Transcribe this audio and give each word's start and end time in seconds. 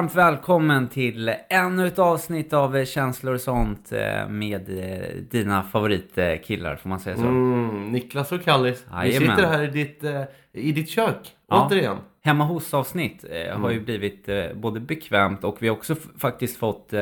Varmt 0.00 0.14
välkommen 0.14 0.88
till 0.88 1.34
ännu 1.48 1.86
ett 1.86 1.98
avsnitt 1.98 2.52
av 2.52 2.84
Känslor 2.84 3.34
och 3.34 3.40
sånt 3.40 3.92
eh, 3.92 4.28
med 4.28 4.78
eh, 4.78 5.22
dina 5.30 5.62
favoritkillar, 5.62 6.76
får 6.76 6.88
man 6.88 7.00
säga 7.00 7.16
så? 7.16 7.22
Mm, 7.22 7.92
Niklas 7.92 8.32
och 8.32 8.44
Kallis. 8.44 8.84
Vi 9.04 9.12
sitter 9.12 9.46
här 9.46 9.62
i 9.62 9.66
ditt, 9.66 10.04
eh, 10.04 10.22
i 10.52 10.72
ditt 10.72 10.88
kök. 10.88 11.34
Ja. 11.48 11.66
Återigen. 11.66 11.96
Hemma 12.22 12.44
hos-avsnitt 12.44 13.24
eh, 13.30 13.58
har 13.58 13.70
ju 13.70 13.80
blivit 13.80 14.28
eh, 14.28 14.44
både 14.54 14.80
bekvämt 14.80 15.44
och 15.44 15.56
vi 15.62 15.68
har 15.68 15.76
också 15.76 15.94
faktiskt 16.18 16.56
fått 16.56 16.94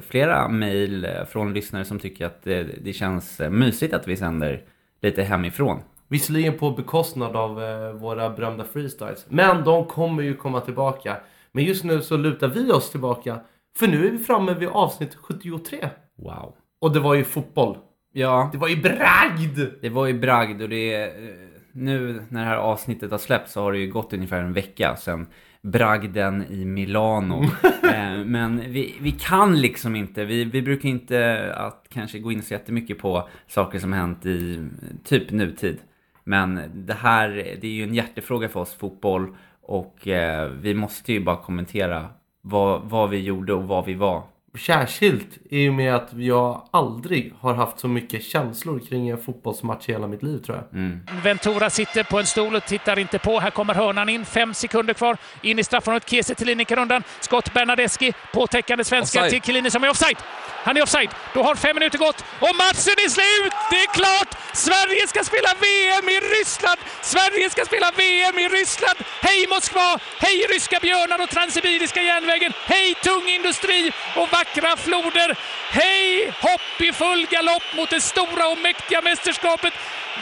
flera 0.00 0.48
mejl 0.48 1.08
från 1.28 1.52
lyssnare 1.54 1.84
som 1.84 1.98
tycker 1.98 2.26
att 2.26 2.42
det 2.82 2.96
känns 2.96 3.40
mysigt 3.50 3.94
att 3.94 4.08
vi 4.08 4.16
sänder 4.16 4.62
lite 5.02 5.22
hemifrån. 5.22 5.80
Visserligen 6.08 6.58
på 6.58 6.70
bekostnad 6.70 7.36
av 7.36 7.54
våra 8.00 8.30
berömda 8.30 8.64
freestyles. 8.64 9.26
Men 9.28 9.64
de 9.64 9.84
kommer 9.84 10.22
ju 10.22 10.34
komma 10.34 10.60
tillbaka. 10.60 11.16
Men 11.52 11.64
just 11.64 11.84
nu 11.84 12.02
så 12.02 12.16
lutar 12.16 12.48
vi 12.48 12.72
oss 12.72 12.90
tillbaka. 12.90 13.40
För 13.76 13.86
nu 13.86 14.06
är 14.06 14.10
vi 14.10 14.18
framme 14.18 14.54
vid 14.54 14.68
avsnitt 14.68 15.14
73. 15.14 15.88
Wow. 16.18 16.54
Och 16.80 16.92
det 16.92 17.00
var 17.00 17.14
ju 17.14 17.24
fotboll. 17.24 17.78
Ja, 18.12 18.50
Det 18.52 18.58
var 18.58 18.68
ju 18.68 18.76
bragd! 18.76 19.60
det 19.80 19.88
var 19.88 20.06
ju 20.06 20.18
bragd 20.18 20.62
och 20.62 20.68
det 20.68 20.94
är, 20.94 21.06
eh, 21.06 21.34
nu 21.72 22.22
när 22.28 22.40
det 22.40 22.46
här 22.46 22.56
avsnittet 22.56 23.10
har 23.10 23.18
släppts 23.18 23.52
så 23.52 23.62
har 23.62 23.72
det 23.72 23.78
ju 23.78 23.90
gått 23.90 24.12
ungefär 24.12 24.42
en 24.42 24.52
vecka 24.52 24.96
sedan 24.96 25.26
bragden 25.62 26.44
i 26.50 26.64
Milano. 26.64 27.42
eh, 27.82 28.24
men 28.24 28.72
vi, 28.72 28.94
vi 29.00 29.12
kan 29.12 29.60
liksom 29.60 29.96
inte, 29.96 30.24
vi, 30.24 30.44
vi 30.44 30.62
brukar 30.62 30.88
inte 30.88 31.52
att 31.56 31.86
kanske 31.88 32.18
gå 32.18 32.32
in 32.32 32.42
så 32.42 32.54
jättemycket 32.54 32.98
på 32.98 33.28
saker 33.46 33.78
som 33.78 33.92
hänt 33.92 34.26
i 34.26 34.68
typ 35.04 35.30
nutid. 35.30 35.78
Men 36.24 36.60
det 36.74 36.94
här, 36.94 37.28
det 37.60 37.66
är 37.66 37.72
ju 37.72 37.82
en 37.82 37.94
hjärtefråga 37.94 38.48
för 38.48 38.60
oss, 38.60 38.74
fotboll. 38.74 39.36
Och 39.70 40.08
eh, 40.08 40.48
vi 40.48 40.74
måste 40.74 41.12
ju 41.12 41.24
bara 41.24 41.36
kommentera 41.36 42.08
vad, 42.40 42.82
vad 42.82 43.10
vi 43.10 43.18
gjorde 43.18 43.54
och 43.54 43.62
vad 43.62 43.84
vi 43.84 43.94
var. 43.94 44.22
Särskilt 44.58 45.28
i 45.50 45.68
och 45.68 45.74
med 45.74 45.94
att 45.94 46.08
jag 46.12 46.68
aldrig 46.70 47.34
har 47.40 47.54
haft 47.54 47.78
så 47.80 47.88
mycket 47.88 48.24
känslor 48.24 48.80
kring 48.88 49.08
en 49.08 49.18
fotbollsmatch 49.18 49.88
i 49.88 49.92
hela 49.92 50.06
mitt 50.06 50.22
liv 50.22 50.38
tror 50.38 50.56
jag. 50.56 50.98
Ventura 51.22 51.70
sitter 51.70 52.04
på 52.04 52.18
en 52.18 52.26
stol 52.26 52.54
och 52.56 52.64
tittar 52.64 52.98
inte 52.98 53.18
på. 53.18 53.40
Här 53.40 53.50
kommer 53.50 53.74
hörnan 53.74 54.08
in. 54.08 54.24
Fem 54.24 54.54
sekunder 54.54 54.94
kvar. 54.94 55.16
In 55.42 55.58
i 55.58 55.64
straffområdet. 55.64 56.10
Kiese 56.10 56.34
till 56.34 56.56
nickar 56.56 56.78
undan. 56.78 57.02
Skott 57.20 57.54
Bernadeschi. 57.54 58.12
Påtäckande 58.32 58.84
svenska 58.84 59.28
till 59.28 59.42
Chiellini 59.42 59.70
som 59.70 59.84
är 59.84 59.90
offside. 59.90 60.18
Han 60.64 60.76
är 60.76 60.82
offside. 60.82 61.10
Då 61.34 61.42
har 61.42 61.54
fem 61.54 61.74
minuter 61.76 61.98
gått 61.98 62.24
och 62.44 62.54
matchen 62.64 62.96
är 63.04 63.10
slut! 63.18 63.54
Det 63.70 63.80
är 63.86 63.90
klart! 64.00 64.30
Sverige 64.66 65.04
ska 65.12 65.20
spela 65.30 65.50
VM 65.66 66.06
i 66.16 66.18
Ryssland! 66.34 66.80
Sverige 67.12 67.50
ska 67.50 67.64
spela 67.70 67.88
VM 68.02 68.36
i 68.44 68.46
Ryssland! 68.56 68.98
Hej 69.26 69.40
Moskva! 69.52 69.88
Hej 70.24 70.38
ryska 70.52 70.78
björnar 70.86 71.18
och 71.24 71.30
Transsibiriska 71.30 72.02
järnvägen! 72.10 72.52
Hej 72.72 72.88
tung 73.08 73.26
industri 73.38 73.92
och 74.20 74.28
vackra 74.40 74.76
floder! 74.76 75.38
Hej 75.70 76.32
hopp 76.46 76.80
i 76.88 76.92
full 76.92 77.26
galopp 77.30 77.68
mot 77.76 77.90
det 77.90 78.00
stora 78.00 78.44
och 78.52 78.58
mäktiga 78.58 79.00
mästerskapet! 79.02 79.74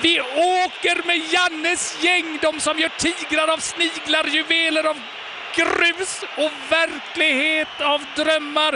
Vi 0.02 0.20
åker 0.60 1.06
med 1.06 1.20
Jannes 1.34 2.04
gäng, 2.04 2.38
de 2.42 2.60
som 2.60 2.78
gör 2.78 2.92
tigrar 3.04 3.48
av 3.54 3.58
sniglar, 3.58 4.26
juveler 4.36 4.84
av 4.92 4.96
grus 5.58 6.24
och 6.42 6.52
verklighet 6.70 7.74
av 7.80 8.00
drömmar. 8.16 8.72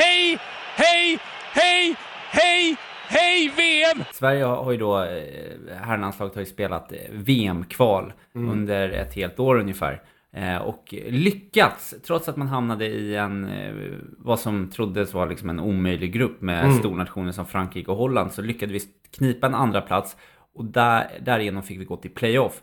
Hej, 0.00 0.38
hej, 0.74 1.18
hej, 1.52 1.94
hej, 2.30 2.76
hej 3.08 3.52
VM! 3.56 4.04
Sverige 4.12 4.44
har 4.44 4.72
ju 4.72 4.78
då, 4.78 5.02
eh, 5.02 5.76
herrlandslaget 5.86 6.34
har 6.34 6.42
ju 6.42 6.46
spelat 6.46 6.92
eh, 6.92 6.98
VM-kval 7.10 8.12
under 8.34 8.90
ett 8.90 9.14
helt 9.14 9.38
år 9.38 9.58
ungefär. 9.58 10.00
Eh, 10.36 10.56
Och 10.56 10.94
lyckats, 11.08 11.94
trots 12.06 12.28
att 12.28 12.36
man 12.36 12.48
hamnade 12.48 12.86
i 12.86 13.16
en, 13.16 13.44
eh, 13.44 13.74
vad 14.18 14.40
som 14.40 14.70
troddes 14.70 15.14
vara 15.14 15.24
liksom 15.28 15.50
en 15.50 15.60
omöjlig 15.60 16.12
grupp 16.12 16.40
med 16.40 16.64
stornationer 16.78 17.32
som 17.32 17.46
Frankrike 17.46 17.90
och 17.90 17.96
Holland, 17.96 18.32
så 18.32 18.42
lyckades 18.42 18.74
vi 18.84 18.88
knipa 19.10 19.46
en 19.46 19.54
andra 19.54 19.80
plats 19.80 20.16
och 20.54 20.64
där, 20.64 21.10
därigenom 21.22 21.62
fick 21.62 21.80
vi 21.80 21.84
gå 21.84 21.96
till 21.96 22.10
playoff. 22.10 22.62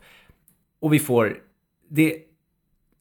Och 0.81 0.93
vi 0.93 0.99
får 0.99 1.37
det 1.89 2.15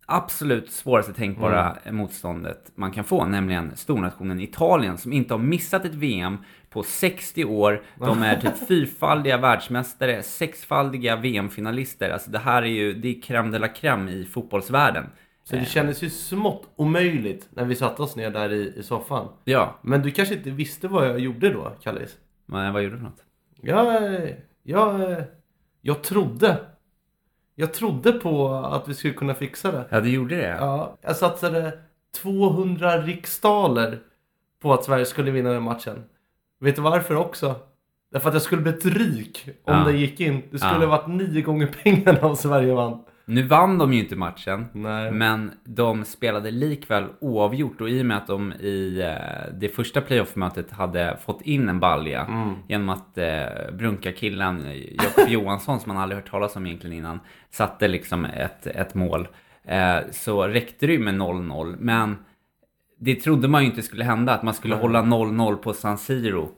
absolut 0.07 0.71
svåraste 0.71 1.13
tänkbara 1.13 1.77
motståndet 1.91 2.73
man 2.75 2.93
kan 2.93 3.05
få, 3.05 3.25
nämligen 3.27 3.77
stornationen 3.77 4.41
Italien 4.41 4.99
som 4.99 5.13
inte 5.13 5.35
har 5.35 5.39
missat 5.39 5.85
ett 5.85 5.95
VM 5.95 6.37
på 6.71 6.83
60 6.83 7.45
år. 7.45 7.83
De 7.99 8.23
är 8.23 8.41
typ 8.41 8.59
fyrfaldiga 8.69 9.37
världsmästare, 9.37 10.23
sexfaldiga 10.23 11.17
VM-finalister. 11.17 12.11
Alltså 12.11 12.31
det 12.31 12.39
här 12.39 12.63
är 12.63 12.67
ju, 12.67 12.95
det 12.95 13.09
är 13.09 13.21
crème 13.21 13.53
de 13.53 13.59
la 13.59 13.67
crème 13.67 14.11
i 14.11 14.25
fotbollsvärlden. 14.25 15.07
Så 15.45 15.57
det 15.57 15.65
kändes 15.65 16.03
ju 16.03 16.11
smått 16.11 16.69
omöjligt 16.77 17.49
när 17.51 17.65
vi 17.65 17.75
satte 17.75 18.03
oss 18.03 18.17
ner 18.17 18.31
där 18.31 18.53
i, 18.53 18.75
i 18.77 18.83
soffan. 18.83 19.29
Ja, 19.45 19.79
Men 19.83 20.03
du 20.03 20.11
kanske 20.11 20.35
inte 20.35 20.51
visste 20.51 20.89
vad 20.89 21.09
jag 21.09 21.21
gjorde 21.21 21.53
då, 21.53 21.73
Kallis? 21.83 22.17
men 22.47 22.73
vad 22.73 22.83
gjorde 22.83 22.95
du 22.95 22.99
för 22.99 23.05
något? 23.05 23.25
Jag, 23.61 24.29
jag, 24.63 25.15
jag 25.81 26.03
trodde. 26.03 26.57
Jag 27.55 27.75
trodde 27.75 28.13
på 28.13 28.55
att 28.55 28.89
vi 28.89 28.95
skulle 28.95 29.15
kunna 29.15 29.35
fixa 29.35 29.73
det. 29.73 29.85
Ja, 29.91 30.01
du 30.01 30.11
gjorde 30.11 30.37
det? 30.37 30.57
Ja, 30.61 30.99
jag 31.03 31.17
satsade 31.17 31.79
200 32.23 33.03
riksdaler 33.03 33.99
på 34.63 34.73
att 34.75 34.85
Sverige 34.85 35.07
skulle 35.07 35.31
vinna 35.31 35.53
den 35.53 35.63
matchen. 35.63 36.05
Vet 36.61 36.77
du 36.77 36.83
varför 36.83 37.15
också? 37.15 37.57
Därför 38.13 38.29
att 38.29 38.35
jag 38.35 38.43
skulle 38.43 38.63
blivit 38.63 38.85
rik 38.87 39.49
om 39.65 39.75
Ja. 39.79 39.85
det 39.85 39.93
gick 39.93 40.21
in. 40.21 40.43
Det 40.51 40.59
skulle 40.59 40.83
Ja. 40.85 40.87
varit 40.91 41.07
nio 41.09 41.43
gånger 41.43 41.67
pengarna 41.83 42.21
om 42.27 42.37
Sverige 42.37 42.75
vann. 42.75 43.05
Nu 43.25 43.43
vann 43.43 43.79
de 43.79 43.93
ju 43.93 44.01
inte 44.01 44.17
matchen, 44.17 44.67
Nej. 44.73 45.13
men 45.13 45.51
de 45.65 46.05
spelade 46.05 46.51
likväl 46.51 47.05
oavgjort 47.21 47.81
och 47.81 47.91
i 47.91 48.03
och 48.03 48.07
med 48.07 48.17
att 48.17 48.27
de 48.27 48.53
i 48.53 49.01
eh, 49.01 49.53
det 49.61 49.69
första 49.69 50.01
playoff-mötet 50.01 50.71
hade 50.71 51.17
fått 51.25 51.43
in 51.43 51.69
en 51.69 51.81
balja 51.81 52.27
genom 52.69 52.89
att 52.89 53.19
eh, 53.19 53.45
brunka-killen 53.73 54.63
Jakob 54.93 55.29
Johansson, 55.29 55.81
som 55.81 55.95
man 55.95 56.03
aldrig 56.03 56.21
hört 56.23 56.31
talas 56.31 56.57
om 56.57 56.67
egentligen 56.67 56.97
innan, 56.97 57.21
satte 57.51 57.89
liksom 57.89 58.25
ett, 58.25 58.67
ett 58.67 58.95
mål. 58.95 59.29
Eh, 59.65 59.97
så 60.11 60.47
räckte 60.47 60.87
det 60.87 60.93
ju 60.93 60.99
med 60.99 61.15
0-0, 61.15 61.77
men 61.79 62.17
det 63.03 63.15
trodde 63.15 63.49
man 63.49 63.63
ju 63.63 63.69
inte 63.71 63.83
skulle 63.83 64.05
hända, 64.05 64.35
att 64.35 64.43
man 64.43 64.55
skulle 64.55 64.75
hålla 64.75 65.03
0-0 65.03 65.57
på 65.57 65.73
San 65.73 65.99
Siro. 65.99 66.49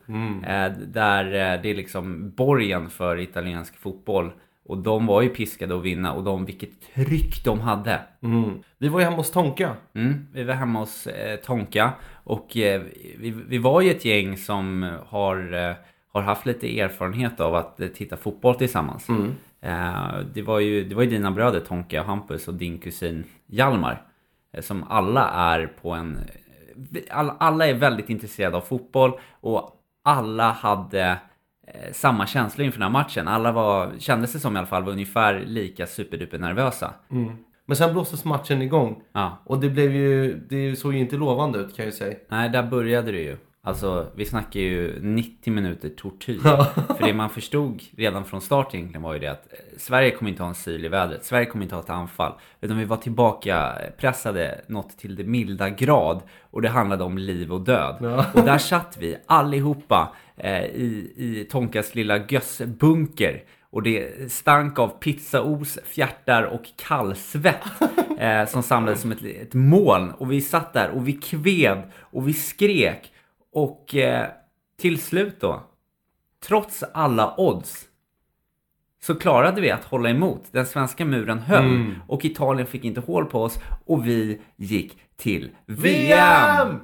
Eh, 0.47 0.73
där 0.73 1.25
eh, 1.25 1.63
det 1.63 1.71
är 1.71 1.75
liksom 1.75 2.33
borgen 2.37 2.91
för 2.91 3.19
italiensk 3.19 3.77
fotboll. 3.79 4.33
Och 4.65 4.79
de 4.79 5.07
var 5.07 5.23
ju 5.23 5.29
piskade 5.29 5.77
att 5.77 5.83
vinna 5.83 6.13
och 6.13 6.25
de, 6.25 6.45
vilket 6.45 6.95
tryck 6.95 7.45
de 7.45 7.61
hade. 7.61 8.01
Mm. 8.23 8.51
Vi 8.79 8.89
var 8.89 9.01
ju 9.01 9.05
hemma 9.05 9.17
hos 9.17 9.31
Tonka. 9.31 9.77
Mm, 9.95 10.27
vi 10.33 10.45
var 10.45 10.55
hemma 10.55 10.79
hos 10.79 11.07
eh, 11.07 11.37
Tonka 11.37 11.93
och 12.25 12.57
eh, 12.57 12.83
vi, 13.19 13.31
vi 13.31 13.59
var 13.59 13.81
ju 13.81 13.91
ett 13.91 14.05
gäng 14.05 14.37
som 14.37 14.93
har, 15.07 15.69
eh, 15.69 15.75
har 16.13 16.23
haft 16.23 16.47
lite 16.47 16.81
erfarenhet 16.81 17.41
av 17.41 17.55
att 17.55 17.81
eh, 17.81 17.89
titta 17.89 18.17
fotboll 18.17 18.55
tillsammans. 18.55 19.09
Eh, 19.61 20.19
det, 20.35 20.43
var 20.43 20.61
ju, 20.61 20.85
det 20.85 20.95
var 20.95 21.03
ju 21.03 21.11
dina 21.11 21.31
bröder 21.31 21.61
Tonka 21.61 22.01
och 22.01 22.07
Hampus 22.07 22.49
och 22.49 22.55
din 22.55 22.79
kusin 22.79 23.25
Hjalmar. 23.47 24.03
Eh, 24.53 24.63
som 24.63 24.85
alla 24.89 25.29
är 25.31 25.67
på 25.67 25.91
en... 25.91 26.17
eh, 26.17 27.03
Alla, 27.39 27.67
är 27.67 27.75
väldigt 27.75 28.11
intresserade 28.11 28.57
av 28.57 28.61
fotboll 28.61 29.13
och 29.41 29.71
alla 30.05 30.51
hade 30.51 31.19
eh, 31.67 31.93
samma 31.93 32.27
känsla 32.27 32.65
inför 32.65 32.79
den 32.79 32.93
här 32.93 33.01
matchen. 33.03 33.29
Alla 33.29 33.53
var, 33.53 33.93
kändes 33.99 34.33
det 34.33 34.39
som 34.39 34.57
i 34.57 34.59
alla 34.59 34.67
fall, 34.67 34.85
var 34.85 34.93
ungefär 34.93 35.41
lika 35.47 35.87
superduper 35.87 36.39
nervösa. 36.39 36.95
Men 37.67 37.77
sen 37.77 37.93
blåstes 37.93 38.25
matchen 38.25 38.63
igång. 38.63 39.03
Ja. 39.13 39.39
Och 39.45 39.61
det 39.61 39.69
blev 39.71 39.93
ju, 39.95 40.35
det 40.51 40.77
såg 40.77 40.95
ju 40.95 41.01
inte 41.01 41.17
lovande 41.17 41.59
ut 41.59 41.77
kan 41.77 41.85
jag 41.85 41.93
ju 41.93 41.99
säga. 41.99 42.17
Nej, 42.29 42.49
där 42.49 42.63
började 42.63 43.13
det 43.13 43.21
ju. 43.23 43.37
Alltså, 43.65 44.07
vi 44.15 44.25
snackar 44.25 44.61
ju 44.61 44.99
90 45.03 45.53
minuter 45.53 45.89
tortyr. 45.89 46.39
För 46.97 47.07
det 47.07 47.15
man 47.15 47.31
förstod 47.31 47.83
redan 47.97 48.25
från 48.25 48.41
start 48.41 48.75
egentligen 48.75 49.03
var 49.03 49.13
ju 49.13 49.19
det 49.19 49.27
att 49.27 49.53
eh, 49.53 49.59
Sverige 49.79 50.11
kommer 50.11 50.31
inte 50.31 50.43
ha 50.43 50.49
en 50.49 50.55
syl 50.55 50.85
i 50.85 50.89
vädret. 50.89 51.25
Sverige 51.25 51.47
kommer 51.47 51.65
inte 51.65 51.75
ha 51.75 51.83
ett 51.83 51.91
anfall. 51.91 52.33
Utan 52.61 52.79
vi 52.79 52.85
var 52.85 52.97
tillbaka 52.97 53.75
pressade 53.99 54.61
något 54.67 54.99
till 54.99 55.17
det 55.17 55.25
milda 55.25 55.71
grad. 55.71 56.23
Och 56.51 56.63
det 56.63 56.69
handlade 56.69 57.05
om 57.05 57.19
liv 57.19 57.53
och 57.53 57.61
död. 57.61 58.25
Och 58.35 58.45
där 58.45 58.59
satt 58.59 58.97
vi 59.01 59.17
allihopa 59.27 60.13
eh, 60.37 60.65
i, 60.65 61.13
i 61.17 61.47
Tonkas 61.51 61.95
lilla 61.95 62.27
gössbunker. 62.29 63.43
Och 63.71 63.83
det 63.83 64.33
stank 64.33 64.79
av 64.79 64.89
pizzaos, 64.89 65.79
fjärtar 65.85 66.43
och 66.43 66.63
kallsvett 66.77 67.63
eh, 68.19 68.47
som 68.47 68.63
samlades 68.63 69.01
som 69.01 69.13
ett, 69.13 69.25
ett 69.25 69.55
moln. 69.55 70.11
Och 70.11 70.33
vi 70.33 70.41
satt 70.41 70.73
där 70.73 70.91
och 70.91 71.09
vi 71.09 71.13
kvev 71.13 71.83
och 71.99 72.29
vi 72.29 72.33
skrek. 72.33 73.12
Och 73.53 73.95
eh, 73.95 74.29
till 74.81 75.01
slut 75.01 75.41
då, 75.41 75.63
trots 76.47 76.83
alla 76.95 77.35
odds, 77.37 77.89
så 79.03 79.15
klarade 79.15 79.61
vi 79.61 79.71
att 79.71 79.85
hålla 79.85 80.11
emot. 80.11 80.43
Den 80.51 80.67
svenska 80.67 81.05
muren 81.05 81.39
höll 81.39 81.95
och 82.09 82.25
Italien 82.25 82.67
fick 82.67 82.85
inte 82.85 83.01
hål 83.01 83.25
på 83.25 83.43
oss 83.43 83.59
och 83.87 84.07
vi 84.07 84.41
gick 84.57 84.99
till 85.17 85.51
VM! 85.67 86.81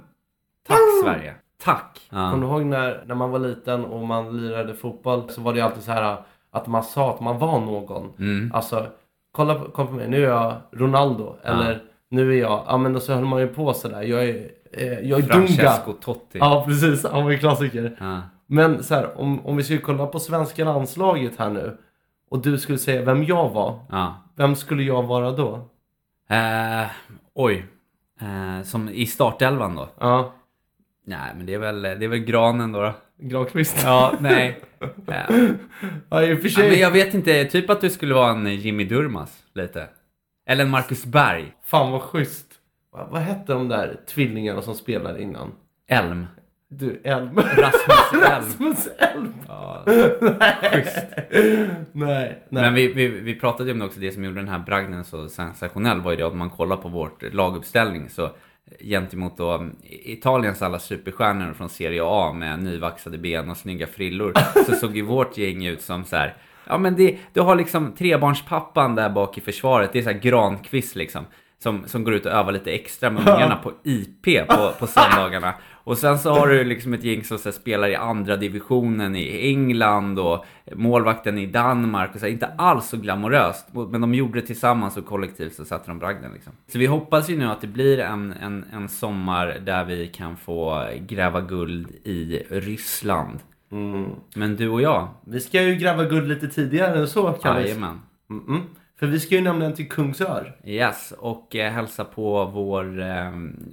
Tack 0.66 0.78
Sverige! 1.04 1.34
Tack! 1.62 2.06
Kommer 2.10 2.46
du 2.46 2.52
ihåg 2.52 2.66
när, 2.66 3.04
när 3.06 3.14
man 3.14 3.30
var 3.30 3.38
liten 3.38 3.84
och 3.84 4.06
man 4.06 4.40
lirade 4.40 4.74
fotboll 4.74 5.30
så 5.30 5.40
var 5.40 5.52
det 5.52 5.58
ju 5.58 5.64
alltid 5.64 5.82
så 5.82 5.92
här 5.92 6.22
att 6.50 6.66
man 6.66 6.82
sa 6.82 7.14
att 7.14 7.20
man 7.20 7.38
var 7.38 7.60
någon. 7.60 8.12
Mm. 8.18 8.50
Alltså, 8.54 8.86
kolla 9.32 9.54
på, 9.54 9.70
kolla 9.70 9.88
på 9.88 9.94
mig, 9.94 10.08
nu 10.08 10.16
är 10.24 10.28
jag 10.28 10.56
Ronaldo. 10.72 11.36
Eller 11.42 11.82
nu 12.08 12.32
är 12.32 12.40
jag, 12.40 12.64
ja 12.66 12.78
men 12.78 12.92
då 12.92 13.00
så 13.00 13.14
höll 13.14 13.24
man 13.24 13.40
ju 13.40 13.48
på 13.48 13.74
sådär. 13.74 14.02
Jag 14.02 14.28
är, 14.28 14.50
eh, 14.72 14.98
jag 15.00 15.18
är 15.18 15.22
Francesco 15.22 15.84
Dunga. 15.86 15.98
Totti. 16.00 16.38
Ja 16.38 16.64
precis, 16.66 17.04
han 17.12 17.24
var 17.24 17.30
ju 17.30 17.38
klassiker. 17.38 17.96
Ja. 18.00 18.20
Men 18.46 18.82
så 18.82 18.94
här, 18.94 19.20
om, 19.20 19.46
om 19.46 19.56
vi 19.56 19.62
skulle 19.64 19.78
kolla 19.80 20.06
på 20.06 20.18
svenska 20.20 20.64
landslaget 20.64 21.32
här 21.38 21.50
nu. 21.50 21.76
Och 22.30 22.42
du 22.42 22.58
skulle 22.58 22.78
säga 22.78 23.02
vem 23.02 23.24
jag 23.24 23.48
var. 23.50 23.80
Ja. 23.90 24.16
Vem 24.36 24.56
skulle 24.56 24.82
jag 24.82 25.02
vara 25.02 25.30
då? 25.32 25.68
Eh, 26.30 26.86
oj. 27.34 27.66
Eh, 28.20 28.62
som 28.64 28.88
i 28.88 29.06
startelvan 29.06 29.74
då? 29.74 29.88
Ja, 29.98 30.34
Nej, 31.06 31.32
men 31.36 31.46
det 31.46 31.54
är 31.54 31.58
väl, 31.58 31.82
det 31.82 31.88
är 32.04 32.08
väl 32.08 32.18
Granen 32.18 32.72
då. 32.72 32.80
då. 32.82 32.92
Granqvist. 33.18 33.82
Ja, 33.84 34.12
nej. 34.20 34.60
Ja, 36.10 36.22
i 36.22 36.34
och 36.34 36.38
för 36.38 36.48
Ja, 36.48 36.54
sig. 36.54 36.70
men 36.70 36.78
jag 36.78 36.90
vet 36.90 37.14
inte, 37.14 37.44
typ 37.44 37.70
att 37.70 37.80
du 37.80 37.90
skulle 37.90 38.14
vara 38.14 38.30
en 38.30 38.46
Jimmy 38.46 38.84
Durmaz 38.84 39.42
lite. 39.54 39.88
Eller 40.46 40.64
en 40.64 40.70
Marcus 40.70 41.04
Berg. 41.04 41.52
Fan 41.64 41.92
vad 41.92 42.02
schysst. 42.02 42.47
Va, 42.98 43.08
vad 43.10 43.20
hette 43.20 43.52
de 43.52 43.68
där 43.68 44.00
tvillingarna 44.06 44.62
som 44.62 44.74
spelade 44.74 45.22
innan? 45.22 45.52
Elm. 45.88 46.26
Du, 46.68 47.00
Elm. 47.04 47.36
Rasmus 47.36 48.12
Elm. 48.12 48.22
Rasmus 48.22 48.88
Elm. 48.98 49.34
Ja. 49.48 49.82
Nej. 49.86 50.86
Nej. 51.92 52.42
Men 52.48 52.74
vi, 52.74 52.92
vi, 52.92 53.08
vi 53.08 53.34
pratade 53.34 53.68
ju 53.68 53.72
om 53.72 53.78
det 53.78 53.84
också, 53.84 54.00
det 54.00 54.12
som 54.12 54.24
gjorde 54.24 54.40
den 54.40 54.48
här 54.48 54.58
bragden 54.58 55.04
så 55.04 55.28
sensationell 55.28 56.00
var 56.00 56.10
ju 56.10 56.16
det 56.16 56.26
att 56.26 56.36
man 56.36 56.50
kollar 56.50 56.76
på 56.76 56.88
vårt 56.88 57.34
laguppställning 57.34 58.08
så 58.10 58.30
gentemot 58.80 59.36
då 59.36 59.52
mm, 59.52 59.76
Italiens 59.90 60.62
alla 60.62 60.78
superstjärnor 60.78 61.52
från 61.52 61.68
Serie 61.68 62.02
A 62.04 62.32
med 62.32 62.62
nyvaxade 62.62 63.18
ben 63.18 63.50
och 63.50 63.56
snygga 63.56 63.86
frillor 63.86 64.32
så 64.66 64.72
såg 64.72 64.96
ju 64.96 65.02
vårt 65.02 65.38
gäng 65.38 65.66
ut 65.66 65.82
som 65.82 66.04
så 66.04 66.16
här. 66.16 66.36
Ja 66.66 66.78
men 66.78 66.96
det, 66.96 67.18
du 67.32 67.40
har 67.40 67.56
liksom 67.56 67.92
trebarnspappan 67.92 68.94
där 68.94 69.10
bak 69.10 69.38
i 69.38 69.40
försvaret, 69.40 69.92
det 69.92 69.98
är 69.98 70.02
så 70.02 70.10
här 70.10 70.18
Granqvist 70.18 70.96
liksom. 70.96 71.24
Som, 71.62 71.82
som 71.86 72.04
går 72.04 72.14
ut 72.14 72.26
och 72.26 72.32
övar 72.32 72.52
lite 72.52 72.70
extra 72.70 73.10
med 73.10 73.28
ungarna 73.28 73.56
på 73.56 73.72
IP 73.84 74.48
på, 74.48 74.72
på 74.78 74.86
söndagarna. 74.86 75.54
Och 75.84 75.98
sen 75.98 76.18
så 76.18 76.30
har 76.30 76.46
du 76.48 76.64
liksom 76.64 76.94
ett 76.94 77.04
gäng 77.04 77.24
som 77.24 77.38
så 77.38 77.52
spelar 77.52 77.88
i 77.88 77.94
andra 77.94 78.36
divisionen 78.36 79.16
i 79.16 79.48
England 79.48 80.18
och 80.18 80.44
målvakten 80.74 81.38
i 81.38 81.46
Danmark. 81.46 82.14
Och 82.14 82.20
så 82.20 82.26
här, 82.26 82.32
inte 82.32 82.46
alls 82.46 82.88
så 82.88 82.96
glamoröst. 82.96 83.66
Men 83.90 84.00
de 84.00 84.14
gjorde 84.14 84.40
det 84.40 84.46
tillsammans 84.46 84.96
och 84.96 85.06
kollektivt 85.06 85.54
så 85.54 85.64
satte 85.64 85.90
de 85.90 85.98
bragden 85.98 86.32
liksom. 86.32 86.52
Så 86.72 86.78
vi 86.78 86.86
hoppas 86.86 87.30
ju 87.30 87.38
nu 87.38 87.44
att 87.46 87.60
det 87.60 87.66
blir 87.66 87.98
en, 87.98 88.32
en, 88.32 88.64
en 88.72 88.88
sommar 88.88 89.56
där 89.66 89.84
vi 89.84 90.06
kan 90.06 90.36
få 90.36 90.88
gräva 91.00 91.40
guld 91.40 91.90
i 92.04 92.42
Ryssland. 92.50 93.38
Men 94.34 94.56
du 94.56 94.68
och 94.68 94.82
jag, 94.82 95.08
Vi 95.26 95.40
ska 95.40 95.62
ju 95.62 95.74
gräva 95.74 96.04
guld 96.04 96.28
lite 96.28 96.48
tidigare 96.48 96.98
än 96.98 97.08
så 97.08 97.32
kan 97.32 97.56
vi. 97.56 97.62
jajamän. 97.62 98.00
För 98.98 99.06
vi 99.06 99.20
ska 99.20 99.34
ju 99.34 99.40
nämligen 99.40 99.74
till 99.74 99.88
Kungsör. 99.88 100.56
Yes, 100.64 101.12
och 101.18 101.56
eh, 101.56 101.72
hälsa 101.72 102.04
på 102.04 102.44
vår, 102.44 103.00
eh, 103.00 103.32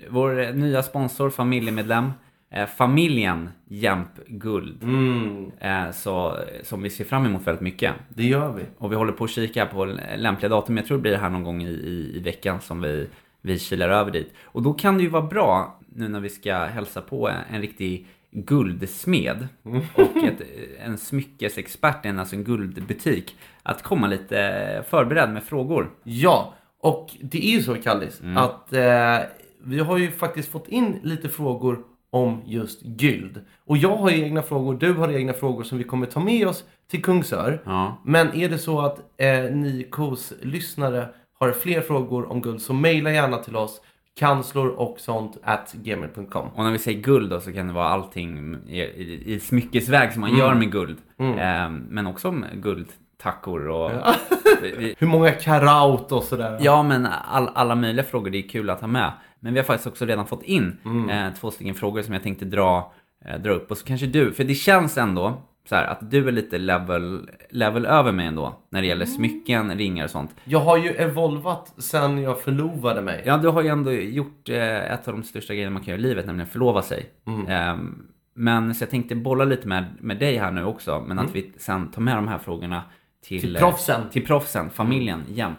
vår 0.09 0.53
nya 0.53 0.83
sponsor, 0.83 1.29
familjemedlem, 1.29 2.11
eh, 2.51 2.65
familjen 2.65 3.49
Jämp 3.67 4.09
Guld. 4.27 4.83
Mm, 4.83 5.51
Eh, 5.59 5.91
så, 5.91 6.37
som 6.63 6.81
vi 6.81 6.89
ser 6.89 7.03
fram 7.03 7.25
emot 7.25 7.47
väldigt 7.47 7.61
mycket. 7.61 7.93
det 8.09 8.23
gör 8.23 8.51
vi. 8.53 8.63
Och 8.77 8.91
vi 8.91 8.95
håller 8.95 9.13
på 9.13 9.23
att 9.23 9.29
kika 9.29 9.65
på 9.65 9.85
lämpliga 10.17 10.49
datum. 10.49 10.77
Jag 10.77 10.85
tror 10.85 10.97
det 10.97 11.01
blir 11.01 11.15
här 11.15 11.29
någon 11.29 11.43
gång 11.43 11.63
i, 11.63 11.69
i, 11.69 12.11
i 12.15 12.19
veckan 12.19 12.61
som 12.61 12.81
vi, 12.81 13.07
vi 13.41 13.59
kilar 13.59 13.89
över 13.89 14.11
dit. 14.11 14.33
Och 14.43 14.61
då 14.61 14.73
kan 14.73 14.97
det 14.97 15.03
ju 15.03 15.09
vara 15.09 15.23
bra, 15.25 15.79
nu 15.95 16.07
när 16.07 16.19
vi 16.19 16.29
ska 16.29 16.55
hälsa 16.57 17.01
på 17.01 17.29
en, 17.29 17.35
en 17.51 17.61
riktig 17.61 18.07
guldsmed 18.35 19.47
och 19.63 20.23
ett, 20.23 20.41
en 20.79 20.97
smyckesexpert, 20.97 22.05
en, 22.05 22.19
alltså 22.19 22.35
en 22.35 22.43
guldbutik, 22.43 23.35
att 23.63 23.83
komma 23.83 24.07
lite 24.07 24.83
förberedd 24.89 25.29
med 25.33 25.43
frågor. 25.43 25.89
Ja, 26.03 26.53
och 26.79 27.09
det 27.21 27.45
är 27.45 27.51
ju 27.51 27.63
så 27.63 27.75
Kallis 27.75 28.21
Mm. 28.21 28.37
att 28.37 28.73
eh, 28.73 29.17
vi 29.63 29.79
har 29.79 29.97
ju 29.97 30.11
faktiskt 30.11 30.51
fått 30.51 30.67
in 30.67 30.99
lite 31.03 31.29
frågor 31.29 31.79
om 32.09 32.41
just 32.45 32.81
guld. 32.81 33.41
Och 33.65 33.77
jag 33.77 33.95
har 33.97 34.11
egna 34.11 34.41
frågor, 34.41 34.73
du 34.75 34.93
har 34.93 35.11
egna 35.11 35.33
frågor 35.33 35.63
som 35.63 35.77
vi 35.77 35.83
kommer 35.83 36.05
ta 36.05 36.19
med 36.19 36.47
oss 36.47 36.63
till 36.91 37.03
Kungsör. 37.03 37.61
Ja. 37.65 38.01
Men 38.05 38.33
är 38.33 38.49
det 38.49 38.57
så 38.57 38.81
att 38.81 38.99
eh, 39.17 39.43
ni 39.43 39.87
KOS-lyssnare 39.91 41.09
har 41.39 41.51
fler 41.51 41.81
frågor 41.81 42.31
om 42.31 42.41
guld 42.41 42.61
så 42.61 42.73
mejla 42.73 43.11
gärna 43.11 43.37
till 43.37 43.55
oss 43.55 43.81
kanslor 44.19 44.67
och 44.67 44.99
sånt 44.99 45.37
at 45.43 45.73
gmail.com. 45.73 46.47
Och 46.55 46.63
när 46.63 46.71
vi 46.71 46.79
säger 46.79 47.01
guld 47.01 47.29
då 47.29 47.39
så 47.39 47.53
kan 47.53 47.67
det 47.67 47.73
vara 47.73 47.87
allting 47.87 48.57
i, 48.67 48.81
i, 48.81 49.33
i 49.33 49.39
smyckesväg 49.39 50.11
som 50.11 50.21
man 50.21 50.37
gör 50.37 50.53
med 50.53 50.71
guld. 50.71 50.97
Eh, 51.19 51.69
men 51.69 52.07
också 52.07 52.31
med 52.31 52.63
guldtackor 52.63 53.67
och... 53.67 53.91
vi, 54.61 54.95
Hur 54.97 55.07
många 55.07 55.31
karat 55.31 56.11
och 56.11 56.23
sådär. 56.23 56.57
ja 56.61 56.83
men 56.83 57.05
all, 57.05 57.49
alla 57.53 57.75
möjliga 57.75 58.03
frågor, 58.05 58.29
det 58.29 58.37
är 58.37 58.49
kul 58.49 58.69
att 58.69 58.81
ha 58.81 58.87
med. 58.87 59.11
Men 59.39 59.53
vi 59.53 59.59
har 59.59 59.65
faktiskt 59.65 59.87
också 59.87 60.05
redan 60.05 60.27
fått 60.27 60.43
in 60.43 60.77
eh, 61.09 61.33
två 61.39 61.51
stycken 61.51 61.75
frågor 61.75 62.01
som 62.01 62.13
jag 62.13 62.23
tänkte 62.23 62.45
dra, 62.45 62.93
eh, 63.25 63.39
dra 63.39 63.51
upp. 63.51 63.71
Och 63.71 63.77
så 63.77 63.85
kanske 63.85 64.07
du, 64.07 64.33
för 64.33 64.43
det 64.43 64.55
känns 64.55 64.97
ändå 64.97 65.41
så 65.65 65.75
här, 65.75 65.85
att 65.87 66.11
du 66.11 66.27
är 66.27 66.31
lite 66.31 66.57
level, 66.57 67.29
level 67.49 67.85
över 67.85 68.11
mig 68.11 68.25
ändå. 68.27 68.59
När 68.69 68.81
det 68.81 68.87
gäller 68.87 69.05
smycken, 69.05 69.77
ringar 69.77 70.03
och 70.03 70.09
sånt. 70.09 70.35
Jag 70.43 70.59
har 70.59 70.77
ju 70.77 70.89
evolvat 70.89 71.73
sen 71.77 72.17
jag 72.23 72.41
förlovade 72.41 73.01
mig. 73.01 73.23
Ja, 73.25 73.37
du 73.37 73.47
har 73.47 73.61
ju 73.61 73.67
ändå 73.69 73.91
gjort 73.91 74.49
eh, 74.49 74.91
ett 74.93 75.07
av 75.07 75.13
de 75.13 75.23
största 75.23 75.53
grejerna 75.53 75.73
man 75.73 75.83
kan 75.83 75.91
göra 75.91 75.99
i 75.99 76.03
livet, 76.03 76.25
nämligen 76.25 76.47
förlova 76.49 76.81
sig. 76.81 77.09
Ehm, 77.47 78.07
men 78.33 78.75
så 78.75 78.83
jag 78.83 78.89
tänkte 78.89 79.15
bolla 79.15 79.45
lite 79.45 79.67
med, 79.67 79.85
med 79.99 80.19
dig 80.19 80.37
här 80.37 80.51
nu 80.51 80.63
också, 80.63 81.03
men 81.07 81.19
att 81.19 81.35
vi 81.35 81.51
sen 81.57 81.91
tar 81.91 82.01
med 82.01 82.15
de 82.17 82.27
här 82.27 82.37
frågorna 82.37 82.83
till, 83.23 83.41
Till 83.41 83.55
eh, 83.55 83.59
proffsen. 83.59 84.09
till 84.09 84.25
proffsen, 84.25 84.69
familjen, 84.69 85.23
Jämp. 85.29 85.57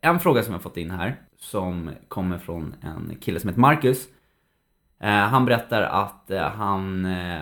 En 0.00 0.20
fråga 0.20 0.42
som 0.42 0.52
jag 0.52 0.62
fått 0.62 0.76
in 0.76 0.90
här, 0.90 1.16
som 1.38 1.90
kommer 2.08 2.38
från 2.38 2.74
en 2.82 3.16
kille 3.20 3.40
som 3.40 3.48
heter 3.48 3.60
Marcus. 3.60 4.08
Eh, 5.00 5.10
han 5.10 5.44
berättar 5.44 5.82
att 5.82 6.30
eh, 6.30 6.42
han, 6.42 7.04
eh, 7.04 7.40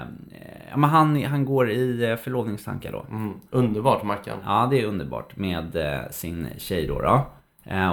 ja, 0.70 0.76
men 0.76 0.90
han, 0.90 1.24
han 1.24 1.44
går 1.44 1.70
i 1.70 2.16
förlovningstankar 2.22 2.92
då. 2.92 3.06
Mm, 3.10 3.34
underbart 3.50 4.02
Mackan. 4.02 4.38
Ja, 4.44 4.68
det 4.70 4.80
är 4.80 4.86
underbart 4.86 5.36
med 5.36 5.76
sin 6.10 6.48
tjej 6.58 6.86
då. 6.86 7.00
då. 7.00 7.26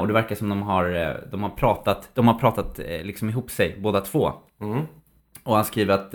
Och 0.01 0.07
det 0.07 0.13
verkar 0.13 0.35
som 0.35 0.49
de 0.49 0.61
har, 0.61 1.17
de 1.31 1.43
har 1.43 1.49
pratat, 1.49 2.09
de 2.13 2.27
har 2.27 2.33
pratat 2.33 2.79
liksom 3.03 3.29
ihop 3.29 3.51
sig 3.51 3.77
båda 3.81 4.01
två. 4.01 4.31
Mm. 4.61 4.81
Och 5.43 5.55
han 5.55 5.65
skriver 5.65 5.93
att 5.93 6.13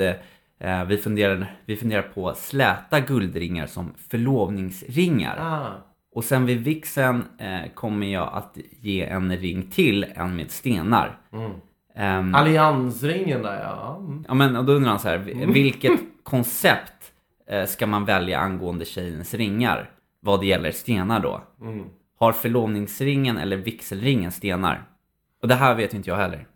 eh, 0.58 0.84
vi, 0.84 0.98
funderar, 0.98 1.56
vi 1.64 1.76
funderar 1.76 2.02
på 2.02 2.34
släta 2.34 3.00
guldringar 3.00 3.66
som 3.66 3.94
förlovningsringar. 4.08 5.38
Ah. 5.40 5.66
Och 6.14 6.24
sen 6.24 6.46
vid 6.46 6.60
vixen 6.60 7.24
eh, 7.38 7.72
kommer 7.74 8.06
jag 8.06 8.30
att 8.32 8.58
ge 8.80 9.04
en 9.04 9.36
ring 9.36 9.70
till, 9.70 10.06
en 10.14 10.36
med 10.36 10.50
stenar. 10.50 11.18
Mm. 11.32 11.50
Ehm, 11.98 12.34
Alliansringen 12.34 13.42
där 13.42 13.60
ja. 13.62 13.96
Mm. 14.00 14.24
Ja 14.28 14.34
men 14.34 14.56
och 14.56 14.64
då 14.64 14.72
undrar 14.72 14.90
han 14.90 15.00
så 15.00 15.08
här, 15.08 15.18
vi- 15.18 15.46
vilket 15.46 16.00
koncept 16.22 17.12
eh, 17.50 17.64
ska 17.64 17.86
man 17.86 18.04
välja 18.04 18.38
angående 18.38 18.84
tjejens 18.84 19.34
ringar? 19.34 19.90
Vad 20.20 20.40
det 20.40 20.46
gäller 20.46 20.70
stenar 20.70 21.20
då? 21.20 21.40
Mm. 21.60 21.84
Har 22.18 22.32
förlovningsringen 22.32 23.38
eller 23.38 23.56
vigselringen 23.56 24.32
stenar? 24.32 24.82
Och 25.42 25.48
det 25.48 25.54
här 25.54 25.74
vet 25.74 25.94
inte 25.94 26.10
jag 26.10 26.16
heller. 26.16 26.46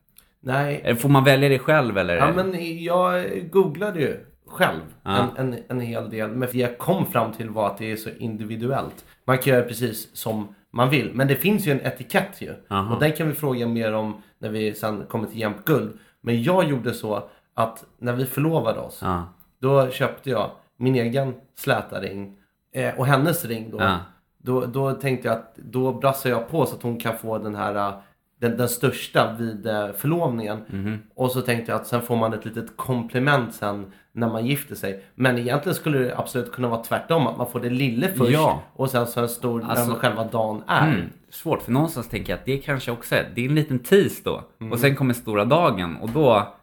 Nej, 0.40 0.80
Eh, 0.84 0.96
Får 0.96 1.08
man 1.08 1.24
välja 1.24 1.48
det 1.48 1.58
själv 1.58 1.98
eller? 1.98 2.16
ja, 2.16 2.32
men 2.36 2.82
jag 2.84 3.24
googlade 3.52 4.00
ju 4.00 4.16
själv 4.46 4.80
Ja. 5.02 5.28
en, 5.38 5.52
en, 5.52 5.58
en 5.68 5.80
hel 5.80 6.10
del. 6.10 6.30
Men 6.30 6.48
det 6.52 6.58
jag 6.58 6.78
kom 6.78 7.06
fram 7.06 7.32
till 7.32 7.50
var 7.50 7.66
att 7.66 7.78
det 7.78 7.92
är 7.92 7.96
så 7.96 8.10
individuellt. 8.18 9.04
Man 9.24 9.38
kan 9.38 9.52
göra 9.52 9.64
precis 9.64 10.16
som 10.16 10.54
man 10.72 10.90
vill. 10.90 11.10
Men 11.14 11.28
det 11.28 11.36
finns 11.36 11.66
ju 11.66 11.72
en 11.72 11.80
etikett 11.80 12.40
ju. 12.40 12.54
Aha. 12.70 12.94
Och 12.94 13.00
den 13.00 13.12
kan 13.12 13.28
vi 13.28 13.34
fråga 13.34 13.66
mer 13.66 13.92
om 13.92 14.22
när 14.38 14.48
vi 14.48 14.74
sen 14.74 15.04
kommer 15.08 15.26
till 15.26 15.38
jämnt 15.40 15.64
guld. 15.64 15.98
Men 16.20 16.42
jag 16.42 16.64
gjorde 16.64 16.94
så 16.94 17.28
att 17.54 17.84
när 17.98 18.12
vi 18.12 18.26
förlovade 18.26 18.80
oss, 18.80 18.98
Ja. 19.02 19.24
då 19.58 19.90
köpte 19.90 20.30
jag 20.30 20.50
min 20.76 20.94
egen 20.94 21.34
släta 21.54 22.00
ring 22.00 22.36
eh, 22.74 22.94
och 22.98 23.06
hennes 23.06 23.44
ring 23.44 23.70
då. 23.70 23.78
Ja. 23.80 23.96
Då, 24.38 24.66
då 24.66 24.92
tänkte 24.92 25.28
jag 25.28 25.36
att 25.36 25.56
då 25.56 25.92
brassar 25.92 26.30
jag 26.30 26.48
på 26.48 26.66
så 26.66 26.76
att 26.76 26.82
hon 26.82 27.00
kan 27.00 27.16
få 27.18 27.38
den 27.38 27.54
här 27.54 27.74
eh, 27.74 27.94
den, 28.42 28.56
den 28.56 28.68
största 28.68 29.32
vid 29.38 29.66
eh, 29.66 29.92
förlovningen. 29.96 30.60
Mhm. 30.66 30.98
Och 31.14 31.30
så 31.30 31.40
tänkte 31.40 31.72
jag 31.72 31.80
att 31.80 31.86
sen 31.86 32.02
får 32.02 32.16
man 32.16 32.32
ett 32.34 32.44
litet 32.44 32.76
komplement 32.76 33.54
sen 33.54 33.92
när 34.12 34.28
man 34.28 34.46
gifter 34.46 34.74
sig. 34.74 35.04
Men 35.14 35.38
egentligen 35.38 35.74
skulle 35.74 35.98
det 35.98 36.18
absolut 36.18 36.52
kunna 36.52 36.68
vara 36.68 36.82
tvärtom. 36.82 37.26
Att 37.26 37.36
man 37.36 37.50
får 37.50 37.60
det 37.60 37.70
lille 37.70 38.08
först 38.08 38.30
Ja. 38.32 38.62
och 38.72 38.90
sen 38.90 39.06
så 39.06 39.20
en 39.20 39.28
stor 39.28 39.64
Alltså- 39.64 39.86
när 39.92 39.94
själva 39.98 40.24
dagen 40.24 40.62
är. 40.66 40.88
Mm, 40.88 41.06
svårt, 41.30 41.62
för 41.62 41.72
någonstans 41.72 42.08
tänker 42.08 42.32
jag 42.32 42.38
att 42.38 42.44
det 42.46 42.58
kanske 42.58 42.90
också 42.90 43.14
är, 43.14 43.28
det 43.34 43.44
är 43.44 43.48
en 43.48 43.54
liten 43.54 43.78
tease 43.78 44.20
då. 44.24 44.42
Mm. 44.60 44.72
Och 44.72 44.78
sen 44.78 44.96
kommer 44.96 45.14
stora 45.14 45.44
dagen 45.44 45.96
och 45.96 46.08
då, 46.10 46.54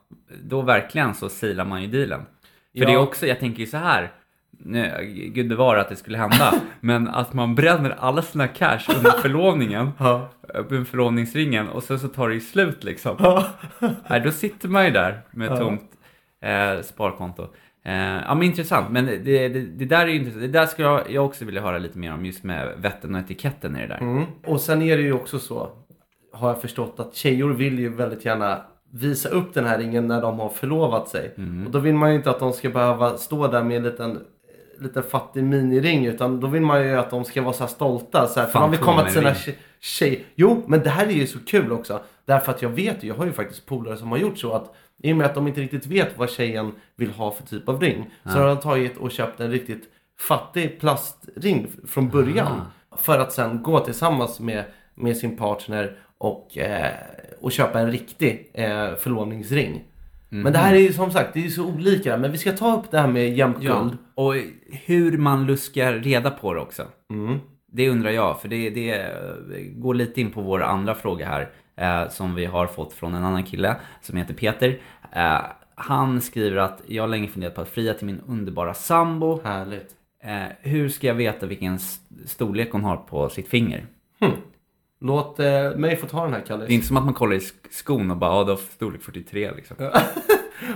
då 0.44 0.62
verkligen 0.62 1.16
så 1.16 1.30
silar 1.30 1.66
man 1.66 1.82
ju 1.82 1.88
dealen. 1.88 2.20
För 2.22 2.26
Ja. 2.72 2.86
det 2.88 2.94
är 2.94 2.98
också, 2.98 3.28
jag 3.28 3.40
tänker 3.40 3.60
ju 3.60 3.66
så 3.66 3.78
här, 3.78 4.12
nu, 4.64 5.32
gud 5.34 5.50
bevara 5.50 5.82
att 5.82 5.90
det 5.90 5.96
skulle 5.96 6.18
hända, 6.18 6.54
men 6.80 7.08
att 7.08 7.34
man 7.34 7.56
bränner 7.56 7.96
alla 8.00 8.22
sina 8.22 8.48
cash 8.48 8.80
under 8.98 9.12
förlovningen, 9.22 9.92
under 10.54 10.84
förlovningsringen 10.84 11.70
och 11.70 11.84
sen 11.84 12.00
så 12.00 12.08
tar 12.08 12.28
det 12.28 12.34
ju 12.34 12.42
slut 12.42 12.84
liksom. 12.84 13.44
Nej, 14.10 14.22
då 14.22 14.32
sitter 14.32 14.70
man 14.70 14.86
ju 14.86 14.92
där 14.92 15.22
med 15.32 15.58
tomt 15.58 15.92
eh, 16.42 16.82
sparkonto. 16.82 17.44
Eh, 17.86 17.94
ja 17.96 18.36
men 18.36 18.44
intressant, 18.44 18.92
men 18.92 19.06
det, 19.06 19.18
det, 19.18 19.50
det 19.50 19.86
där 19.86 20.02
är 20.02 20.08
ju 20.08 20.16
intressant. 20.16 20.42
Det 20.42 20.48
där 20.48 20.66
skulle 20.66 20.88
jag, 20.88 21.12
jag 21.12 21.26
också 21.26 21.46
vilja 21.46 21.62
höra 21.62 21.78
lite 21.78 21.98
mer 21.98 22.14
om, 22.14 22.26
just 22.26 22.44
med 22.44 22.78
vetten 22.78 23.16
och 23.16 23.22
etiketten 23.22 23.76
i 23.76 23.82
det 23.82 23.88
där. 23.88 23.98
Mm. 23.98 24.26
Och 24.46 24.62
sen 24.62 24.82
är 24.82 24.98
det 24.98 25.04
ju 25.04 25.14
också 25.14 25.40
så, 25.40 25.70
har 26.34 26.50
jag 26.50 26.62
förstått, 26.62 27.00
att 27.00 27.16
tjejer 27.16 27.48
vill 27.48 27.80
ju 27.80 27.90
väldigt 27.90 28.26
gärna 28.26 28.62
visa 28.92 29.30
upp 29.30 29.54
den 29.54 29.66
här 29.66 29.78
ringen 29.78 30.08
när 30.08 30.22
de 30.22 30.40
har 30.40 30.50
förlovat 30.50 31.08
sig. 31.08 31.36
Och 31.66 31.72
då 31.72 31.80
vill 31.80 31.96
man 31.96 32.10
ju 32.10 32.16
inte 32.16 32.30
att 32.30 32.40
de 32.40 32.54
ska 32.54 32.70
behöva 32.70 33.18
stå 33.18 33.48
där 33.48 33.64
med 33.64 33.78
en 33.78 33.84
liten 33.84 34.20
liten 34.82 35.04
fattig 35.04 35.44
miniring 35.44 36.06
utan 36.06 36.40
då 36.40 36.48
vill 36.48 36.62
man 36.62 36.84
ju 36.84 36.96
att 36.96 37.10
de 37.10 37.26
ska 37.26 37.42
vara 37.42 37.54
så 37.54 37.64
här 37.64 37.72
stolta. 37.72 38.28
Så 38.28 38.40
här, 38.40 38.48
för 38.48 38.60
man 38.60 38.72
vill 38.72 38.80
komma 38.80 39.04
till 39.04 39.14
sina 39.14 39.36
tjejer. 39.80 40.20
Jo, 40.36 40.64
men 40.68 40.80
det 40.80 40.90
här 40.90 41.06
är 41.06 41.12
ju 41.12 41.28
så 41.28 41.40
kul 41.40 41.72
också. 41.72 42.00
Därför 42.26 42.52
att 42.52 42.62
jag 42.62 42.70
vet 42.70 43.04
ju, 43.04 43.08
jag 43.08 43.16
har 43.16 43.26
ju 43.26 43.32
faktiskt 43.32 43.66
polare 43.66 43.98
som 43.98 44.12
har 44.12 44.18
gjort 44.18 44.38
så 44.38 44.54
att 44.54 44.76
i 45.04 45.14
och 45.14 45.18
med 45.18 45.26
att 45.26 45.36
de 45.36 45.48
inte 45.48 45.62
riktigt 45.62 45.86
vet 45.86 46.18
vad 46.18 46.30
tjejen 46.30 46.72
vill 46.96 47.12
ha 47.12 47.32
för 47.32 47.44
typ 47.44 47.70
av 47.70 47.82
ring. 47.82 48.10
Så 48.24 48.30
har 48.30 48.48
de 48.48 48.58
tagit 48.58 48.98
och 48.98 49.12
köpt 49.12 49.40
en 49.40 49.52
riktigt 49.52 49.84
fattig 50.20 50.80
plastring 50.80 51.68
från 51.88 52.10
början. 52.10 52.62
För 52.98 53.20
att 53.20 53.34
sen 53.34 53.64
gå 53.64 53.80
tillsammans 53.80 54.40
med, 54.40 54.64
med 54.96 55.18
sin 55.18 55.38
partner 55.38 55.98
och, 56.18 56.58
eh, 56.58 56.92
och 57.42 57.52
köpa 57.52 57.80
en 57.80 57.92
riktig 57.92 58.52
eh, 58.54 58.96
förlovningsring. 58.96 59.84
Men 60.30 60.54
det 60.54 60.60
här 60.60 60.76
är 60.76 60.80
ju 60.80 60.94
som 60.94 61.12
sagt, 61.12 61.34
det 61.34 61.46
är 61.46 61.50
så 61.50 61.66
olika. 61.66 62.18
Men 62.18 62.32
vi 62.32 62.38
ska 62.38 62.52
ta 62.52 62.78
upp 62.78 62.92
det 62.92 63.00
här 63.00 63.08
med 63.08 63.38
jämnt 63.38 63.58
Ja, 64.16 64.24
och 64.24 64.34
hur 64.86 65.18
man 65.18 65.46
luskar 65.46 65.94
reda 65.94 66.32
på 66.32 66.54
det 66.54 66.60
också. 66.60 66.84
Mm. 67.12 67.40
Det 67.72 67.90
undrar 67.90 68.10
jag, 68.12 68.42
för 68.42 68.48
det, 68.48 68.70
det 68.70 69.12
går 69.76 69.94
lite 69.94 70.22
in 70.22 70.32
på 70.32 70.42
vår 70.42 70.64
andra 70.64 70.96
fråga 70.96 71.26
här. 71.28 71.50
Eh, 71.78 72.10
som 72.10 72.36
vi 72.36 72.46
har 72.46 72.68
fått 72.68 72.94
från 72.94 73.14
en 73.16 73.24
annan 73.24 73.44
kille 73.44 73.76
som 74.02 74.18
heter 74.18 74.34
Peter. 74.34 74.78
Eh, 75.12 75.42
han 75.76 76.22
skriver 76.22 76.58
att 76.58 76.82
jag 76.88 77.04
har 77.04 77.08
länge 77.08 77.28
funderat 77.28 77.56
på 77.56 77.62
att 77.62 77.70
fria 77.70 77.94
till 77.94 78.06
min 78.06 78.20
underbara 78.28 78.74
sambo. 78.74 79.42
Härligt. 79.44 79.90
Eh, 80.24 80.44
hur 80.62 80.90
ska 80.90 81.08
jag 81.08 81.14
veta 81.16 81.46
vilken 81.46 81.76
st- 81.76 82.16
storlek 82.26 82.72
hon 82.72 82.84
har 82.84 82.98
på 82.98 83.30
sitt 83.30 83.48
finger? 83.48 83.86
Låt 85.02 85.40
eh, 85.40 85.72
mig 85.76 85.96
få 85.96 86.08
ta 86.08 86.24
den 86.24 86.34
här 86.34 86.42
Kallis. 86.42 86.68
Det 86.68 86.74
är 86.74 86.76
inte 86.76 86.88
som 86.88 86.98
att 86.98 87.06
man 87.06 87.14
kollar 87.14 87.36
i 87.36 87.40
sk- 87.40 87.54
skon 87.72 88.12
och 88.12 88.18
bara, 88.18 88.32
ja, 88.36 88.44
du 88.44 88.52
har 88.52 88.58
storlek 88.58 89.02
43 89.02 89.52
liksom. 89.56 89.76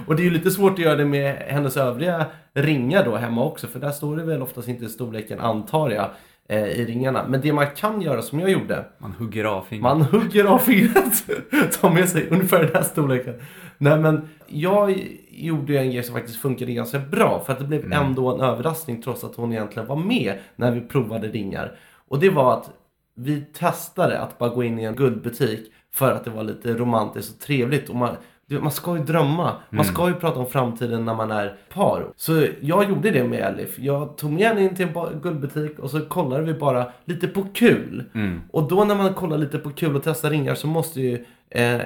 Och 0.07 0.15
det 0.15 0.21
är 0.21 0.25
ju 0.25 0.29
lite 0.29 0.51
svårt 0.51 0.71
att 0.73 0.79
göra 0.79 0.95
det 0.95 1.05
med 1.05 1.35
hennes 1.47 1.77
övriga 1.77 2.25
ringar 2.53 3.05
då 3.05 3.15
hemma 3.15 3.43
också. 3.43 3.67
För 3.67 3.79
där 3.79 3.91
står 3.91 4.17
det 4.17 4.23
väl 4.23 4.41
oftast 4.41 4.67
inte 4.67 4.89
storleken 4.89 5.39
antar 5.39 5.89
jag 5.89 6.09
eh, 6.49 6.63
i 6.67 6.85
ringarna. 6.85 7.25
Men 7.27 7.41
det 7.41 7.53
man 7.53 7.67
kan 7.75 8.01
göra 8.01 8.21
som 8.21 8.39
jag 8.39 8.49
gjorde. 8.49 8.85
Man 8.97 9.11
hugger 9.11 9.45
av 9.45 9.61
fingret. 9.61 9.83
Man 9.83 10.01
hugger 10.01 10.45
av 10.45 10.57
fingret. 10.57 11.25
Tar 11.81 11.89
med 11.89 12.09
sig 12.09 12.27
ungefär 12.29 12.59
den 12.63 12.73
här 12.75 12.83
storleken. 12.83 13.33
Nej 13.77 13.99
men 13.99 14.29
jag 14.47 15.07
gjorde 15.29 15.77
en 15.79 15.91
grej 15.91 16.03
som 16.03 16.15
faktiskt 16.15 16.41
funkade 16.41 16.73
ganska 16.73 16.99
bra. 16.99 17.43
För 17.45 17.53
att 17.53 17.59
det 17.59 17.65
blev 17.65 17.93
ändå 17.93 18.33
en 18.33 18.41
överraskning 18.41 19.01
trots 19.01 19.23
att 19.23 19.35
hon 19.35 19.53
egentligen 19.53 19.87
var 19.87 19.95
med 19.95 20.33
när 20.55 20.71
vi 20.71 20.81
provade 20.81 21.27
ringar. 21.27 21.77
Och 22.07 22.19
det 22.19 22.29
var 22.29 22.53
att 22.53 22.69
vi 23.15 23.41
testade 23.41 24.19
att 24.19 24.37
bara 24.37 24.49
gå 24.49 24.63
in 24.63 24.79
i 24.79 24.83
en 24.83 24.95
guldbutik 24.95 25.71
för 25.91 26.11
att 26.11 26.23
det 26.23 26.29
var 26.29 26.43
lite 26.43 26.73
romantiskt 26.73 27.35
och 27.35 27.41
trevligt. 27.41 27.89
Och 27.89 27.95
man, 27.95 28.15
man 28.47 28.71
ska 28.71 28.97
ju 28.97 29.03
drömma. 29.03 29.55
Man 29.69 29.85
ska 29.85 30.07
ju 30.07 30.13
prata 30.13 30.39
om 30.39 30.45
framtiden 30.45 31.05
när 31.05 31.15
man 31.15 31.31
är 31.31 31.57
par. 31.73 32.05
Så 32.15 32.47
jag 32.61 32.89
gjorde 32.89 33.11
det 33.11 33.23
med 33.23 33.39
Elif. 33.39 33.79
Jag 33.79 34.17
tog 34.17 34.31
med 34.31 34.47
henne 34.47 34.63
in 34.63 34.75
till 34.75 34.87
en 34.87 35.21
guldbutik 35.21 35.79
och 35.79 35.89
så 35.91 36.01
kollade 36.01 36.43
vi 36.43 36.53
bara 36.53 36.91
lite 37.05 37.27
på 37.27 37.43
kul. 37.53 38.03
Och 38.51 38.67
då 38.69 38.83
när 38.83 38.95
man 38.95 39.13
kollar 39.13 39.37
lite 39.37 39.59
på 39.59 39.69
kul 39.69 39.95
och 39.95 40.03
testar 40.03 40.29
ringar 40.29 40.55
så 40.55 40.67
måste 40.67 41.01
ju 41.01 41.25
eh, 41.49 41.81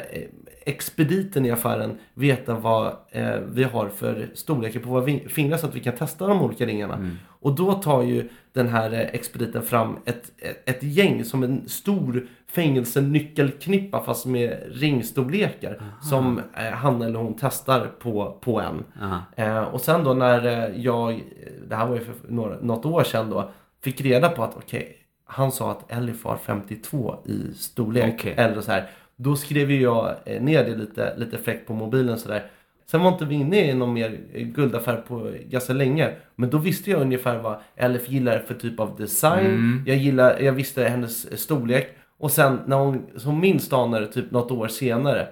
expediten 0.68 1.46
i 1.46 1.52
affären 1.52 1.98
veta 2.14 2.54
vad 2.54 2.96
eh, 3.12 3.36
vi 3.48 3.64
har 3.64 3.90
för 3.90 4.30
storlekar 4.34 4.80
på 4.80 4.90
våra 4.90 5.20
fingrar 5.30 5.58
så 5.58 5.68
att 5.68 5.76
vi 5.76 5.80
kan 5.80 5.96
testa 5.96 6.28
de 6.28 6.42
olika 6.42 6.66
ringarna. 6.66 7.12
Och 7.40 7.56
då 7.56 7.74
tar 7.74 8.04
ju 8.04 8.30
den 8.54 8.68
här 8.68 8.94
eh, 8.94 9.00
expediten 9.00 9.62
fram 9.62 9.98
ett, 10.06 10.32
ett, 10.38 10.70
ett 10.70 10.84
gäng 10.84 11.26
som 11.26 11.44
en 11.44 11.70
stor 11.70 12.28
fängelsenyckelknippa 12.48 14.04
fast 14.04 14.26
med 14.26 14.64
ringstorlekar 14.72 15.82
som 16.02 16.42
eh, 16.54 16.72
han 16.72 17.02
eller 17.02 17.20
hon 17.20 17.38
testar 17.40 17.86
på, 18.00 18.38
på 18.42 18.62
en. 18.62 18.84
Aha. 19.02 19.22
Eh, 19.36 19.62
och 19.62 19.82
sen 19.82 20.04
då 20.04 20.14
när 20.14 20.46
eh, 20.46 20.82
jag, 20.82 21.24
det 21.68 21.76
här 21.76 21.88
var 21.88 21.96
ju 21.96 22.02
för 22.02 22.14
några, 22.28 22.60
något 22.60 22.86
år 22.86 23.04
sedan 23.04 23.30
då, 23.30 23.52
fick 23.84 24.02
reda 24.02 24.30
på 24.30 24.44
att 24.44 24.56
okej, 24.58 24.98
han 25.26 25.52
sa 25.52 25.72
att 25.72 25.92
Elif 25.92 26.24
har 26.24 26.38
52 26.38 27.16
i 27.26 27.54
storlek. 27.54 28.14
Okej. 28.20 28.34
Eller 28.38 28.62
så 28.62 28.72
här. 28.72 28.90
Då 29.18 29.36
skrev 29.36 29.72
jag 29.72 30.16
eh, 30.26 30.42
ner 30.42 30.64
det 30.64 30.76
lite, 30.76 31.18
lite 31.18 31.38
fräckt 31.38 31.68
på 31.68 31.74
mobilen 31.74 32.18
sådär. 32.18 32.52
Sen 32.92 33.02
var 33.02 33.12
inte 33.12 33.26
vi 33.26 33.36
inne 33.36 33.72
i 33.72 33.74
någon 33.74 33.94
mer 33.94 34.20
eh, 34.34 34.48
guldaffär 34.48 34.96
på 34.96 35.32
ganska 35.46 35.74
länge. 35.74 36.12
Men 36.36 36.50
då 36.50 36.58
visste 36.58 36.92
jag 36.92 37.02
ungefär 37.02 37.38
vad 37.40 37.58
Elif 37.76 38.10
gillar 38.10 38.40
för 38.40 38.54
typ 38.54 38.80
av 38.80 38.96
design. 38.98 39.84
Jag, 39.86 39.98
gillar, 39.98 40.40
jag 40.40 40.54
visste 40.54 40.84
hennes 40.84 41.26
eh, 41.26 41.36
storlek. 41.36 41.88
Och 42.20 42.32
sen 42.32 42.60
när 42.66 42.78
hon, 42.78 43.06
som 43.16 43.40
minst 43.40 43.74
anade 43.74 44.08
typ 44.08 44.32
något 44.32 44.52
år 44.52 44.68
senare. 44.68 45.28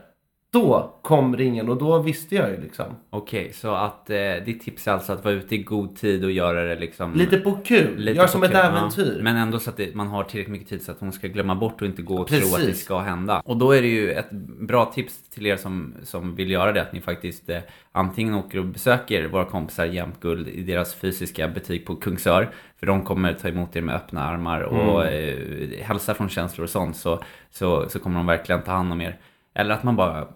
Då 0.56 1.00
kom 1.02 1.38
ringen 1.38 1.70
och 1.70 1.78
då 1.78 2.00
visste 2.00 2.36
jag 2.36 2.50
ju 2.50 2.62
liksom. 2.62 2.86
Okej, 3.10 3.54
så 3.54 3.74
att 3.74 4.10
eh, 4.10 4.18
ditt 4.46 4.62
tips 4.62 4.88
är 4.88 4.92
alltså 4.92 5.14
att 5.14 5.24
vara 5.24 5.34
ute 5.34 5.56
i 5.56 5.58
god 5.58 5.96
tid 5.96 6.24
och 6.24 6.32
göra 6.32 6.64
det 6.64 6.76
liksom... 6.76 7.14
Lite 7.14 7.38
på 7.38 7.52
kul. 7.52 7.98
lite 7.98 8.18
Gör 8.18 8.24
på 8.26 8.32
som 8.32 8.42
kul, 8.42 8.50
ett 8.50 8.56
äventyr. 8.56 9.14
Ja. 9.18 9.24
Men 9.24 9.38
ändå 9.38 9.60
så 9.60 9.70
att 9.70 9.78
det, 9.78 9.96
man 9.96 10.08
har 10.08 10.24
tillräckligt 10.24 10.52
mycket 10.52 10.70
tid 10.70 10.82
så 10.82 10.92
att 10.92 11.00
hon 11.00 11.12
ska 11.12 11.28
glömma 11.28 11.56
bort 11.56 11.82
och 11.82 11.88
inte 11.88 12.02
gå 12.02 12.16
och 12.16 12.28
tro 12.28 12.38
att 12.38 12.44
det 12.44 12.66
Precis. 12.66 12.84
ska 12.84 13.00
hända. 13.00 13.42
Och 13.46 13.58
då 13.58 13.72
är 13.72 13.82
det 13.82 13.88
ju 13.88 14.12
ett 14.12 14.32
bra 14.60 14.86
tips 14.86 15.30
till 15.30 15.46
er 15.46 15.58
som, 15.58 15.94
som 16.04 16.36
vill 16.36 16.52
göra 16.52 16.72
det 16.72 16.82
att 16.82 16.94
ni 16.94 17.02
faktiskt 17.02 17.50
eh, 17.50 17.60
antingen 17.92 18.34
åker 18.34 18.60
och 18.60 18.66
besöker 18.66 19.28
våra 19.28 19.46
kompisar 19.46 19.86
Jämt 19.86 20.20
Guld 20.20 20.48
i 20.48 20.64
deras 20.64 20.96
fysiska 20.96 21.48
butik 21.48 21.86
på 21.86 21.96
Kungsör. 21.96 22.50
För 22.80 22.88
de 22.88 23.04
kommer 23.04 23.34
ta 23.34 23.48
emot 23.48 23.76
er 23.76 23.82
med 23.82 23.96
öppna 23.96 24.24
armar 24.24 24.62
och 24.62 25.06
eh, 25.06 25.84
hälsa 25.84 26.14
från 26.14 26.30
känslor 26.30 26.64
och 26.64 26.70
sånt. 26.70 26.96
Så, 26.96 27.24
så, 27.52 27.90
så 27.90 28.00
kommer 28.00 28.18
de 28.18 28.26
verkligen 28.26 28.62
ta 28.62 28.72
hand 28.72 28.92
om 28.92 29.02
er. 29.02 29.20
Eller 29.56 29.76
att 29.76 29.84
man 29.84 29.96
bara 29.96 30.28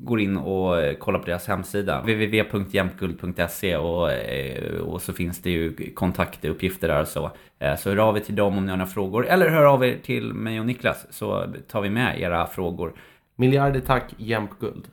går 0.00 0.20
in 0.20 0.36
och 0.36 0.80
eh, 0.82 0.94
kollar 0.94 1.18
på 1.18 1.26
deras 1.26 1.46
hemsida. 1.48 2.00
www.jämtguld.se 2.00 3.76
och, 3.76 4.12
eh, 4.12 4.78
och 4.80 5.02
så 5.02 5.12
finns 5.12 5.42
det 5.42 5.50
ju 5.50 5.90
kontaktuppgifter 5.94 6.88
där 6.88 7.00
och 7.00 7.08
så. 7.08 7.30
Eh, 7.58 7.76
Så 7.76 7.90
hör 7.90 7.96
av 7.96 8.16
er 8.16 8.20
till 8.20 8.36
dem 8.36 8.58
om 8.58 8.64
ni 8.64 8.70
har 8.70 8.76
några 8.78 8.90
frågor. 8.90 9.26
Eller 9.26 9.48
hör 9.50 9.64
av 9.64 9.84
er 9.84 9.96
till 10.02 10.32
mig 10.34 10.60
och 10.60 10.66
Niklas 10.66 11.06
så 11.10 11.46
tar 11.68 11.80
vi 11.80 11.90
med 11.90 12.20
era 12.20 12.46
frågor. 12.46 12.92
Miljarder 13.36 13.80
tack, 13.80 14.14
jämt 14.16 14.50
guld. 14.60 14.84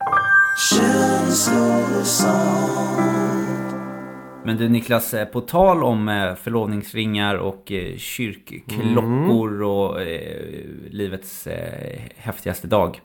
Men 4.46 4.58
du 4.58 4.70
Niklas, 4.70 5.16
på 5.34 5.42
tal 5.42 5.84
om 5.84 6.36
förlovningsringar 6.42 7.36
och 7.36 7.72
kyrkklockor 7.98 9.62
och 9.62 10.02
eh, 10.02 10.66
livets 10.90 11.48
häftigaste 12.18 12.68
dag. 12.68 13.02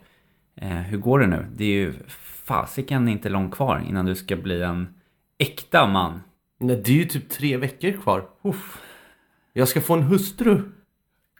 Eh, 0.61 0.67
hur 0.67 0.97
går 0.97 1.19
det 1.19 1.27
nu? 1.27 1.45
Det 1.55 1.63
är 1.63 1.67
ju 1.67 1.93
fasiken 2.43 3.07
inte 3.07 3.29
långt 3.29 3.55
kvar 3.55 3.83
innan 3.89 4.05
du 4.05 4.15
ska 4.15 4.35
bli 4.35 4.61
en 4.61 4.93
äkta 5.37 5.87
man. 5.87 6.21
Nej, 6.59 6.81
det 6.85 6.91
är 6.91 6.95
ju 6.95 7.05
typ 7.05 7.29
tre 7.29 7.57
veckor 7.57 7.91
kvar. 7.91 8.25
Uff. 8.43 8.81
Jag 9.53 9.67
ska 9.67 9.81
få 9.81 9.93
en 9.93 10.03
hustru. 10.03 10.61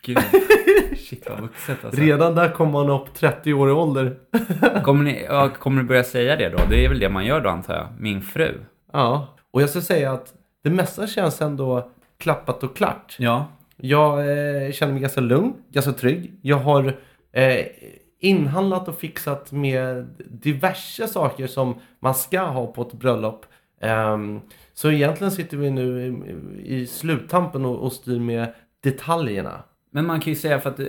Gud, 0.02 0.18
shit 0.98 1.30
vad 1.30 1.42
vuxet 1.42 1.86
alltså. 1.86 2.02
Redan 2.02 2.36
där 2.36 2.50
kommer 2.50 2.72
man 2.72 2.90
upp 2.90 3.14
30 3.14 3.54
år 3.54 3.70
i 3.70 3.72
ålder. 3.72 4.18
Kommer, 4.84 5.04
ni, 5.04 5.24
ja, 5.24 5.50
kommer 5.50 5.82
du 5.82 5.88
börja 5.88 6.04
säga 6.04 6.36
det 6.36 6.50
då? 6.50 6.58
Det 6.70 6.86
är 6.86 6.90
väl 6.90 7.00
det 7.00 7.10
man 7.10 7.26
gör 7.26 7.42
då 7.42 7.50
antar 7.50 7.76
jag? 7.76 7.88
Min 8.00 8.22
fru? 8.22 8.60
Ja, 8.94 9.38
och 9.52 9.62
jag 9.62 9.70
ska 9.70 9.82
säga 9.82 10.12
att 10.12 10.34
det 10.64 10.70
mesta 10.70 11.08
känns 11.08 11.42
ändå 11.42 11.92
klappat 12.18 12.64
och 12.64 12.78
klart. 12.78 13.16
Ja. 13.20 13.48
Jag 13.78 14.20
eh, 14.20 14.72
känner 14.72 14.94
mig 14.94 15.02
ganska 15.02 15.22
lugn, 15.22 15.54
ganska 15.72 15.92
trygg. 15.92 16.34
Jag 16.42 16.58
har 16.58 16.98
eh, 17.32 17.66
inhandlat 18.20 18.88
och 18.88 19.00
fixat 19.00 19.52
med 19.52 20.08
diverse 20.30 21.08
saker 21.08 21.48
som 21.48 21.76
man 22.00 22.16
ska 22.16 22.42
ha 22.42 22.68
på 22.68 22.82
ett 22.82 22.94
bröllop. 22.94 23.46
Ehm, 23.82 24.40
så 24.74 24.92
egentligen 24.92 25.32
sitter 25.32 25.58
vi 25.58 25.72
nu 25.72 26.16
i, 26.64 26.88
sluttampen 26.88 27.66
och, 27.66 27.94
styr 27.94 28.20
med 28.20 28.54
detaljerna. 28.84 29.64
Men 29.92 30.06
man 30.06 30.20
kan 30.20 30.34
ju 30.34 30.40
säga 30.40 30.60
för 30.60 30.70
att 30.70 30.80
eh, 30.80 30.86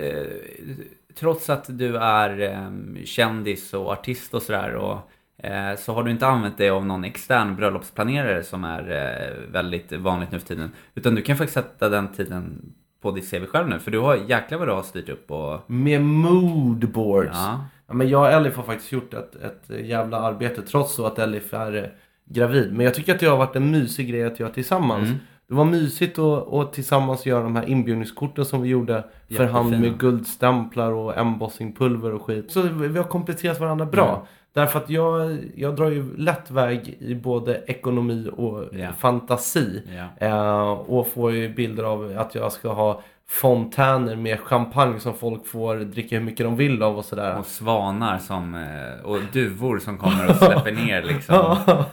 trots 1.14 1.50
att 1.50 1.78
du 1.78 1.96
är 1.96 2.40
ehm, 2.40 2.98
kändis 3.04 3.74
och 3.74 3.92
artist 3.92 4.34
och 4.34 4.42
sådär 4.42 5.00
eh, 5.42 5.76
så 5.78 5.92
har 5.92 6.02
du 6.02 6.10
inte 6.10 6.26
använt 6.26 6.58
dig 6.58 6.70
av 6.70 6.86
någon 6.86 7.04
extern 7.04 7.56
bröllopsplanerare 7.56 8.42
som 8.42 8.64
är 8.64 8.90
eh, 8.90 9.52
väldigt 9.52 9.92
vanligt 9.92 10.32
nu 10.32 10.38
för 10.38 10.46
tiden. 10.46 10.70
Utan 10.94 11.14
du 11.14 11.22
kan 11.22 11.36
faktiskt 11.36 11.54
sätta 11.54 11.88
den 11.88 12.08
tiden 12.08 12.72
på 13.00 13.10
ditt 13.10 13.30
CV 13.30 13.46
själv 13.46 13.68
nu. 13.68 13.78
För 13.78 13.90
du 13.90 13.98
har 13.98 14.16
jäklar 14.16 14.58
vad 14.58 14.68
du 14.68 14.72
har 14.72 14.82
styrt 14.82 15.08
upp 15.08 15.30
och... 15.30 15.70
Med 15.70 16.00
moodboards. 16.00 17.30
Ja. 17.34 17.64
Ja, 17.86 17.94
men 17.94 18.08
jag 18.08 18.20
och 18.20 18.32
Elif 18.32 18.56
har 18.56 18.62
faktiskt 18.62 18.92
gjort 18.92 19.14
ett, 19.14 19.36
ett 19.36 19.86
jävla 19.86 20.20
arbete 20.20 20.62
trots 20.62 20.94
så 20.94 21.06
att 21.06 21.18
Elif 21.18 21.54
är 21.54 21.76
eh, 21.76 21.84
gravid. 22.24 22.72
Men 22.72 22.84
jag 22.84 22.94
tycker 22.94 23.14
att 23.14 23.20
det 23.20 23.26
har 23.26 23.36
varit 23.36 23.56
en 23.56 23.70
mysig 23.70 24.08
grej 24.08 24.24
att 24.24 24.40
göra 24.40 24.50
tillsammans. 24.50 25.08
Mm. 25.08 25.18
Det 25.48 25.54
var 25.54 25.64
mysigt 25.64 26.18
att, 26.18 26.52
att 26.52 26.72
tillsammans 26.72 27.26
göra 27.26 27.42
de 27.42 27.56
här 27.56 27.68
inbjudningskorten 27.68 28.44
som 28.44 28.62
vi 28.62 28.68
gjorde 28.68 29.04
för 29.36 29.44
hand 29.46 29.80
med 29.80 29.98
guldstämplar 29.98 30.92
och 30.92 31.18
embossingpulver 31.18 32.14
och 32.14 32.22
skit. 32.22 32.50
Så 32.52 32.62
vi 32.62 32.88
vi 32.88 32.98
har 32.98 33.04
kompletterat 33.04 33.60
varandra 33.60 33.86
bra. 33.86 34.14
Mm. 34.14 34.26
Därför 34.52 34.78
att 34.78 34.90
jag, 34.90 35.38
jag 35.56 35.76
drar 35.76 35.90
ju 35.90 36.16
lätt 36.16 36.50
väg 36.50 36.96
i 37.00 37.14
både 37.14 37.62
ekonomi 37.66 38.30
och 38.36 38.64
Ja. 38.72 38.88
fantasi. 38.98 39.82
Eh, 40.16 40.70
och 40.70 41.08
får 41.08 41.32
ju 41.32 41.48
bilder 41.54 41.84
av 41.84 42.14
att 42.18 42.34
jag 42.34 42.52
ska 42.52 42.72
ha 42.72 43.02
fontäner 43.28 44.16
med 44.16 44.40
champagne 44.40 45.00
som 45.00 45.14
folk 45.14 45.46
får 45.46 45.76
dricka 45.76 46.16
hur 46.18 46.24
mycket 46.24 46.46
de 46.46 46.56
vill 46.56 46.82
av 46.82 46.98
och 46.98 47.04
sådär. 47.04 47.38
Och 47.38 47.46
svanar 47.46 48.18
som... 48.18 48.54
eh, 48.54 49.04
Och 49.04 49.18
duvor 49.32 49.78
som 49.78 49.98
kommer 49.98 50.30
och 50.30 50.36
släpper 50.36 50.72
ner 50.72 51.02
liksom. 51.12 51.34
Ja. 51.66 51.84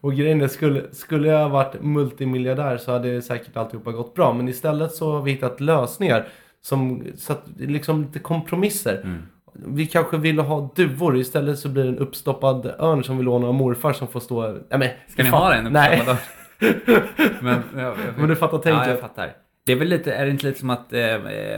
Och 0.00 0.12
grejen 0.14 0.40
är, 0.40 0.48
skulle, 0.48 0.82
skulle 0.92 1.28
jag 1.28 1.48
varit 1.48 1.82
multimiljardär 1.82 2.76
så 2.76 2.92
hade 2.92 3.22
säkert 3.22 3.56
alltihopa 3.56 3.92
gått 3.92 4.14
bra. 4.14 4.32
Men 4.32 4.48
istället 4.48 4.92
så 4.92 5.12
har 5.12 5.22
vi 5.22 5.30
hittat 5.30 5.60
lösningar 5.60 6.26
som, 6.60 7.04
så 7.16 7.32
att, 7.32 7.44
liksom 7.56 8.02
lite 8.02 8.18
kompromisser. 8.18 9.00
Mm. 9.04 9.22
Vi 9.66 9.86
kanske 9.86 10.16
ville 10.16 10.42
ha 10.42 10.70
duvor, 10.76 11.16
istället 11.16 11.58
så 11.58 11.68
blir 11.68 11.82
det 11.82 11.88
en 11.88 11.98
uppstoppad 11.98 12.66
örn 12.78 13.04
som 13.04 13.18
vi 13.18 13.24
lånar 13.24 13.48
av 13.48 13.54
morfar 13.54 13.92
som 13.92 14.08
får 14.08 14.20
stå... 14.20 14.42
Nej, 14.48 14.78
men, 14.78 14.88
Ska 15.08 15.22
ni 15.22 15.28
ha 15.28 15.50
den 15.50 15.72
Nej, 15.72 16.02
Men, 17.40 17.62
ja, 17.76 17.80
jag- 17.82 17.94
men 18.18 18.28
du 18.28 18.36
fattar 18.36 18.58
tänket. 18.58 18.86
Ja, 18.86 18.90
jag 18.90 19.00
fattar. 19.00 19.32
Det 19.66 19.72
är 19.72 19.76
väl 19.76 19.88
lite, 19.88 20.12
är 20.12 20.24
det 20.24 20.30
inte 20.30 20.46
lite 20.46 20.58
som 20.60 20.70
att 20.70 20.92
eh, 20.92 21.00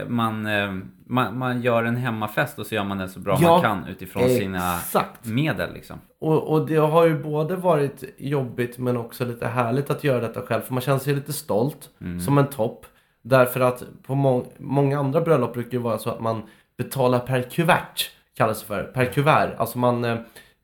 man, 0.07 0.45
eh, 0.45 0.71
man, 1.07 1.37
man 1.37 1.61
gör 1.61 1.83
en 1.83 1.95
hemmafest 1.95 2.59
och 2.59 2.65
så 2.65 2.75
gör 2.75 2.83
man 2.83 2.97
den 2.97 3.09
så 3.09 3.19
bra 3.19 3.37
Ja, 3.41 3.49
man 3.51 3.61
kan 3.61 3.87
utifrån 3.87 4.29
sina 4.29 4.75
exakt. 4.77 5.25
medel 5.25 5.73
liksom. 5.73 5.97
Och, 6.21 6.51
och 6.53 6.67
det 6.67 6.75
har 6.75 7.05
ju 7.05 7.23
både 7.23 7.55
varit 7.55 8.03
jobbigt 8.17 8.77
men 8.77 8.97
också 8.97 9.25
lite 9.25 9.47
härligt 9.47 9.89
att 9.89 10.03
göra 10.03 10.19
detta 10.21 10.41
själv. 10.41 10.61
För 10.61 10.73
man 10.73 10.81
känner 10.81 10.99
sig 10.99 11.13
lite 11.15 11.33
stolt, 11.33 11.89
Mm. 12.01 12.19
som 12.19 12.37
en 12.37 12.47
topp. 12.47 12.85
Därför 13.23 13.59
att 13.59 13.83
på 14.07 14.15
må- 14.15 14.45
många 14.57 14.99
andra 14.99 15.21
bröllop 15.21 15.53
brukar 15.53 15.71
det 15.71 15.77
vara 15.83 15.97
så 15.97 16.09
att 16.09 16.19
man 16.21 16.41
betalar 16.83 17.19
per 17.19 17.41
kuvert. 17.41 18.09
Kallas 18.37 18.59
det 18.61 18.65
för. 18.67 18.83
Per 18.83 19.05
kuvert. 19.05 19.49
Alltså 19.57 19.77
man, 19.77 20.05
eh, 20.05 20.17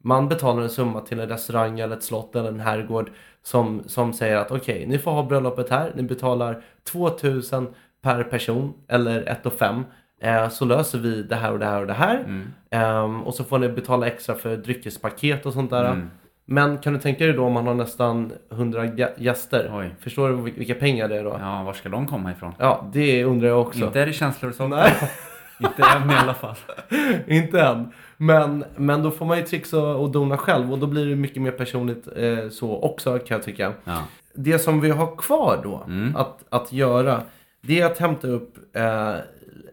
man 0.04 0.28
betalar 0.30 0.62
en 0.64 0.70
summa 0.70 1.02
till 1.02 1.20
en 1.20 1.30
restaurang 1.30 1.80
eller 1.80 1.96
ett 1.98 2.04
slott 2.04 2.36
eller 2.36 2.50
en 2.50 2.60
herrgård. 2.60 3.10
Som, 3.44 3.84
som 3.86 4.14
säger 4.14 4.36
att 4.38 4.52
okej, 4.52 4.86
ni 4.88 4.98
får 4.98 5.12
ha 5.12 5.24
bröllopet 5.24 5.70
här. 5.70 5.92
Ni 5.96 6.04
betalar 6.04 6.62
2000 6.92 7.68
per 8.04 8.24
person 8.24 8.74
eller 8.88 9.22
1 9.46 9.54
5 9.60 9.84
eh, 10.22 10.50
Så 10.50 10.66
löser 10.66 11.00
vi 11.00 11.24
det 11.24 11.36
här 11.36 11.52
och 11.52 11.60
det 11.60 11.66
här 11.66 11.82
och 11.82 11.88
det 11.88 11.94
här. 11.94 12.16
Mm. 12.20 12.54
Ehm, 12.72 13.24
och 13.24 13.34
så 13.34 13.44
får 13.44 13.60
ni 13.60 13.70
betala 13.70 14.08
extra 14.08 14.36
för 14.36 14.58
dryckespaket 14.58 15.46
och 15.46 15.54
sånt 15.54 15.70
där. 15.70 15.86
Mm. 15.86 16.10
Men 16.46 16.78
kan 16.78 16.94
du 16.94 17.00
tänka 17.00 17.24
dig 17.26 17.34
då 17.34 17.44
om 17.46 17.54
man 17.54 17.68
har 17.68 17.74
nästan 17.74 18.32
100 18.52 18.86
gä- 18.86 19.14
gäster? 19.18 19.72
Oj. 19.74 19.96
Förstår 20.00 20.30
du 20.30 20.36
vil- 20.36 20.58
vilka 20.58 20.76
pengar 20.76 21.08
det 21.08 21.16
är 21.18 21.24
då? 21.24 21.30
Ja, 21.30 21.58
Ja, 21.58 21.64
var 21.64 21.74
ska 21.74 21.90
de 21.90 22.08
komma 22.08 22.32
ifrån? 22.32 22.54
det 22.94 23.24
undrar 23.24 23.48
jag 23.48 23.62
också. 23.62 23.86
Inte 23.86 24.02
är 24.02 24.06
det 24.06 24.14
känslor 24.14 24.50
och 24.50 24.56
sånt. 24.56 24.74
Inte 25.60 25.84
än 25.84 26.12
i 26.12 26.14
alla 26.14 26.34
fall. 26.34 26.56
inte 27.28 27.62
än. 27.62 27.92
Men, 28.18 28.66
men 28.76 29.04
då 29.04 29.12
får 29.12 29.26
man 29.26 29.38
ju 29.38 29.44
trixa 29.44 29.80
och 29.80 30.10
dona 30.12 30.38
själv 30.38 30.72
och 30.74 30.80
då 30.80 30.88
blir 30.88 31.06
det 31.06 31.16
mycket 31.16 31.42
mer 31.42 31.52
personligt 31.52 32.08
eh, 32.16 32.50
så 32.50 32.80
också 32.82 33.20
kan 33.20 33.36
jag 33.38 33.44
tycka. 33.44 33.74
Ja. 33.84 34.04
Det 34.34 34.60
som 34.60 34.82
vi 34.82 34.90
har 34.90 35.16
kvar 35.16 35.60
då 35.64 35.84
Mm. 35.88 36.16
att, 36.16 36.44
att 36.50 36.72
göra 36.74 37.22
det 37.62 37.82
är 37.82 37.86
att 37.86 37.98
hämta 37.98 38.28
upp 38.28 38.76
eh, 38.76 39.16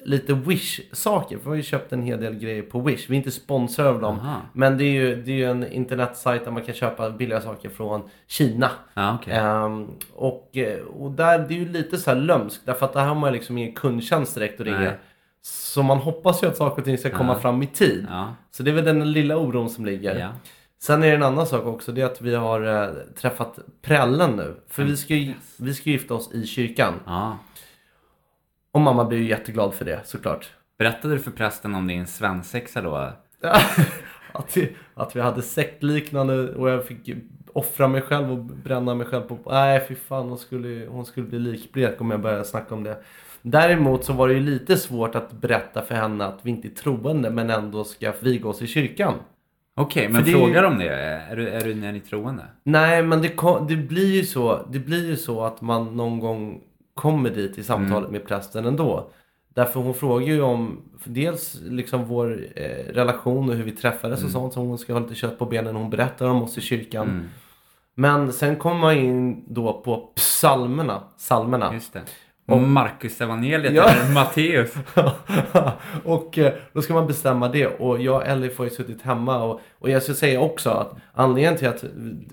lite 0.04 0.34
Wish-saker. 0.34 1.36
För 1.38 1.44
vi 1.44 1.48
har 1.48 1.56
ju 1.56 1.62
köpt 1.62 1.92
en 1.92 2.02
hel 2.02 2.20
del 2.20 2.34
grejer 2.34 2.62
på 2.62 2.80
Wish. 2.80 3.10
Vi 3.10 3.14
är 3.14 3.18
inte 3.18 3.30
sponsrade 3.30 3.88
av 3.90 4.00
dem. 4.00 4.18
Aha. 4.20 4.36
Men 4.52 4.78
det 4.78 4.84
är 4.84 4.92
ju, 4.92 5.22
det 5.22 5.30
är 5.32 5.36
ju 5.36 5.44
en 5.50 5.72
internetsajt 5.72 6.44
där 6.44 6.50
man 6.50 6.62
kan 6.62 6.74
köpa 6.74 7.10
billiga 7.10 7.40
saker 7.40 7.68
från 7.68 8.02
Kina. 8.26 8.70
Ja, 8.94 9.18
okej. 9.20 9.34
Ehm, 9.34 9.86
och, 10.14 10.56
och 10.98 11.10
där, 11.10 11.38
det 11.38 11.54
är 11.54 11.58
ju 11.58 11.68
lite 11.68 11.98
så 11.98 12.10
här 12.10 12.16
lömskt. 12.16 12.66
Därför 12.66 12.86
att 12.86 12.92
där 12.92 13.04
har 13.06 13.14
man 13.14 13.32
liksom 13.32 13.58
ingen 13.58 13.72
kundtjänst 13.74 14.34
direkt 14.34 14.60
att 14.60 14.66
ringa. 14.66 14.92
Så 15.46 15.82
man 15.82 15.98
hoppas 15.98 16.42
ju 16.42 16.46
att 16.46 16.56
saker 16.56 16.78
och 16.82 16.84
ting 16.84 16.98
ska 16.98 17.10
komma 17.10 17.32
Ja. 17.32 17.38
fram 17.40 17.62
i 17.62 17.66
tid. 17.66 18.06
Ja. 18.10 18.34
Så 18.50 18.62
det 18.62 18.70
är 18.70 18.74
väl 18.74 18.84
den 18.84 19.12
lilla 19.12 19.36
oron 19.36 19.70
som 19.70 19.84
ligger. 19.86 20.18
Ja. 20.18 20.28
Sen 20.82 21.02
är 21.02 21.06
det 21.06 21.14
en 21.14 21.22
annan 21.22 21.46
sak 21.46 21.66
också. 21.66 21.92
Det 21.92 22.00
är 22.00 22.06
att 22.06 22.20
vi 22.20 22.34
har 22.34 22.82
eh, 22.82 22.90
träffat 23.16 23.58
prällen 23.82 24.30
nu. 24.36 24.56
För 24.68 24.82
vi 24.84 24.96
ska, 24.96 25.14
ju, 25.14 25.34
vi 25.58 25.74
ska 25.74 25.90
gifta 25.90 26.14
oss 26.14 26.32
i 26.32 26.46
kyrkan. 26.46 26.94
Och 28.72 28.80
mamma 28.80 29.04
blir 29.04 29.18
ju 29.18 29.28
jätteglad 29.28 29.74
för 29.74 29.84
det 29.84 30.00
såklart. 30.04 30.50
Berättade 30.78 31.14
du 31.14 31.20
för 31.20 31.30
prästen 31.30 31.74
om 31.74 31.86
din 31.86 32.06
svensexa 32.06 32.82
då? 32.82 32.96
att, 34.32 34.56
vi, 34.56 34.76
att 34.94 35.16
vi 35.16 35.20
hade 35.20 35.42
sektliknande 35.42 36.54
och 36.54 36.70
jag 36.70 36.86
fick 36.86 37.10
offra 37.52 37.88
mig 37.88 38.02
själv 38.02 38.30
och 38.32 38.38
bränna 38.38 38.94
mig 38.94 39.06
själv 39.06 39.22
på... 39.22 39.38
Nej 39.50 39.84
fy 39.88 39.94
fan, 39.94 40.28
hon 40.28 40.38
skulle, 40.38 40.86
hon 40.86 41.06
skulle 41.06 41.26
bli 41.26 41.38
likblek 41.38 42.00
om 42.00 42.10
jag 42.10 42.20
började 42.20 42.44
snacka 42.44 42.74
om 42.74 42.84
det. 42.84 42.96
Däremot 43.46 44.04
så 44.04 44.12
var 44.12 44.28
det 44.28 44.34
ju 44.34 44.40
lite 44.40 44.76
svårt 44.76 45.14
att 45.14 45.32
berätta 45.32 45.82
för 45.82 45.94
henne 45.94 46.24
att 46.24 46.38
vi 46.42 46.50
inte 46.50 46.68
är 46.68 46.70
troende 46.70 47.30
men 47.30 47.50
ändå 47.50 47.84
ska 47.84 48.12
viga 48.20 48.48
oss 48.48 48.62
i 48.62 48.66
kyrkan. 48.66 49.14
Okej, 49.76 50.08
men 50.08 50.24
det 50.24 50.30
är 50.30 50.32
ju- 50.32 50.38
frågar 50.38 50.62
de 50.62 50.78
det? 50.78 50.88
Är 50.94 51.36
du, 51.36 51.48
är 51.48 51.64
du, 51.64 51.70
är 51.86 51.92
ni 51.92 52.00
troende? 52.00 52.42
Nej 52.62 53.02
men 53.02 53.22
det, 53.22 53.32
det 53.68 53.76
blir 53.76 54.14
ju 54.14 54.24
så 54.24 54.66
Det 54.70 54.78
blir 54.78 55.06
ju 55.06 55.16
så 55.16 55.44
att 55.44 55.60
man 55.60 55.96
någon 55.96 56.20
gång 56.20 56.60
kommer 56.94 57.30
dit 57.30 57.58
i 57.58 57.62
samtalet 57.62 58.10
med 58.10 58.26
prästen 58.26 58.64
ändå. 58.64 59.10
Därför 59.48 59.80
hon 59.80 59.94
frågar 59.94 60.26
ju 60.26 60.42
om 60.42 60.80
för 60.98 61.10
dels 61.10 61.60
liksom 61.62 62.04
vår 62.04 62.46
eh, 62.56 62.92
relation 62.92 63.48
och 63.48 63.54
hur 63.54 63.64
vi 63.64 63.72
träffades 63.72 64.24
och 64.24 64.30
sånt. 64.30 64.52
Så 64.52 64.60
hon 64.60 64.78
ska 64.78 64.92
ha 64.92 65.00
lite 65.00 65.14
kött 65.14 65.38
på 65.38 65.46
benen. 65.46 65.76
Hon 65.76 65.90
berättar 65.90 66.26
om 66.26 66.42
oss 66.42 66.58
i 66.58 66.60
kyrkan. 66.60 67.08
Mm. 67.08 67.28
Men 67.94 68.32
sen 68.32 68.56
kommer 68.56 68.80
man 68.80 68.96
in 68.96 69.44
då 69.48 69.82
på 69.84 69.96
psalmerna. 70.16 71.02
Psalmerna. 71.18 71.72
Och 72.46 72.62
Marcus 72.62 73.20
evangeliet 73.20 73.72
Ja. 73.74 73.88
eller 73.88 74.14
Matteus. 74.14 74.74
och 76.04 76.38
eh, 76.38 76.52
då 76.72 76.82
ska 76.82 76.94
man 76.94 77.06
bestämma 77.06 77.48
det. 77.48 77.66
Och 77.66 78.02
jag 78.02 78.16
och 78.16 78.26
Elif 78.26 78.58
har 78.58 78.64
ju 78.64 78.70
suttit 78.70 79.02
hemma. 79.02 79.42
Och, 79.44 79.60
och 79.78 79.90
jag 79.90 80.02
ska 80.02 80.14
säga 80.14 80.40
också 80.40 80.70
att 80.70 80.94
anledningen 81.14 81.56
till 81.56 81.68
att 81.68 81.84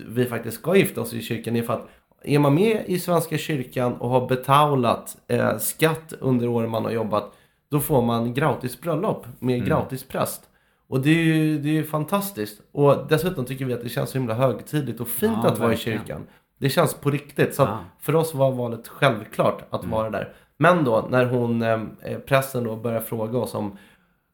vi 0.08 0.24
faktiskt 0.24 0.60
ska 0.60 0.76
gifta 0.76 1.00
oss 1.00 1.14
i 1.14 1.22
kyrkan 1.22 1.56
är 1.56 1.62
för 1.62 1.72
att 1.72 1.88
är 2.24 2.38
man 2.38 2.54
med 2.54 2.82
i 2.86 2.98
Svenska 2.98 3.38
kyrkan 3.38 3.92
och 3.92 4.08
har 4.10 4.26
betalat 4.28 5.16
eh, 5.28 5.58
skatt 5.58 6.12
under 6.20 6.48
åren 6.48 6.70
man 6.70 6.84
har 6.84 6.92
jobbat. 6.92 7.32
Då 7.70 7.80
får 7.80 8.02
man 8.02 8.34
gratis 8.34 8.80
bröllop 8.80 9.26
med 9.38 9.66
gratis 9.66 10.04
präst. 10.04 10.42
Och 10.88 11.00
det 11.00 11.10
är 11.10 11.24
ju 11.24 11.58
det 11.58 11.78
är 11.78 11.82
fantastiskt. 11.82 12.60
Och 12.72 13.06
dessutom 13.08 13.44
tycker 13.44 13.64
vi 13.64 13.74
att 13.74 13.82
det 13.82 13.88
känns 13.88 14.10
så 14.10 14.18
himla 14.18 14.34
högtidligt 14.34 15.00
och 15.00 15.08
fint 15.08 15.38
Ja, 15.42 15.48
att 15.48 15.58
vara 15.58 15.72
i 15.72 15.76
kyrkan. 15.76 16.26
Det 16.62 16.68
känns 16.70 16.94
på 16.94 17.10
riktigt. 17.10 17.54
Så 17.54 17.62
Ja. 17.62 17.78
för 18.00 18.14
oss 18.16 18.34
var 18.34 18.52
valet 18.52 18.88
självklart 18.88 19.62
att 19.70 19.84
vara 19.84 20.10
där. 20.10 20.32
Men 20.56 20.84
då 20.84 21.06
när 21.10 21.24
hon, 21.24 21.62
eh, 21.62 22.18
prästen 22.26 22.64
då 22.64 22.76
börjar 22.76 23.00
fråga 23.00 23.38
oss 23.38 23.54
om 23.54 23.76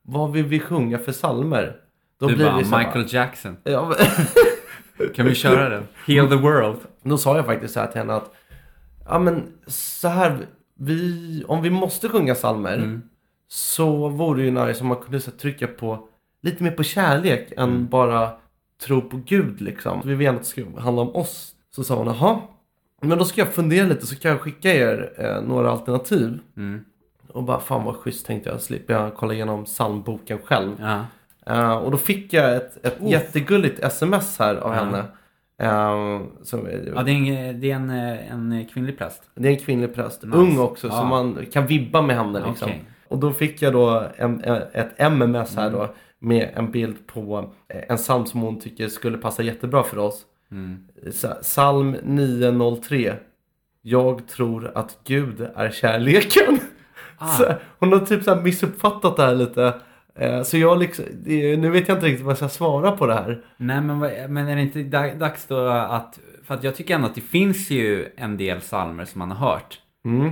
vad 0.03 0.33
vill 0.33 0.45
vi 0.45 0.61
sjunga 0.61 0.99
för 0.99 1.13
salmer? 1.13 1.77
Då 2.21 2.29
Du 2.29 2.35
blir 2.37 2.45
bara, 2.47 2.57
vi 2.57 2.65
Michael 2.65 3.05
Jackson. 3.15 3.57
Ja, 3.65 3.95
Kan 5.15 5.27
vi 5.27 5.35
köra 5.35 5.69
den? 5.69 5.83
Heal 6.07 6.29
the 6.29 6.35
world. 6.35 6.79
Då 7.03 7.19
sa 7.19 7.37
jag 7.37 7.47
faktiskt 7.47 7.75
så 7.75 7.81
här 7.81 7.87
till 7.87 7.99
henne 8.01 8.15
att 8.15 8.35
ja 9.09 9.19
men 9.19 9.43
så 9.67 10.09
här, 10.09 10.47
vi, 10.79 11.45
om 11.49 11.63
vi 11.63 11.71
måste 11.71 12.09
sjunga 12.09 12.35
salmer 12.35 12.77
Mm. 12.77 13.03
så 13.49 14.09
vore 14.09 14.41
det 14.41 14.45
ju 14.45 14.51
nice 14.67 14.81
om 14.81 14.87
man 14.87 14.97
kunde 14.97 15.21
så 15.21 15.31
här, 15.31 15.39
trycka 15.39 15.67
på 15.67 16.09
lite 16.43 16.63
mer 16.63 16.71
på 16.71 16.83
kärlek 16.83 17.53
än 17.57 17.69
Mm. 17.71 17.87
bara 17.87 18.31
tro 18.87 19.01
på 19.09 19.17
Gud 19.27 19.61
liksom. 19.61 20.01
Vi 20.05 20.15
vill 20.15 20.25
gärna 20.25 20.39
att 20.39 20.45
det 20.45 20.49
ska 20.51 20.81
handla 20.81 21.03
om 21.03 21.17
oss. 21.17 21.55
Så 21.79 21.85
sa 21.85 21.95
hon, 21.95 22.07
jaha. 22.07 22.41
Men 23.01 23.19
då 23.19 23.25
ska 23.25 23.41
jag 23.41 23.49
fundera 23.53 23.87
lite 23.87 24.07
så 24.07 24.17
kan 24.17 24.31
jag 24.31 24.41
skicka 24.41 24.75
er 24.75 25.13
eh, 25.19 25.43
några 25.49 25.71
alternativ. 25.71 26.39
Mm. 26.57 26.85
Och 27.33 27.43
bara 27.43 27.61
fan 27.61 27.85
vad 27.85 27.97
schysst 27.97 28.27
tänkte 28.27 28.51
jag. 28.51 28.61
Slipper 28.61 28.95
jag 28.95 29.15
kolla 29.15 29.35
igenom 29.35 29.65
psalmboken 29.65 30.39
själv. 30.45 30.77
Ja. 30.81 31.05
Eh, 31.55 31.77
och 31.77 31.91
då 31.91 31.97
fick 31.97 32.33
jag 32.33 32.57
ett, 32.57 32.87
ett 32.87 32.97
jättegulligt 33.01 33.81
sms 33.85 34.39
här 34.39 34.55
av 34.57 34.75
Ja. 34.75 34.81
henne. 34.85 35.05
Eh, 35.63 36.21
som, 36.43 36.69
ja, 36.95 37.03
det 37.03 37.11
är 37.11 37.15
en, 37.49 37.61
det 37.61 37.71
är 37.71 37.75
en, 37.77 37.91
eh, 37.91 38.33
en 38.33 38.67
kvinnlig 38.73 38.99
präst. 38.99 39.23
det 39.35 39.49
är 39.49 39.53
en 39.53 39.59
kvinnlig 39.59 39.95
präst. 39.95 40.23
Nice. 40.23 40.37
Ung 40.39 40.59
också, 40.59 40.91
så 40.91 40.97
Ja. 40.97 41.05
man 41.09 41.47
kan 41.53 41.67
vibba 41.67 42.03
med 42.03 42.17
henne 42.17 42.47
liksom. 42.49 42.69
Okej. 42.69 42.85
Och 43.09 43.19
då 43.19 43.33
fick 43.33 43.63
jag 43.63 43.73
då 43.73 44.05
en, 44.17 44.45
ett 44.73 44.91
MMS 44.99 45.57
här 45.57 45.71
då 45.71 45.89
med 46.19 46.51
en 46.55 46.71
bild 46.71 47.07
på 47.07 47.51
en 47.89 47.97
psalm 47.97 48.27
som 48.27 48.41
hon 48.41 48.61
tycker 48.61 48.89
skulle 48.89 49.19
passa 49.19 49.43
jättebra 49.43 49.83
för 49.83 49.99
oss. 49.99 50.25
Sa- 51.13 51.35
Psalm 51.43 51.97
903. 52.03 53.15
Jag 53.83 54.29
tror 54.29 54.71
att 54.75 54.99
Gud 55.07 55.41
är 55.57 55.71
kärleken. 55.71 56.59
Så, 57.39 57.53
hon 57.79 57.93
har 57.93 57.99
typ 58.01 58.23
så 58.23 58.37
missuppfattat 58.37 59.17
det 59.17 59.23
här 59.23 59.35
lite. 59.35 59.75
Eh, 60.15 60.43
Så 60.43 60.57
jag 60.59 60.79
liksom, 60.79 61.05
nu 61.25 61.71
vet 61.71 61.89
jag 61.89 61.97
inte 61.97 62.07
riktigt 62.07 62.25
vad 62.25 62.31
jag 62.31 62.37
ska 62.39 62.49
svara 62.49 62.93
på 62.93 63.07
det 63.07 63.15
här. 63.15 63.45
Nej 63.57 63.81
men, 63.81 63.99
men 64.35 64.49
är 64.49 64.57
det 64.57 64.63
inte 64.63 64.83
da- 64.83 65.15
dags 65.15 65.47
då 65.47 65.69
att... 65.69 66.19
För 66.45 66.55
att 66.55 66.65
jag 66.65 66.75
tycker 66.77 66.95
ändå 66.95 67.07
att 67.07 67.15
det 67.15 67.21
finns 67.21 67.71
ju 67.71 68.07
en 68.17 68.37
del 68.37 68.61
psalmer 68.61 69.05
som 69.05 69.19
man 69.19 69.31
har 69.31 69.51
hört. 69.53 69.79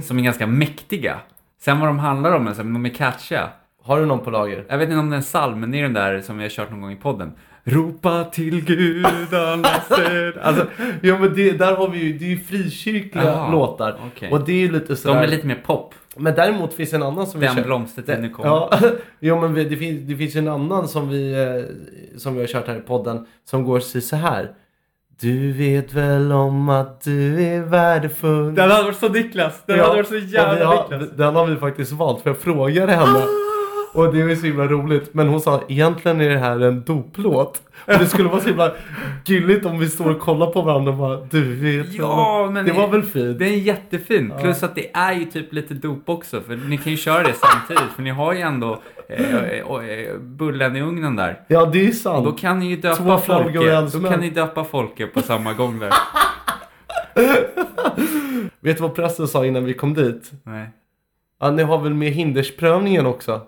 Som 0.03 0.19
är 0.19 0.23
ganska 0.23 0.47
mäktiga. 0.47 1.17
Sen 1.61 1.81
vad 1.81 1.89
de 1.89 1.99
handlar 1.99 2.33
om, 2.37 2.47
alltså, 2.47 2.63
de 2.63 2.85
är 2.87 2.91
catchiga. 2.91 3.49
Har 3.83 4.01
du 4.01 4.07
någon 4.07 4.21
på 4.25 4.31
lager? 4.31 4.65
Jag 4.69 4.79
vet 4.79 4.89
inte 4.89 4.99
om 4.99 5.11
det 5.11 5.15
är 5.17 5.19
en 5.19 5.23
psalm, 5.23 5.61
men 5.61 5.71
det 5.71 5.79
är 5.79 5.83
den 5.83 5.93
där 5.93 6.21
som 6.21 6.37
vi 6.39 6.43
har 6.45 6.51
kört 6.51 6.71
någon 6.71 6.81
gång 6.81 6.93
i 6.93 6.97
podden. 6.97 7.33
Ropa 7.69 8.25
till 8.25 8.65
Gud 8.65 9.07
allased. 9.35 10.39
Alltså, 10.43 10.67
Ja 11.01 11.19
men 11.19 11.35
det, 11.35 11.53
där 11.53 11.75
har 11.77 11.89
vi 11.89 11.99
ju, 11.99 12.19
det 12.19 12.25
är 12.25 12.29
ju 12.29 12.39
frikyrkliga 12.39 13.25
Jaha, 13.25 13.51
låtar. 13.53 13.97
okej. 14.07 14.31
Och 14.31 14.41
det 14.45 14.53
är 14.53 14.57
ju 14.57 14.73
lite 14.73 14.87
de 14.89 14.97
sådär. 14.97 15.23
är 15.23 15.27
lite 15.27 15.47
mer 15.47 15.63
pop. 15.67 15.95
Men 16.17 16.35
däremot 16.35 16.75
finns 16.75 16.93
en 16.93 17.03
annan 17.03 17.27
som 17.27 17.41
vi 17.41 17.47
Den 17.47 17.57
kör. 17.57 17.65
blomstertid 17.65 18.21
nu 18.21 18.31
kommer. 18.31 18.49
Ja, 18.49 18.71
ja 19.21 19.41
men 19.41 19.55
vi, 19.55 19.65
det, 19.65 19.77
finns, 19.77 20.01
det 20.09 20.17
finns 20.17 20.37
en 20.37 20.49
annan 20.49 20.89
som 20.89 21.09
vi, 21.09 21.33
eh, 21.33 22.19
som 22.19 22.35
vi 22.35 22.41
har 22.41 22.47
kört 22.47 22.67
här 22.67 22.77
i 22.77 22.81
podden. 22.81 23.27
Som 23.45 23.65
går 23.65 23.81
så 23.81 24.17
här. 24.17 24.51
Du 25.21 25.53
vet 25.53 25.93
väl 25.93 26.33
om 26.33 26.69
att 26.69 27.01
du 27.01 27.43
är 27.43 27.61
värdefull. 27.61 28.55
Den 28.55 28.71
hade 28.71 28.83
varit 28.85 28.97
så 28.97 29.09
Niklas. 29.09 29.63
Den 29.67 29.81
hade 29.81 29.97
varit 29.97 30.09
så 30.09 30.17
jävla 30.17 30.67
har, 30.67 30.83
Niklas. 30.91 31.17
Den 31.17 31.35
har 31.37 31.47
vi 31.47 31.57
faktiskt 31.57 31.93
valt 31.93 32.23
för 32.23 32.31
jag 32.31 32.39
frågade 32.39 32.93
henne. 32.93 33.21
Och 33.97 34.15
det 34.15 34.25
var 34.25 34.35
så 34.35 34.47
himla 34.47 34.67
roligt. 34.67 35.15
Men 35.15 35.29
hon 35.29 35.41
sa 35.41 35.63
egentligen 35.69 36.21
är 36.21 36.29
det 36.29 36.39
här 36.39 36.61
en 36.61 36.85
doplåt. 36.85 37.63
Och 37.87 37.93
det 37.99 38.07
skulle 38.07 38.29
vara 38.29 38.41
så 38.41 38.49
himla 38.49 38.73
gulligt 39.25 39.67
om 39.67 39.79
vi 39.79 39.89
står 39.89 40.11
och 40.11 40.21
kollar 40.21 40.47
på 40.47 40.63
varandra 40.63 40.91
och 40.93 40.99
bara 40.99 41.17
du 41.31 41.55
vet 41.55 41.93
Ja, 41.93 42.43
väl." 42.43 42.53
men 42.53 42.67
Det 42.67 42.73
var 42.73 42.89
väl 42.89 43.03
fint? 43.03 43.39
Den 43.39 43.49
är 43.49 43.53
jättefin. 43.57 44.33
Plus 44.41 44.63
att 44.63 44.75
det 44.75 44.91
är 44.97 45.13
ju 45.13 45.25
typ 45.25 45.53
lite 45.53 45.75
dop 45.75 46.09
också. 46.09 46.41
För 46.41 46.57
ni 46.57 46.79
kan 46.79 46.91
ju 46.93 46.97
köra 46.97 47.23
det 47.23 47.33
samtidigt. 47.33 47.93
För 47.97 48.03
ni 48.03 48.11
har 48.11 48.33
ju 48.33 48.41
ändå 48.41 48.81
eh, 49.09 49.35
eh, 49.35 50.17
bullen 50.21 50.77
i 50.77 50.81
ugnen 50.83 51.17
där. 51.17 51.41
Ja 51.49 51.67
det 51.67 51.87
är 51.87 51.93
sant. 51.93 52.25
då 52.25 52.33
kan 52.33 52.59
ni 52.59 52.67
ju 52.67 52.77
döpa 52.77 53.19
folket. 53.19 53.93
Då 53.93 54.01
kan 54.11 54.21
ni 54.21 54.31
döpa 54.31 54.65
folket 54.65 55.15
på 55.15 55.23
samma 55.23 55.53
gång 55.53 55.79
där. 55.79 55.91
Vet 58.61 58.77
du 58.77 58.83
vad 58.83 58.95
prästen 58.95 59.29
sa 59.29 59.47
innan 59.47 59.65
vi 59.65 59.75
kom 59.75 59.95
dit? 59.95 60.31
Nej. 60.43 60.71
Ja, 61.41 61.51
ni 61.51 61.63
har 61.63 61.79
väl 61.79 61.95
med 61.95 62.11
hindersprövningen 62.13 63.07
också? 63.07 63.41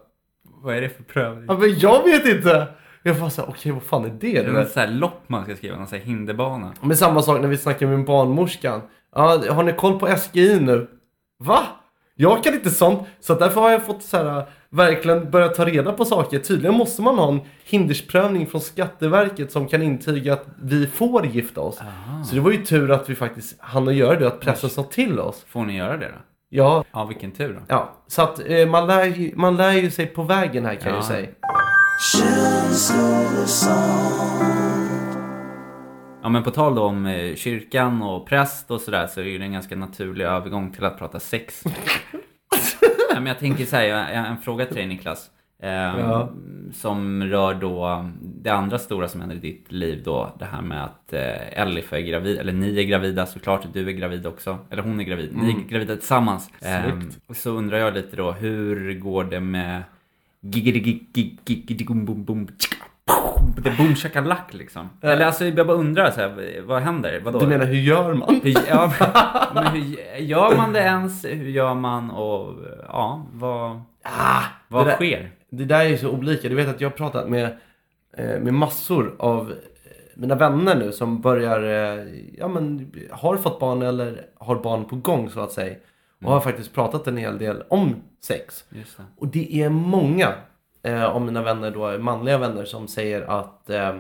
Vad 0.62 0.77
är 0.77 0.81
det 0.81 0.88
för 0.88 1.03
prövning? 1.03 1.44
Ja, 1.49 1.57
men 1.59 1.79
jag 1.79 2.05
vet 2.05 2.27
inte! 2.27 2.66
Jag 3.03 3.14
var 3.14 3.29
såhär, 3.29 3.49
okej 3.49 3.73
vad 3.73 3.83
fan 3.83 4.05
är 4.05 4.09
det? 4.09 4.16
Det 4.21 4.38
är 4.38 4.53
något 4.53 4.71
så 4.71 4.81
här 4.81 4.88
lopp 4.88 5.23
man 5.27 5.44
ska 5.44 5.57
skriva, 5.57 5.77
någon 5.77 5.87
så 5.87 5.97
här 5.97 6.03
hinderbana. 6.03 6.73
Men 6.81 6.97
samma 6.97 7.23
sak 7.23 7.40
när 7.40 7.49
vi 7.49 7.57
snackar 7.57 7.87
med 7.87 8.05
barnmorskan. 8.05 8.81
Ja, 9.14 9.42
har 9.51 9.62
ni 9.62 9.73
koll 9.73 9.99
på 9.99 10.16
SGI 10.16 10.61
nu? 10.61 10.87
Va? 11.38 11.62
Jag 12.14 12.44
kan 12.44 12.55
inte 12.55 12.71
sånt. 12.71 13.09
Så 13.21 13.35
därför 13.35 13.61
har 13.61 13.71
jag 13.71 13.87
fått 13.87 14.03
så 14.03 14.16
här, 14.16 14.44
verkligen 14.71 15.31
börja 15.31 15.49
ta 15.49 15.64
reda 15.64 15.92
på 15.92 16.05
saker. 16.05 16.38
Tydligen 16.38 16.75
måste 16.75 17.03
man 17.03 17.18
ha 17.18 17.29
en 17.29 17.40
hindersprövning 17.64 18.47
från 18.47 18.61
Skatteverket 18.61 19.53
som 19.53 19.68
kan 19.68 19.83
intyga 19.83 20.33
att 20.33 20.47
vi 20.62 20.87
får 20.87 21.27
gifta 21.27 21.61
oss. 21.61 21.81
Så 22.29 22.35
det 22.35 22.40
var 22.40 22.51
ju 22.51 22.64
tur 22.64 22.90
att 22.90 23.11
vi 23.11 23.14
faktiskt 23.14 23.57
hann 23.61 23.88
att 23.88 23.94
göra 23.94 24.18
det, 24.18 24.27
att 24.27 24.40
pressen 24.40 24.71
sa 24.71 24.83
till 24.83 25.21
oss. 25.21 25.44
Får 25.49 25.64
ni 25.64 25.77
göra 25.77 25.97
det 25.97 26.07
då? 26.09 26.14
Ja, 26.51 26.85
Ja, 26.93 27.05
vilken 27.05 27.31
tur 27.33 27.55
då. 27.55 27.61
ja. 27.69 27.91
så 28.07 28.23
att 28.23 28.41
eh, 28.51 28.67
man, 28.69 28.87
lär 28.87 29.05
ju, 29.05 29.33
man 29.37 29.57
lär 29.57 29.73
ju 29.73 29.91
sig 29.91 30.07
på 30.07 30.23
vägen 30.23 30.65
här 30.65 30.75
kan 30.75 30.93
jag 30.93 30.97
ju 30.97 30.99
Ja. 30.99 31.03
säga. 31.03 31.29
Ja, 36.23 36.29
men 36.29 36.43
på 36.43 36.51
tal 36.51 36.75
då 36.75 36.83
om 36.83 37.07
eh, 37.07 37.35
kyrkan 37.35 38.03
och 38.03 38.27
präst 38.27 38.71
och 38.71 38.81
sådär 38.81 39.07
så 39.07 39.21
är 39.21 39.39
det 39.39 39.45
en 39.45 39.53
ganska 39.53 39.77
naturlig 39.77 40.25
övergång 40.25 40.73
till 40.73 40.85
att 40.85 40.99
prata 40.99 41.21
sex. 41.21 41.63
ja, 43.11 43.15
men 43.15 43.27
jag 43.27 43.39
tänker 43.39 43.65
säga 43.65 44.07
en, 44.09 44.25
en 44.25 44.39
fråga 44.39 44.67
till 44.67 44.77
dig 44.77 44.87
Niklas. 44.87 45.31
Eh, 45.62 45.71
Ja. 45.71 46.29
Som 46.73 47.23
rör 47.25 47.55
då 47.55 48.07
det 48.21 48.51
andra 48.51 48.79
stora 48.79 49.09
som 49.09 49.21
händer 49.21 49.37
i 49.37 49.40
ditt 49.40 49.73
liv 49.73 50.03
då. 50.05 50.33
Det 50.38 50.44
här 50.44 50.62
med 50.62 50.85
att 50.85 51.12
eh, 51.12 51.61
Elif 51.62 51.92
är 51.92 51.99
gravid, 52.01 52.38
eller 52.38 52.53
ni 52.53 52.79
är 52.79 52.83
gravida 52.85 53.27
såklart, 53.27 53.66
du 53.73 53.88
är 53.88 53.92
gravid 53.92 54.27
också. 54.27 54.59
Eller 54.71 54.83
hon 54.83 55.01
är 55.01 55.05
gravid, 55.05 55.31
ni 55.37 55.51
är 55.51 55.68
gravida 55.68 55.97
tillsammans. 55.97 56.51
Eh, 56.62 56.83
Snyggt. 56.83 57.18
och 57.27 57.37
så 57.37 57.51
undrar 57.51 57.79
jag 57.79 57.94
lite 57.94 58.16
då, 58.16 58.33
hur 58.33 58.94
går 58.99 59.25
det 59.25 59.40
med 59.40 59.83
det 63.57 63.71
boom 63.77 63.94
shakalak 63.97 64.55
liksom. 64.55 64.88
Eller 65.03 65.27
alltså 65.27 65.44
jag 65.44 65.66
bara 65.66 65.77
undrar 65.77 66.11
så 66.11 66.21
här, 66.21 66.62
vad 66.66 66.83
händer? 66.83 67.21
Vadå? 67.25 67.38
Du 67.38 67.47
menar 67.47 67.66
hur 67.66 67.81
gör 67.81 68.14
man? 68.14 68.40
Hur, 68.42 68.55
ja, 68.68 68.92
men 69.55 69.66
hur 69.66 69.97
gör 70.18 70.57
man 70.57 70.73
det 70.73 70.81
ens? 70.81 71.25
Hur 71.25 71.49
gör 71.49 71.75
man 71.75 72.11
och 72.11 72.55
ja, 72.88 73.27
vad, 73.33 73.81
Ah, 74.03 74.42
vad 74.68 74.87
sker? 74.92 75.31
Det 75.51 75.65
där 75.65 75.81
är 75.81 75.89
ju 75.89 75.99
så 75.99 76.11
olika. 76.11 76.49
Du 76.49 76.55
vet 76.55 76.69
att 76.69 76.81
jag 76.81 76.91
har 76.91 76.97
pratat 76.97 77.29
med, 77.29 77.45
eh, 78.13 78.41
med 78.41 78.55
massor 78.55 79.17
av 79.19 79.51
eh, 79.51 79.57
mina 80.15 80.35
vänner 80.35 80.77
nu 80.77 80.93
som 80.93 81.21
börjar, 81.21 81.63
eh, 81.63 82.07
ja 82.39 82.49
men 82.49 82.93
har 83.11 83.37
fått 83.37 83.61
barn 83.61 83.83
eller 83.83 84.27
har 84.35 84.57
barn 84.57 84.85
på 84.85 84.97
gång 84.97 85.31
så 85.31 85.41
att 85.41 85.53
säga. 85.53 85.77
Och 86.25 86.33
har 86.33 86.41
faktiskt 86.41 86.75
pratat 86.75 87.07
en 87.07 87.17
hel 87.17 87.39
del 87.39 87.63
om 87.69 87.97
sex. 88.21 88.65
Det. 88.69 88.85
Och 89.17 89.29
det 89.29 89.63
är 89.63 89.69
många 89.69 90.35
eh, 90.83 91.05
av 91.05 91.23
mina 91.23 91.43
vänner 91.43 91.71
då, 91.71 91.99
manliga 91.99 92.39
vänner 92.39 92.65
som 92.65 92.89
säger 92.89 93.23
att 93.23 93.71
eh, 93.71 93.97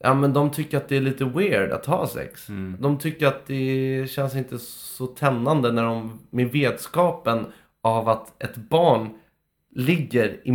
Ja 0.00 0.14
men 0.14 0.32
de 0.32 0.50
tycker 0.50 0.76
att 0.76 0.88
det 0.88 0.96
är 0.96 1.00
lite 1.00 1.24
weird 1.24 1.72
att 1.72 1.86
ha 1.86 2.06
sex. 2.06 2.48
Mm. 2.48 2.76
De 2.80 2.98
tycker 2.98 3.26
att 3.26 3.46
det 3.46 4.10
känns 4.10 4.36
inte 4.36 4.58
så 4.58 5.06
tändande 5.06 5.72
när 5.72 5.84
de 5.84 6.18
med 6.30 6.52
vetskapen 6.52 7.46
av 7.82 8.08
att 8.08 8.42
ett 8.42 8.56
barn 8.56 9.18
ligger 9.74 10.40
i 10.44 10.50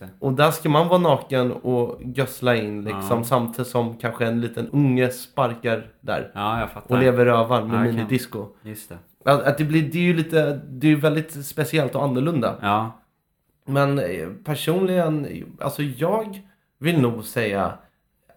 det. 0.00 0.08
Och 0.18 0.32
där 0.32 0.50
ska 0.50 0.68
man 0.68 0.88
vara 0.88 0.98
naken 0.98 1.52
och 1.52 2.00
gössla 2.04 2.56
in 2.56 2.84
liksom 2.84 3.18
Ja. 3.18 3.24
samtidigt 3.24 3.70
som 3.70 3.96
kanske 3.96 4.26
en 4.26 4.40
liten 4.40 4.68
unge 4.68 5.08
sparkar 5.10 5.86
där. 6.00 6.30
Ja, 6.34 6.60
jag 6.60 6.70
fattar. 6.70 6.94
Och 6.94 7.00
lever 7.00 7.24
rövar 7.24 7.62
med 7.64 7.86
Ja, 7.86 7.92
minidisco. 7.92 8.46
Just 8.62 8.88
det. 8.88 8.98
Att, 9.30 9.42
att 9.42 9.58
det, 9.58 9.64
blir, 9.64 9.82
det 9.92 9.98
är 9.98 10.02
ju 10.02 10.14
lite, 10.16 10.60
det 10.68 10.92
är 10.92 10.96
väldigt 10.96 11.46
speciellt 11.46 11.94
och 11.94 12.04
annorlunda. 12.04 12.56
Ja. 12.62 13.00
Men 13.66 13.98
eh, 13.98 14.28
personligen, 14.44 15.26
alltså 15.60 15.82
jag 15.82 16.42
vill 16.78 17.00
nog 17.00 17.24
säga 17.24 17.72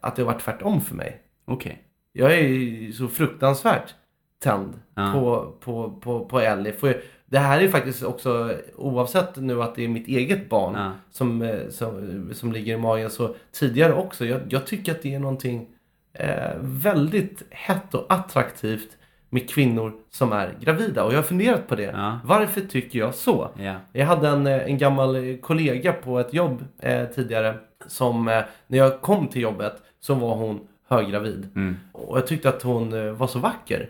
att 0.02 0.16
det 0.16 0.22
har 0.22 0.32
varit 0.32 0.42
tvärtom 0.44 0.82
för 0.82 0.96
mig. 0.96 1.22
Okej. 1.46 1.84
Jag 2.14 2.34
är 2.34 2.44
ju 2.44 2.94
så 2.94 3.08
fruktansvärt 3.08 3.96
tänd 4.44 4.80
på, 5.14 5.54
på, 5.60 6.00
på, 6.02 6.26
på 6.26 6.40
Ellie. 6.40 6.72
För 6.72 7.02
det 7.30 7.40
här 7.40 7.58
är 7.58 7.62
ju 7.62 7.70
faktiskt 7.70 8.04
också, 8.04 8.54
oavsett 8.76 9.36
nu 9.36 9.64
att 9.64 9.76
det 9.76 9.84
är 9.84 9.88
mitt 9.88 10.08
eget 10.08 10.50
barn 10.50 10.74
Ja. 10.76 10.92
som, 11.12 11.42
eh, 11.42 11.70
som, 11.70 12.30
som 12.34 12.52
ligger 12.52 12.74
i 12.74 12.78
magen, 12.78 13.10
så 13.10 13.36
tidigare 13.52 13.94
också. 13.94 14.26
Jag, 14.26 14.42
jag 14.50 14.68
tycker 14.68 14.92
att 14.92 15.02
det 15.02 15.14
är 15.16 15.20
någonting 15.20 15.68
eh, 16.14 16.52
väldigt 16.62 17.44
hett 17.50 17.94
och 17.94 18.06
attraktivt 18.10 18.90
med 19.30 19.50
kvinnor 19.50 19.94
som 20.12 20.32
är 20.32 20.56
gravida. 20.60 21.04
Och 21.04 21.12
jag 21.12 21.18
har 21.18 21.24
funderat 21.24 21.68
på 21.68 21.76
det. 21.76 21.84
Ja. 21.84 22.20
Varför 22.24 22.62
tycker 22.62 23.00
jag 23.00 23.16
så? 23.16 23.50
Ja. 23.58 23.76
Jag 23.94 24.06
hade 24.06 24.28
en, 24.28 24.48
eh, 24.48 24.64
en 24.66 24.78
gammal 24.78 25.38
kollega 25.42 25.94
på 25.94 26.20
ett 26.20 26.34
jobb 26.34 26.64
eh, 26.80 27.06
tidigare 27.06 27.56
som 27.88 28.28
eh, 28.28 28.42
när 28.68 28.78
jag 28.78 29.02
kom 29.02 29.28
till 29.28 29.42
jobbet 29.42 29.74
så 30.00 30.14
var 30.14 30.36
hon 30.36 30.60
höggravid. 30.90 31.50
Mm. 31.56 31.78
Och 31.92 32.18
jag 32.18 32.28
tyckte 32.28 32.50
att 32.50 32.62
hon 32.64 32.94
eh, 33.08 33.12
var 33.14 33.28
så 33.28 33.40
vacker. 33.40 33.90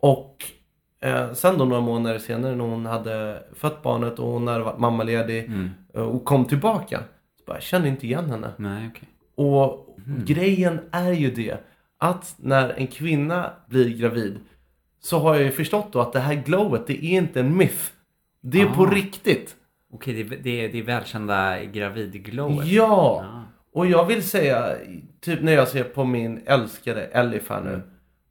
Och 0.00 0.36
eh, 1.00 1.32
sen 1.32 1.58
då 1.58 1.64
några 1.64 1.80
månader 1.82 2.18
senare 2.18 2.54
när 2.56 2.64
hon 2.64 2.86
hade 2.86 3.42
fött 3.54 3.82
barnet 3.82 4.18
och 4.18 4.26
hon 4.28 4.48
hade 4.48 4.64
varit 4.64 4.78
mammaledig 4.78 5.44
Mm. 5.44 5.70
eh, 5.94 6.02
och 6.02 6.24
kom 6.24 6.44
tillbaka. 6.44 6.98
Så 7.38 7.44
bara, 7.46 7.56
jag 7.56 7.62
kände 7.62 7.88
inte 7.88 8.06
igen 8.06 8.30
henne. 8.30 8.48
Nej, 8.56 8.90
okej. 8.94 9.08
Och 9.34 9.96
grejen 10.24 10.80
är 10.90 11.12
ju 11.12 11.30
det 11.30 11.56
att 11.98 12.34
när 12.36 12.68
en 12.68 12.86
kvinna 12.86 13.50
blir 13.68 13.96
gravid 13.98 14.38
så 15.02 15.18
har 15.18 15.34
jag 15.34 15.44
ju 15.44 15.50
förstått 15.50 15.92
då 15.92 16.00
att 16.00 16.12
det 16.12 16.20
här 16.20 16.34
glowet 16.34 16.86
det 16.86 17.04
är 17.04 17.18
inte 17.18 17.40
en 17.40 17.56
myth. 17.56 17.90
Det 18.42 18.60
är 18.60 18.66
på 18.66 18.82
Ah. 18.82 18.90
riktigt. 18.90 19.56
Okej, 19.92 20.14
det, 20.24 20.34
är- 20.36 20.40
det, 20.42 20.64
är- 20.64 20.68
det 20.72 20.78
är 20.78 20.82
välkända 20.82 21.64
gravidglowet. 21.64 22.66
Ja! 22.66 23.20
Ja. 23.24 23.42
Och 23.72 23.86
jag 23.86 24.04
vill 24.06 24.22
säga, 24.22 24.74
typ 25.20 25.42
när 25.42 25.52
jag 25.52 25.68
ser 25.68 25.84
på 25.84 26.04
min 26.04 26.40
älskade 26.46 27.04
Elif 27.04 27.50
här 27.50 27.60
nu. 27.60 27.82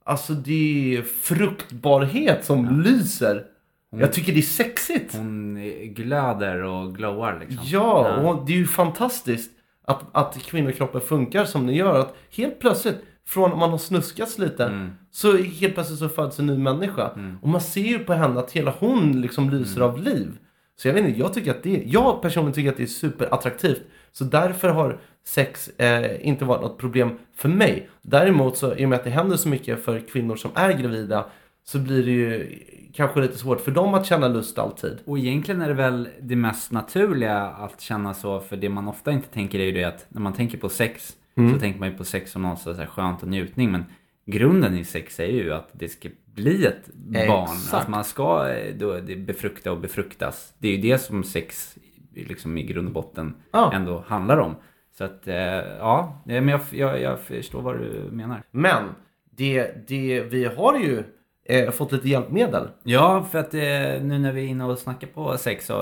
Alltså 0.10 0.34
det 0.34 0.96
är 0.98 1.02
fruktbarhet 1.02 2.46
som 2.46 2.82
lyser. 2.82 3.44
Jag 3.92 4.14
tycker 4.14 4.34
det 4.34 4.40
är 4.40 4.42
sexigt. 4.42 5.16
Hon 5.18 5.56
glöder 5.96 6.64
och 6.64 6.96
glowar 6.96 7.38
liksom. 7.40 7.66
Ja, 7.66 8.16
och 8.16 8.46
det 8.46 8.54
är 8.54 8.58
ju 8.58 8.68
fantastiskt 8.68 9.52
att, 9.86 10.04
att 10.12 10.38
kvinnokroppen 10.44 11.02
funkar 11.02 11.46
som 11.46 11.68
den 11.68 11.76
gör. 11.76 12.00
Att 12.00 12.16
helt 12.32 12.60
plötsligt, 12.60 12.96
från 13.28 13.52
att 13.52 13.58
man 13.60 13.70
har 13.70 13.78
snuskats 13.78 14.38
lite, 14.38 14.66
Mm. 14.66 14.90
så 15.12 15.38
helt 15.38 15.74
plötsligt 15.74 16.00
så 16.00 16.10
föds 16.10 16.40
en 16.40 16.46
ny 16.46 16.58
människa. 16.58 17.10
Och 17.42 17.50
man 17.50 17.62
ser 17.62 17.82
ju 17.82 18.00
på 18.00 18.14
henne 18.14 18.40
att 18.40 18.52
hela 18.52 18.74
hon 18.80 19.22
liksom 19.22 19.50
lyser 19.50 19.82
Mm. 19.82 19.90
av 19.90 20.02
liv. 20.04 20.32
Så 20.76 20.88
jag 20.88 20.94
vet 20.94 21.06
inte, 21.08 21.20
jag 21.20 21.34
tycker 21.34 21.52
att 21.52 21.64
det, 21.64 21.84
jag 21.86 22.22
personligen 22.22 22.54
tycker 22.54 22.70
att 22.70 22.78
det 22.78 22.84
är 22.84 22.88
superattraktivt. 22.88 23.82
Så 24.12 24.24
därför 24.24 24.70
har 24.70 25.00
sex 25.30 25.70
eh, 25.70 26.28
inte 26.28 26.46
varit 26.46 26.62
något 26.62 26.78
problem 26.78 27.18
för 27.36 27.50
mig. 27.50 27.90
Däremot 28.02 28.58
så, 28.58 28.76
i 28.76 28.86
och 28.86 28.90
med 28.90 28.96
att 28.98 29.04
det 29.04 29.10
händer 29.10 29.38
så 29.38 29.50
mycket 29.50 29.84
för 29.84 30.00
kvinnor 30.00 30.36
som 30.36 30.52
är 30.56 30.72
gravida, 30.74 31.26
så 31.64 31.80
blir 31.80 32.06
det 32.06 32.12
ju 32.12 32.60
kanske 32.94 33.22
lite 33.22 33.38
svårt 33.38 33.62
för 33.62 33.72
dem 33.72 33.94
att 33.94 34.06
känna 34.06 34.28
lust 34.28 34.60
alltid. 34.60 34.98
Och 35.06 35.18
egentligen 35.18 35.62
är 35.62 35.68
det 35.68 35.74
väl 35.74 36.10
det 36.22 36.36
mest 36.36 36.72
naturliga 36.72 37.38
att 37.42 37.82
känna 37.82 38.14
så, 38.14 38.40
för 38.40 38.58
det 38.58 38.70
man 38.70 38.88
ofta 38.88 39.12
inte 39.12 39.28
tänker 39.28 39.60
är 39.60 39.64
ju 39.66 39.72
det 39.72 39.84
att 39.84 40.06
när 40.10 40.22
man 40.22 40.34
tänker 40.34 40.58
på 40.58 40.70
sex 40.70 41.16
så 41.54 41.60
tänker 41.60 41.80
man 41.80 41.90
ju 41.92 41.98
på 41.98 42.04
sex 42.04 42.32
som 42.32 42.42
något 42.42 42.60
så 42.60 42.74
här 42.74 42.86
skönt 42.86 43.22
och 43.24 43.28
njutning. 43.30 43.72
Men 43.72 43.86
grunden 44.26 44.78
i 44.78 44.84
sex 44.84 45.20
är 45.20 45.26
ju 45.26 45.54
att 45.54 45.70
det 45.74 45.90
ska 45.90 46.10
bli 46.26 46.66
ett 46.66 46.90
barn. 47.28 47.44
Exakt. 47.44 47.74
Att 47.74 47.90
man 47.90 48.04
ska 48.04 48.50
eh, 48.50 48.76
då, 48.76 49.02
befrukta 49.18 49.72
och 49.72 49.80
befruktas. 49.80 50.54
Det 50.58 50.68
är 50.68 50.72
ju 50.72 50.82
det 50.82 50.98
som 50.98 51.24
sex 51.24 51.76
liksom 52.16 52.58
i 52.58 52.64
grund 52.64 52.88
och 52.88 52.94
botten 52.94 53.36
Ja. 53.52 53.72
ändå 53.74 54.04
handlar 54.08 54.38
om. 54.38 54.56
Så 55.00 55.06
att, 55.06 55.28
eh, 55.28 55.36
ja, 55.80 56.22
eh, 56.28 56.42
men 56.42 56.48
jag, 56.48 56.62
jag, 56.72 57.02
jag 57.02 57.20
förstår 57.20 57.62
vad 57.62 57.78
du 57.78 58.10
menar. 58.12 58.44
Men 58.52 58.84
det, 59.32 59.88
det, 59.88 60.22
vi 60.22 60.46
har 60.46 60.80
ju 60.80 61.04
eh, 61.46 61.72
fått 61.72 61.92
lite 61.92 62.10
hjälpmedel. 62.10 62.68
Ja, 62.84 63.28
för 63.32 63.40
att 63.40 63.54
eh, 63.54 63.60
nu 64.02 64.20
när 64.20 64.32
vi 64.32 64.42
är 64.42 64.48
inne 64.48 64.66
och 64.66 64.80
snackar 64.80 65.08
på 65.08 65.38
sex 65.38 65.66
så 65.66 65.82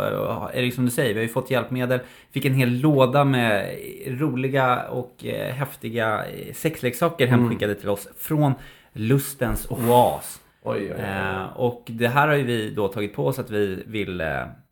är 0.54 0.62
det 0.62 0.72
som 0.72 0.86
du 0.86 0.92
säger, 0.92 1.14
vi 1.14 1.20
har 1.20 1.24
ju 1.24 1.30
fått 1.30 1.52
hjälpmedel. 1.52 2.00
Fick 2.32 2.46
en 2.46 2.54
hel 2.54 2.80
låda 2.80 3.24
med 3.24 3.78
roliga 4.08 4.90
och 4.90 5.26
eh, 5.26 5.54
häftiga 5.54 6.26
eh, 6.26 6.54
sexleksaker 6.54 7.28
hemskickade 7.28 7.76
till 7.76 7.90
oss 7.90 8.08
från 8.18 8.54
Lustens 8.94 9.72
Oas. 9.72 10.42
Oj, 10.64 10.80
oj, 10.80 10.94
oj. 10.96 11.02
Eh, 11.02 11.44
och 11.56 11.84
det 11.88 12.08
här 12.08 12.28
har 12.28 12.36
ju 12.36 12.44
vi 12.44 12.70
då 12.70 12.88
tagit 12.88 13.16
på 13.16 13.28
oss 13.28 13.40
att 13.40 13.50
vi 13.50 13.84
vill, 13.88 14.20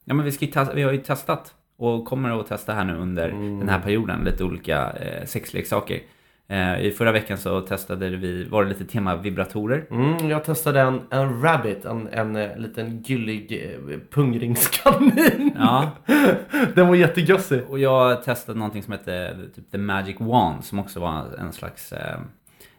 ja 0.05 0.13
men 0.13 0.23
vi, 0.23 0.31
ska 0.31 0.45
testa, 0.45 0.73
vi 0.73 0.83
har 0.83 0.91
ju 0.91 0.97
testat 0.97 1.53
och 1.77 2.05
kommer 2.05 2.39
att 2.39 2.47
testa 2.47 2.73
här 2.73 2.83
nu 2.85 2.95
under 2.97 3.29
den 3.29 3.69
här 3.69 3.79
perioden, 3.79 4.23
lite 4.23 4.43
olika 4.43 4.91
eh, 4.91 5.25
sexleksaker. 5.25 5.99
Eh, 6.47 6.79
I 6.85 6.91
förra 6.91 7.11
veckan 7.11 7.37
så 7.37 7.61
testade 7.61 8.09
vi, 8.09 8.43
var 8.43 8.63
det 8.63 8.69
lite 8.69 8.85
tema 8.85 9.15
vibratorer. 9.15 9.85
Mm, 9.91 10.29
jag 10.29 10.43
testade 10.43 10.81
en, 10.81 11.01
en 11.09 11.41
rabbit, 11.41 11.85
en, 11.85 12.07
en, 12.07 12.35
eh, 12.35 12.57
liten 12.57 13.01
gullig 13.01 13.71
eh, 13.91 13.99
pungringskanin. 14.11 15.51
Ja, 15.57 15.91
Den 16.75 16.87
var 16.87 16.95
jättegössig. 16.95 17.61
Och 17.69 17.79
jag 17.79 18.23
testade 18.23 18.59
någonting 18.59 18.83
som 18.83 18.91
hette 18.91 19.37
typ 19.55 19.71
The 19.71 19.77
Magic 19.77 20.15
Wand 20.19 20.63
som 20.65 20.79
också 20.79 20.99
var 20.99 21.25
en 21.39 21.53
slags 21.53 21.93
eh, 21.93 22.19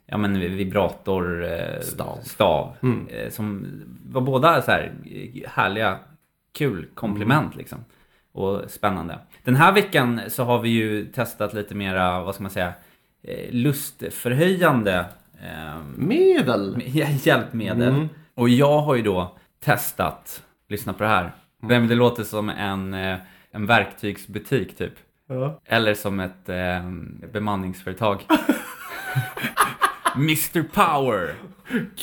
ja, 0.06 0.16
men 0.16 0.40
vibrator 0.40 1.44
eh, 1.44 1.80
Stav. 1.80 2.18
stav 2.22 2.76
eh, 3.08 3.30
som 3.30 3.66
var 4.06 4.20
båda 4.20 4.62
så 4.62 4.70
här 4.70 4.92
eh, 5.04 5.48
härliga, 5.50 5.98
kul 6.58 6.86
komplement 6.94 7.56
liksom. 7.56 7.78
Och 8.36 8.70
spännande. 8.70 9.18
Den 9.44 9.56
här 9.56 9.72
veckan 9.72 10.20
så 10.28 10.44
har 10.44 10.58
vi 10.58 10.68
ju 10.68 11.04
testat 11.04 11.54
lite 11.54 11.74
mera, 11.74 12.22
vad 12.22 12.34
ska 12.34 12.42
man 12.42 12.50
säga, 12.50 12.72
eh, 13.22 13.50
lustförhöjande 13.50 15.04
eh, 15.42 15.78
Medel. 15.96 16.82
hjälpmedel. 17.24 18.08
Och 18.34 18.48
jag 18.48 18.80
har 18.80 18.94
ju 18.94 19.02
då 19.02 19.36
testat, 19.64 20.42
lyssna 20.68 20.92
på 20.92 21.02
det 21.02 21.08
här. 21.08 21.30
Vem 21.62 21.88
det 21.88 21.94
låter 21.94 22.24
som 22.24 22.48
en, 22.48 22.94
eh, 22.94 23.18
en 23.50 23.66
verktygsbutik 23.66 24.76
typ. 24.76 24.92
Ja. 25.28 25.60
Eller 25.64 25.94
som 25.94 26.20
ett 26.20 26.48
eh, 26.48 26.90
bemanningsföretag. 27.32 28.24
Mr 30.16 30.62
Power! 30.62 31.34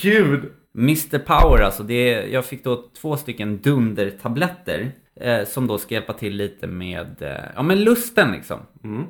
Gud. 0.01 0.51
Mr 0.77 1.19
Power 1.19 1.63
alltså, 1.63 1.83
det 1.83 2.13
är, 2.13 2.27
jag 2.27 2.45
fick 2.45 2.63
då 2.63 2.83
två 3.01 3.17
stycken 3.17 3.57
dundertabletter. 3.57 4.91
Eh, 5.23 5.45
som 5.45 5.67
då 5.67 5.77
ska 5.77 5.93
hjälpa 5.93 6.13
till 6.13 6.35
lite 6.35 6.67
med, 6.67 7.21
eh, 7.21 7.29
ja 7.55 7.61
men 7.63 7.83
lusten 7.83 8.31
liksom. 8.31 8.59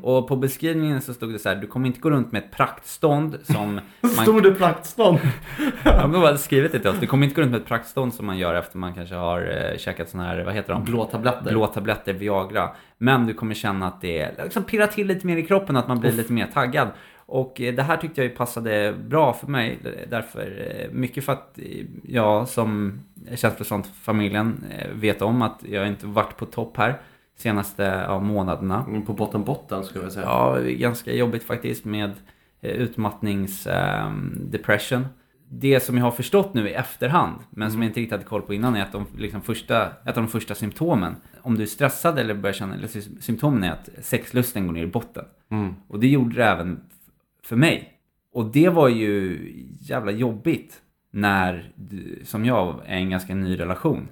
Och 0.01 0.27
på 0.27 0.35
beskrivningen 0.35 1.01
så 1.01 1.13
stod 1.13 1.33
det 1.33 1.39
så 1.39 1.49
här, 1.49 1.55
du 1.55 1.67
kommer 1.67 1.87
inte 1.87 1.99
gå 1.99 2.09
runt 2.09 2.31
med 2.31 2.43
ett 2.43 2.51
praktstånd 2.51 3.37
som 3.43 3.75
man 4.01 4.11
Stod 4.11 4.43
det 4.43 4.51
praktstånd? 4.51 5.19
Ja, 5.83 6.01
de 6.01 6.15
hade 6.15 6.37
skrivit 6.37 6.71
det 6.71 6.79
till 6.79 6.89
oss. 6.89 6.99
Du 6.99 7.07
kommer 7.07 7.23
inte 7.23 7.35
gå 7.35 7.41
runt 7.41 7.51
med 7.51 7.61
ett 7.61 7.67
praktstånd 7.67 8.13
som 8.13 8.25
man 8.25 8.37
gör 8.37 8.55
efter 8.55 8.77
man 8.77 8.93
kanske 8.93 9.15
har 9.15 9.71
eh, 9.71 9.77
käkat 9.77 10.09
såna 10.09 10.23
här, 10.23 10.43
vad 10.43 10.53
heter 10.53 10.73
de? 10.73 10.83
Blå 10.83 11.05
tabletter. 11.05 11.51
Blå 11.51 11.67
tabletter, 11.67 12.13
Viagra. 12.13 12.69
Men 12.97 13.27
du 13.27 13.33
kommer 13.33 13.55
känna 13.55 13.87
att 13.87 14.01
det 14.01 14.43
liksom 14.43 14.63
pirrar 14.63 14.87
till 14.87 15.07
lite 15.07 15.27
mer 15.27 15.37
i 15.37 15.45
kroppen, 15.45 15.75
att 15.77 15.87
man 15.87 15.99
blir 15.99 16.11
lite 16.11 16.33
mer 16.33 16.47
taggad. 16.53 16.87
Och 17.25 17.61
eh, 17.61 17.75
det 17.75 17.83
här 17.83 17.97
tyckte 17.97 18.21
jag 18.21 18.29
ju 18.29 18.35
passade 18.35 18.93
bra 19.07 19.33
för 19.33 19.47
mig. 19.47 19.79
Därför, 20.09 20.41
eh, 20.81 20.91
mycket 20.91 21.23
för 21.25 21.33
att 21.33 21.59
eh, 21.59 21.85
jag 22.03 22.47
som 22.47 23.01
familjen 24.01 24.63
eh, 24.71 24.89
vet 24.93 25.21
om 25.21 25.41
att 25.41 25.63
jag 25.69 25.87
inte 25.87 26.07
varit 26.07 26.37
på 26.37 26.45
topp 26.45 26.77
här 26.77 27.01
senaste 27.35 27.83
ja, 28.07 28.19
månaderna. 28.19 28.85
Mm, 28.87 29.05
På 29.05 29.13
botten 29.13 29.43
botten 29.43 29.83
skulle 29.83 30.05
jag 30.05 30.11
säga. 30.11 30.25
Ja, 30.25 30.57
ganska 30.61 31.13
jobbigt 31.13 31.43
faktiskt 31.43 31.85
med 31.85 32.11
eh, 32.61 32.71
utmattnings 32.71 33.67
ehm. 33.67 34.51
Det 35.55 35.79
som 35.79 35.97
jag 35.97 36.03
har 36.03 36.11
förstått 36.11 36.53
nu 36.53 36.69
i 36.69 36.73
efterhand, 36.73 37.39
men 37.49 37.71
som 37.71 37.81
jag 37.81 37.89
inte 37.89 37.99
riktigt 37.99 38.11
hade 38.11 38.23
koll 38.23 38.41
på 38.41 38.53
innan, 38.53 38.75
är 38.75 38.81
att 38.81 38.91
de, 38.91 39.05
liksom 39.17 39.41
första, 39.41 39.85
ett 39.85 40.07
av 40.07 40.13
de 40.23 40.27
första 40.27 40.55
symptomen, 40.55 41.15
om 41.41 41.55
du 41.55 41.61
är 41.63 41.67
stressad 41.67 42.19
eller 42.19 42.33
börjar 42.33 42.53
känna, 42.53 42.75
eller 42.75 42.87
sy- 42.87 43.21
symptomen 43.21 43.63
är 43.63 43.71
att 43.71 43.89
sexlusten 44.01 44.67
går 44.67 44.73
ner 44.73 44.83
i 44.83 44.87
botten. 44.87 45.25
Och 45.87 45.99
det 45.99 46.07
gjorde 46.07 46.35
det 46.35 46.45
även 46.45 46.81
för 47.45 47.55
mig. 47.55 47.89
Och 48.33 48.45
det 48.45 48.69
var 48.69 48.87
ju 48.87 49.39
jävla 49.79 50.11
jobbigt 50.11 50.81
när, 51.11 51.71
som 52.23 52.45
jag, 52.45 52.81
är 52.85 52.95
en 52.95 53.09
ganska 53.09 53.35
ny 53.35 53.59
relation. 53.59 54.07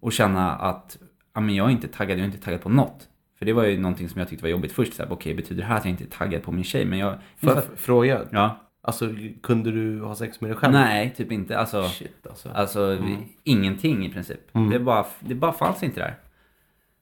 Och 0.00 0.12
känna 0.12 0.52
att, 0.52 0.98
ja 1.34 1.40
men 1.40 1.54
jag 1.54 1.66
är 1.66 1.70
inte 1.70 1.88
taggad, 1.88 2.18
jag 2.18 2.22
är 2.22 2.26
inte 2.26 2.38
taggad 2.44 2.60
på 2.62 2.68
något. 2.68 3.08
För 3.38 3.46
det 3.46 3.52
var 3.52 3.64
ju 3.64 3.78
någonting 3.80 4.08
som 4.08 4.18
jag 4.18 4.28
tyckte 4.28 4.42
var 4.44 4.50
jobbigt 4.50 4.72
först. 4.72 5.00
Okej, 5.10 5.34
betyder 5.34 5.62
det 5.62 5.68
här 5.68 5.76
att 5.76 5.84
jag 5.84 5.90
inte 5.92 6.04
är 6.04 6.08
taggad 6.08 6.42
på 6.42 6.52
min 6.52 6.64
tjej? 6.64 6.84
Men 6.84 6.98
jag... 6.98 7.14
Får 7.36 7.50
jag 7.54 7.64
fråga? 7.76 8.20
Ja. 8.30 8.56
Alltså, 8.82 9.10
kunde 9.42 9.70
du 9.70 10.00
ha 10.02 10.14
sex 10.14 10.40
med 10.40 10.50
dig 10.50 10.56
själv? 10.56 10.72
Nej, 10.72 11.14
typ 11.16 11.32
inte. 11.32 11.58
Alltså, 11.58 11.82
Shit 11.82 12.26
alltså. 12.26 12.48
alltså 12.48 12.90
vi- 12.90 13.36
ingenting 13.44 14.06
i 14.06 14.10
princip. 14.10 14.40
Det, 14.72 14.78
bara, 14.78 15.06
det 15.20 15.34
bara 15.34 15.52
fanns 15.52 15.82
inte 15.82 16.00
där. 16.00 16.18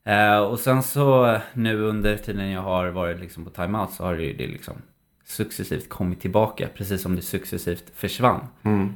Eh, 0.07 0.41
och 0.41 0.59
sen 0.59 0.83
så 0.83 1.39
nu 1.55 1.81
under 1.83 2.17
tiden 2.17 2.51
jag 2.51 2.61
har 2.63 2.89
varit 2.89 3.21
liksom 3.21 3.45
på 3.45 3.51
timeout 3.51 3.91
så 3.91 4.05
har 4.05 4.15
det, 4.17 4.33
det 4.33 4.47
liksom 4.47 4.75
successivt 5.25 5.89
kommit 5.89 6.21
tillbaka. 6.21 6.69
Precis 6.75 7.03
som 7.03 7.17
det 7.17 7.23
successivt 7.23 7.85
försvann. 7.95 8.41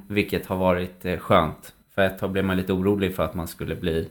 Vilket 0.09 0.47
har 0.47 0.57
varit 0.57 1.05
eh, 1.05 1.19
skönt. 1.19 1.75
För 1.95 2.03
ett 2.03 2.19
tag 2.19 2.31
blev 2.33 2.45
man 2.45 2.57
lite 2.57 2.73
orolig 2.73 3.15
för 3.17 3.23
att 3.23 3.35
man 3.35 3.49
skulle 3.49 3.75
bli 3.77 4.09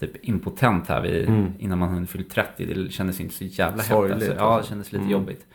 typ 0.00 0.24
impotent 0.24 0.88
här 0.88 1.00
vid, 1.00 1.28
innan 1.58 1.78
man 1.78 1.88
hunnit 1.88 2.10
fylla 2.10 2.24
30. 2.30 2.66
Det 2.66 2.90
kändes 2.92 3.20
inte 3.20 3.34
så 3.34 3.44
jävla. 3.44 3.82
Sorgligt, 3.82 4.14
Alltså. 4.14 4.30
Ja, 4.30 4.34
det 4.34 4.40
alltså. 4.42 4.68
kändes 4.70 4.92
lite 4.92 5.04
jobbigt. 5.12 5.46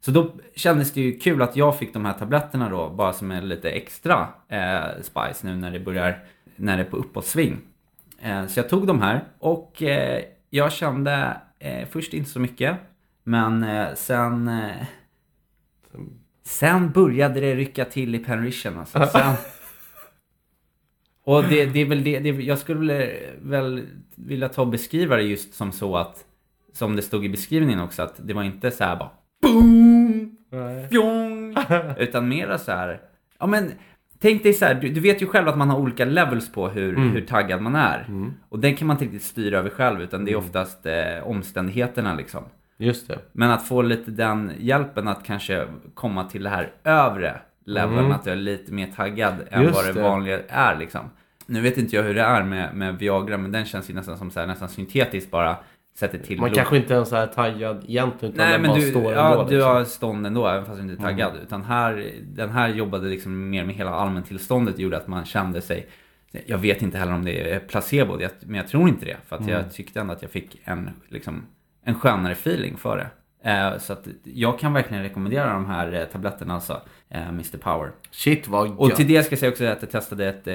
Så 0.00 0.10
då 0.10 0.32
kändes 0.56 0.92
det 0.92 1.00
ju 1.00 1.18
kul 1.18 1.42
att 1.42 1.56
jag 1.56 1.78
fick 1.78 1.92
de 1.92 2.04
här 2.04 2.12
tabletterna 2.12 2.68
då, 2.68 2.88
bara 2.90 3.12
som 3.12 3.30
en 3.30 3.48
lite 3.48 3.70
extra 3.70 4.28
eh, 4.48 4.80
spice 5.02 5.46
nu 5.46 5.56
när 5.56 5.70
det 5.70 5.80
börjar, 5.80 6.18
när 6.56 6.76
det 6.76 6.82
är 6.82 6.90
på 6.90 6.96
uppåtsving. 6.96 7.58
Eh, 8.22 8.46
så 8.46 8.58
jag 8.58 8.68
tog 8.68 8.86
de 8.86 9.02
här 9.02 9.24
och 9.38 9.82
eh, 9.82 10.22
jag 10.50 10.72
kände 10.72 11.36
eh, 11.58 11.88
först 11.88 12.14
inte 12.14 12.30
så 12.30 12.40
mycket, 12.40 12.76
men 13.24 13.64
eh, 13.64 13.86
sen 13.94 14.48
eh, 14.48 14.86
Sen 16.42 16.90
började 16.90 17.40
det 17.40 17.54
rycka 17.54 17.84
till 17.84 18.14
i 18.14 18.18
Penrition 18.18 18.78
alltså. 18.78 19.06
Sen, 19.06 19.34
och 21.24 21.44
det, 21.44 21.66
det 21.66 21.80
är 21.80 21.86
väl 21.86 22.04
det, 22.04 22.18
det, 22.18 22.28
jag 22.28 22.58
skulle 22.58 23.10
väl, 23.42 23.86
vilja 24.14 24.48
ta 24.48 24.62
och 24.62 24.68
beskriva 24.68 25.16
det 25.16 25.22
just 25.22 25.54
som 25.54 25.72
så 25.72 25.96
att, 25.96 26.24
som 26.72 26.96
det 26.96 27.02
stod 27.02 27.24
i 27.24 27.28
beskrivningen 27.28 27.80
också, 27.80 28.02
att 28.02 28.14
det 28.18 28.34
var 28.34 28.42
inte 28.42 28.70
så 28.70 28.84
här 28.84 28.96
bara 28.96 29.10
boom, 29.42 30.36
fjong, 30.90 31.56
utan 31.98 32.28
mera 32.28 32.58
så 32.58 32.72
här, 32.72 33.00
ja 33.38 33.46
men 33.46 33.72
tänk 34.18 34.42
dig 34.42 34.52
så 34.52 34.64
här, 34.64 34.74
du, 34.74 34.88
du 34.88 35.00
vet 35.00 35.22
ju 35.22 35.26
själv 35.26 35.48
att 35.48 35.58
man 35.58 35.70
har 35.70 35.78
olika 35.78 36.04
levels 36.04 36.52
på 36.52 36.68
hur, 36.68 36.96
hur 36.96 37.20
taggad 37.20 37.62
man 37.62 37.74
är. 37.76 38.06
Och 38.48 38.58
den 38.58 38.76
kan 38.76 38.86
man 38.86 38.94
inte 38.94 39.04
riktigt 39.04 39.22
styra 39.22 39.58
över 39.58 39.70
själv, 39.70 40.02
utan 40.02 40.24
det 40.24 40.32
är 40.32 40.36
oftast 40.36 40.86
eh, 40.86 41.22
omständigheterna 41.24 42.14
liksom. 42.14 42.44
Just 42.80 43.08
det. 43.08 43.18
Men 43.32 43.50
att 43.50 43.68
få 43.68 43.82
lite 43.82 44.10
den 44.10 44.52
hjälpen 44.58 45.08
att 45.08 45.24
kanske 45.24 45.66
komma 45.94 46.24
till 46.24 46.42
det 46.42 46.50
här 46.50 46.72
övre 46.84 47.40
leveln, 47.64 48.12
att 48.12 48.26
jag 48.26 48.32
är 48.32 48.36
lite 48.36 48.72
mer 48.72 48.86
taggad 48.96 49.34
än 49.50 49.62
Just 49.62 49.74
vad 49.74 49.86
det 49.86 49.92
det. 49.92 50.02
vanliga 50.02 50.40
är 50.48 50.76
liksom. 50.78 51.10
Nu 51.46 51.60
vet 51.60 51.78
inte 51.78 51.96
jag 51.96 52.02
hur 52.02 52.14
det 52.14 52.22
är 52.22 52.44
med, 52.44 52.74
med 52.74 52.98
Viagra, 52.98 53.36
men 53.36 53.52
den 53.52 53.64
känns 53.64 53.90
ju 53.90 53.94
nästan 53.94 54.18
som 54.18 54.30
så 54.30 54.40
här, 54.40 54.46
nästan 54.46 54.68
syntetiskt 54.68 55.30
bara 55.30 55.56
sätter 55.98 56.18
till 56.18 56.40
Man 56.40 56.48
blod. 56.48 56.56
kanske 56.56 56.76
inte 56.76 56.94
ens 56.94 57.12
är 57.12 57.26
taggad 57.26 57.84
egentligen 57.88 58.34
utan 58.34 58.46
Nej 58.46 58.52
den 58.52 58.62
men 58.62 58.70
bara 58.70 58.80
du, 58.80 58.90
står 58.90 59.12
ja, 59.12 59.32
ändå. 59.32 59.44
du 59.44 59.54
liksom. 59.54 59.72
har 59.72 59.84
stånd 59.84 60.26
ändå, 60.26 60.46
även 60.46 60.66
fast 60.66 60.76
du 60.78 60.82
inte 60.82 61.02
är 61.02 61.06
taggad. 61.06 61.32
Utan 61.42 61.62
här, 61.62 62.12
den 62.22 62.50
här 62.50 62.68
jobbade 62.68 63.08
liksom 63.08 63.50
mer 63.50 63.64
med 63.64 63.74
hela 63.74 63.90
allmäntillståndet, 63.90 64.78
gjorde 64.78 64.96
att 64.96 65.08
man 65.08 65.24
kände 65.24 65.60
sig 65.60 65.86
jag 66.46 66.58
vet 66.58 66.82
inte 66.82 66.98
heller 66.98 67.12
om 67.12 67.24
det 67.24 67.52
är 67.52 67.60
placebo, 67.60 68.18
men 68.40 68.54
jag 68.54 68.68
tror 68.68 68.88
inte 68.88 69.04
det. 69.04 69.16
För 69.26 69.36
att 69.36 69.48
jag 69.48 69.72
tyckte 69.72 70.00
ändå 70.00 70.12
att 70.12 70.22
jag 70.22 70.30
fick 70.30 70.60
en, 70.64 70.90
liksom, 71.08 71.46
en 71.90 72.00
skönare 72.00 72.32
feeling 72.32 72.76
för 72.76 72.96
det. 72.96 73.06
Eh, 73.50 73.78
så 73.78 73.92
att 73.92 74.08
jag 74.24 74.58
kan 74.58 74.72
verkligen 74.72 75.02
rekommendera 75.02 75.52
de 75.52 75.66
här 75.66 75.92
eh, 75.92 76.04
tabletterna 76.04 76.54
alltså, 76.54 76.80
eh, 77.10 77.28
Mr 77.28 77.58
Power. 77.58 77.90
Shit 78.10 78.48
vad 78.48 78.70
Och 78.78 78.88
gött. 78.88 78.96
till 78.96 79.08
det 79.08 79.22
ska 79.22 79.32
jag 79.32 79.38
säga 79.38 79.50
också 79.50 79.64
att 79.64 79.82
jag 79.82 79.90
testade 79.90 80.28
ett, 80.28 80.46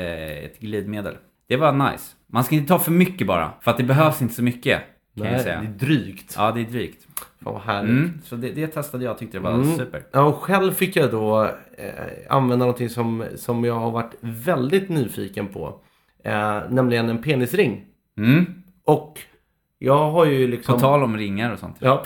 ett 0.45 0.60
glidmedel. 0.60 1.15
Det 1.48 1.58
var 1.58 1.91
nice. 1.91 2.15
Man 2.28 2.43
ska 2.43 2.56
inte 2.56 2.67
ta 2.67 2.80
för 2.80 2.91
mycket 2.91 3.28
bara, 3.28 3.52
för 3.62 3.71
att 3.71 3.78
det 3.78 3.84
behövs 3.84 4.21
inte 4.21 4.34
så 4.34 4.43
mycket. 4.43 4.82
Kan 5.17 5.26
jag 5.26 5.34
Nej, 5.34 5.43
säga. 5.43 5.62
det 5.62 5.67
är 5.67 5.88
drygt. 5.88 6.34
Ja, 6.38 6.52
det 6.52 6.62
är 6.62 6.65
drygt. 6.65 7.08
Fan 7.43 7.54
vad 7.54 7.62
härligt. 7.62 7.89
Mm, 7.91 8.21
så 8.24 8.36
det, 8.36 8.50
det 8.50 8.67
testade 8.67 9.04
jag 9.04 9.12
och 9.12 9.17
tyckte 9.19 9.38
det 9.38 9.41
var 9.43 9.54
Mm. 9.54 9.78
super. 9.78 10.04
Ja, 10.12 10.21
och 10.21 10.36
själv 10.36 10.71
fick 10.71 10.95
jag 10.95 11.12
då 11.12 11.43
eh, 11.78 11.89
använda 12.30 12.65
någonting 12.65 12.89
som, 12.89 13.26
som 13.36 13.63
jag 13.63 13.74
har 13.80 13.91
varit 13.91 14.13
väldigt 14.19 14.89
nyfiken 14.89 15.48
på. 15.48 15.80
Eh, 16.24 16.62
nämligen 16.69 17.10
en 17.10 17.21
penisring. 17.21 17.86
Mm. 18.17 18.45
Och 18.86 19.19
jag 19.80 20.12
har 20.12 20.26
ju 20.26 20.48
liksom... 20.48 20.76
På 20.76 20.80
tal 20.80 21.04
om 21.04 21.18
ringar 21.18 21.54
och 21.54 21.60
sånt. 21.60 21.78
Ja. 21.80 22.04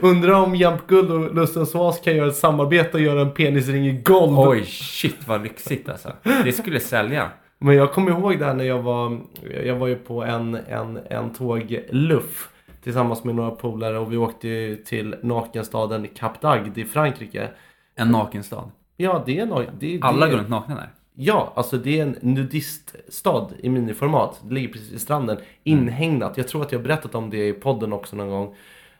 Undrar 0.00 0.32
om 0.32 0.56
Jamp 0.56 0.86
Guld 0.86 1.10
och 1.10 1.34
Lustens 1.34 1.74
Vas 1.74 2.00
kan 2.00 2.16
göra 2.16 2.28
ett 2.28 2.36
samarbete 2.36 2.90
och 2.92 3.00
göra 3.00 3.20
en 3.20 3.30
penisring 3.30 3.86
i 3.86 3.92
golv. 3.92 4.38
Oj, 4.38 4.64
shit 4.64 5.28
vad 5.28 5.42
lyxigt 5.42 5.88
alltså. 5.88 6.12
Det 6.44 6.52
skulle 6.52 6.80
sälja. 6.80 7.30
Men 7.58 7.76
jag 7.76 7.92
kommer 7.92 8.10
ihåg 8.10 8.38
där 8.38 8.54
när 8.54 8.64
jag 8.64 8.82
var, 8.82 9.20
jag 9.64 9.76
var 9.76 9.86
ju 9.86 9.96
på 9.96 10.24
en, 10.24 10.54
en, 10.54 10.98
en 11.10 11.30
tågluff 11.30 12.48
tillsammans 12.82 13.24
med 13.24 13.34
några 13.34 13.50
polare 13.50 13.98
och 13.98 14.12
vi 14.12 14.16
åkte 14.16 14.76
till 14.76 15.14
nakenstaden 15.22 16.08
Cap 16.14 16.42
d'Agde 16.42 16.78
i 16.78 16.84
Frankrike. 16.84 17.48
En 17.94 18.08
nakenstad. 18.08 18.70
Ja, 18.96 19.22
det 19.26 19.38
är. 19.38 19.70
Det, 19.80 19.98
Alla 20.02 20.26
det, 20.26 20.32
går 20.32 20.38
runt 20.38 20.48
nakna 20.48 20.74
där. 20.74 20.90
Ja, 21.20 21.52
alltså 21.56 21.76
det 21.78 21.98
är 21.98 22.02
en 22.02 22.16
nudiststad 22.20 23.48
i 23.58 23.68
miniformat. 23.68 24.40
Det 24.42 24.54
ligger 24.54 24.68
precis 24.68 24.92
i 24.92 24.98
stranden. 24.98 25.38
Inhägnat. 25.64 26.36
Jag 26.36 26.48
tror 26.48 26.62
att 26.62 26.72
jag 26.72 26.78
har 26.78 26.84
berättat 26.84 27.14
om 27.14 27.30
det 27.30 27.48
i 27.48 27.52
podden 27.52 27.92
också 27.92 28.16
någon 28.16 28.28
gång. 28.28 28.54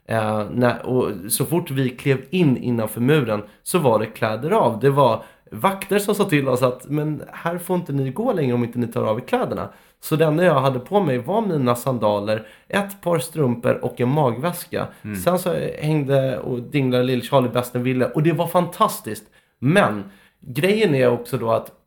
Eh, 0.06 0.46
när, 0.50 0.86
och 0.86 1.32
så 1.32 1.44
fort 1.44 1.70
vi 1.70 1.90
klev 1.90 2.24
in 2.30 2.56
innanför 2.56 3.00
muren 3.00 3.42
så 3.62 3.78
var 3.78 3.98
det 3.98 4.06
kläder 4.06 4.50
av. 4.50 4.80
Det 4.80 4.90
var 4.90 5.22
vakter 5.50 5.98
som 5.98 6.14
sa 6.14 6.24
till 6.24 6.48
oss 6.48 6.62
att 6.62 6.88
men 6.88 7.22
här 7.32 7.58
får 7.58 7.76
inte 7.76 7.92
ni 7.92 8.10
gå 8.10 8.32
längre 8.32 8.54
om 8.54 8.64
inte 8.64 8.78
ni 8.78 8.86
tar 8.86 9.04
av 9.04 9.18
er 9.18 9.22
kläderna. 9.22 9.68
Så 10.00 10.16
det 10.16 10.24
enda 10.24 10.44
jag 10.44 10.60
hade 10.60 10.78
på 10.78 11.00
mig 11.00 11.18
var 11.18 11.40
mina 11.40 11.76
sandaler, 11.76 12.46
ett 12.68 13.00
par 13.00 13.18
strumpor 13.18 13.84
och 13.84 14.00
en 14.00 14.08
magväska. 14.08 14.86
Sen 15.24 15.38
så 15.38 15.54
hängde 15.78 16.38
och 16.38 16.62
dinglade 16.62 17.04
lill 17.04 17.22
Charlie 17.22 17.48
bäst 17.48 17.72
den 17.72 17.82
ville 17.82 18.04
och 18.04 18.22
det 18.22 18.32
var 18.32 18.46
fantastiskt. 18.46 19.24
Men 19.58 20.04
grejen 20.40 20.94
är 20.94 21.08
också 21.08 21.38
då 21.38 21.50
att 21.50 21.77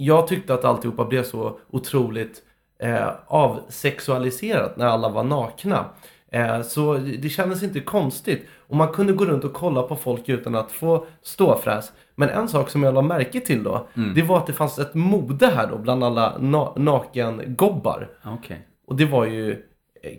jag 0.00 0.28
tyckte 0.28 0.54
att 0.54 0.64
alltihopa 0.64 1.04
blev 1.04 1.22
så 1.22 1.58
otroligt 1.70 2.42
eh, 2.82 3.08
avsexualiserat 3.26 4.76
när 4.76 4.86
alla 4.86 5.08
var 5.08 5.22
nakna. 5.24 5.84
Eh, 6.32 6.62
så 6.62 6.94
det 6.94 7.28
kändes 7.28 7.62
inte 7.62 7.80
konstigt. 7.80 8.46
Och 8.68 8.76
man 8.76 8.88
kunde 8.88 9.12
gå 9.12 9.24
runt 9.24 9.44
och 9.44 9.52
kolla 9.52 9.82
på 9.82 9.96
folk 9.96 10.28
utan 10.28 10.54
att 10.54 10.72
få 10.72 11.06
ståfräs. 11.22 11.92
Men 12.14 12.28
en 12.28 12.48
sak 12.48 12.70
som 12.70 12.82
jag 12.82 12.94
la 12.94 13.02
märke 13.02 13.40
till 13.40 13.62
då, 13.62 13.86
det 14.14 14.22
var 14.22 14.36
att 14.38 14.46
det 14.46 14.52
fanns 14.52 14.78
ett 14.78 14.94
mode 14.94 15.46
här 15.46 15.66
då 15.66 15.78
bland 15.78 16.04
alla 16.04 16.36
na- 16.38 16.78
nakengobbar. 16.78 18.08
Okej. 18.24 18.66
Och 18.86 18.96
det 18.96 19.04
var 19.04 19.24
ju 19.26 19.50
eh, 19.52 19.56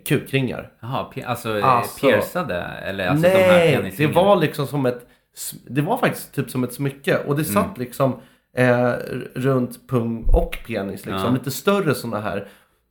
kukringar. 0.06 0.72
Jaha, 0.80 1.06
alltså, 1.26 1.60
Alltså- 1.62 2.06
piercade? 2.06 2.56
Eller 2.62 3.08
alltså 3.08 3.22
de 3.28 3.28
här 3.34 3.82
Nej, 3.82 3.94
det 3.98 4.06
var 4.06 4.36
liksom 4.36 4.66
som 4.66 4.86
ett 4.86 5.06
Det 5.66 5.80
var 5.80 5.96
faktiskt 5.96 6.34
typ 6.34 6.50
som 6.50 6.64
ett 6.64 6.72
smycke 6.74 7.18
och 7.26 7.36
det 7.36 7.44
satt 7.44 7.78
liksom 7.78 8.20
eh, 8.56 8.92
runt 9.34 9.88
pung 9.88 10.24
och 10.32 10.58
penis 10.66 11.06
liksom. 11.06 11.24
Ja. 11.24 11.30
Lite 11.30 11.50
större 11.50 11.94
sådana 11.94 12.20
här. 12.20 12.48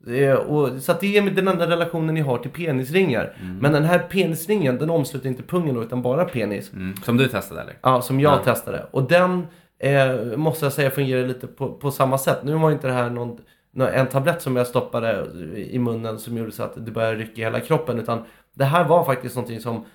Eh, 0.08 0.34
och, 0.34 0.70
så 0.82 0.92
att 0.92 1.00
det 1.00 1.18
är 1.18 1.22
den 1.32 1.48
enda 1.48 1.68
relationen 1.70 2.16
ni 2.16 2.22
har 2.22 2.38
till 2.38 2.52
penisringar. 2.52 3.38
Men 3.62 3.72
den 3.74 3.84
här 3.84 4.00
penisringen 4.00 4.78
den 4.78 4.90
omsluter 4.90 5.30
inte 5.30 5.44
pungen 5.44 5.76
då, 5.76 5.84
utan 5.84 6.02
bara 6.02 6.26
penis. 6.26 6.74
Mm. 6.74 6.96
Som 6.96 7.18
du 7.18 7.28
testade 7.28 7.62
eller? 7.62 7.78
Ja, 7.82 8.02
som 8.02 8.20
jag 8.20 8.34
Ja. 8.34 8.44
testade. 8.44 8.86
Och 8.92 9.04
den 9.04 9.48
eh, 9.80 10.38
måste 10.38 10.66
jag 10.66 10.74
säga 10.74 10.90
fungerar 10.90 11.28
lite 11.28 11.48
på, 11.48 11.70
på 11.74 11.92
samma 11.92 12.18
sätt. 12.18 12.38
Nu 12.44 12.54
var 12.56 12.72
inte 12.72 12.88
det 12.88 12.94
här 12.94 13.10
någon, 13.10 13.38
nå- 13.74 13.86
en 13.88 14.08
tablett 14.08 14.42
som 14.42 14.56
jag 14.56 14.68
stoppade 14.68 15.26
i 15.56 15.80
munnen 15.80 16.20
som 16.20 16.38
gjorde 16.38 16.52
så 16.52 16.64
att 16.64 16.86
det 16.86 16.92
började 16.92 17.16
rycka 17.16 17.42
i 17.42 17.44
hela 17.44 17.60
kroppen. 17.60 18.00
Utan 18.00 18.24
det 18.56 18.66
här 18.66 18.88
var 18.88 19.04
faktiskt 19.04 19.36
någonting 19.36 19.60
som 19.60 19.86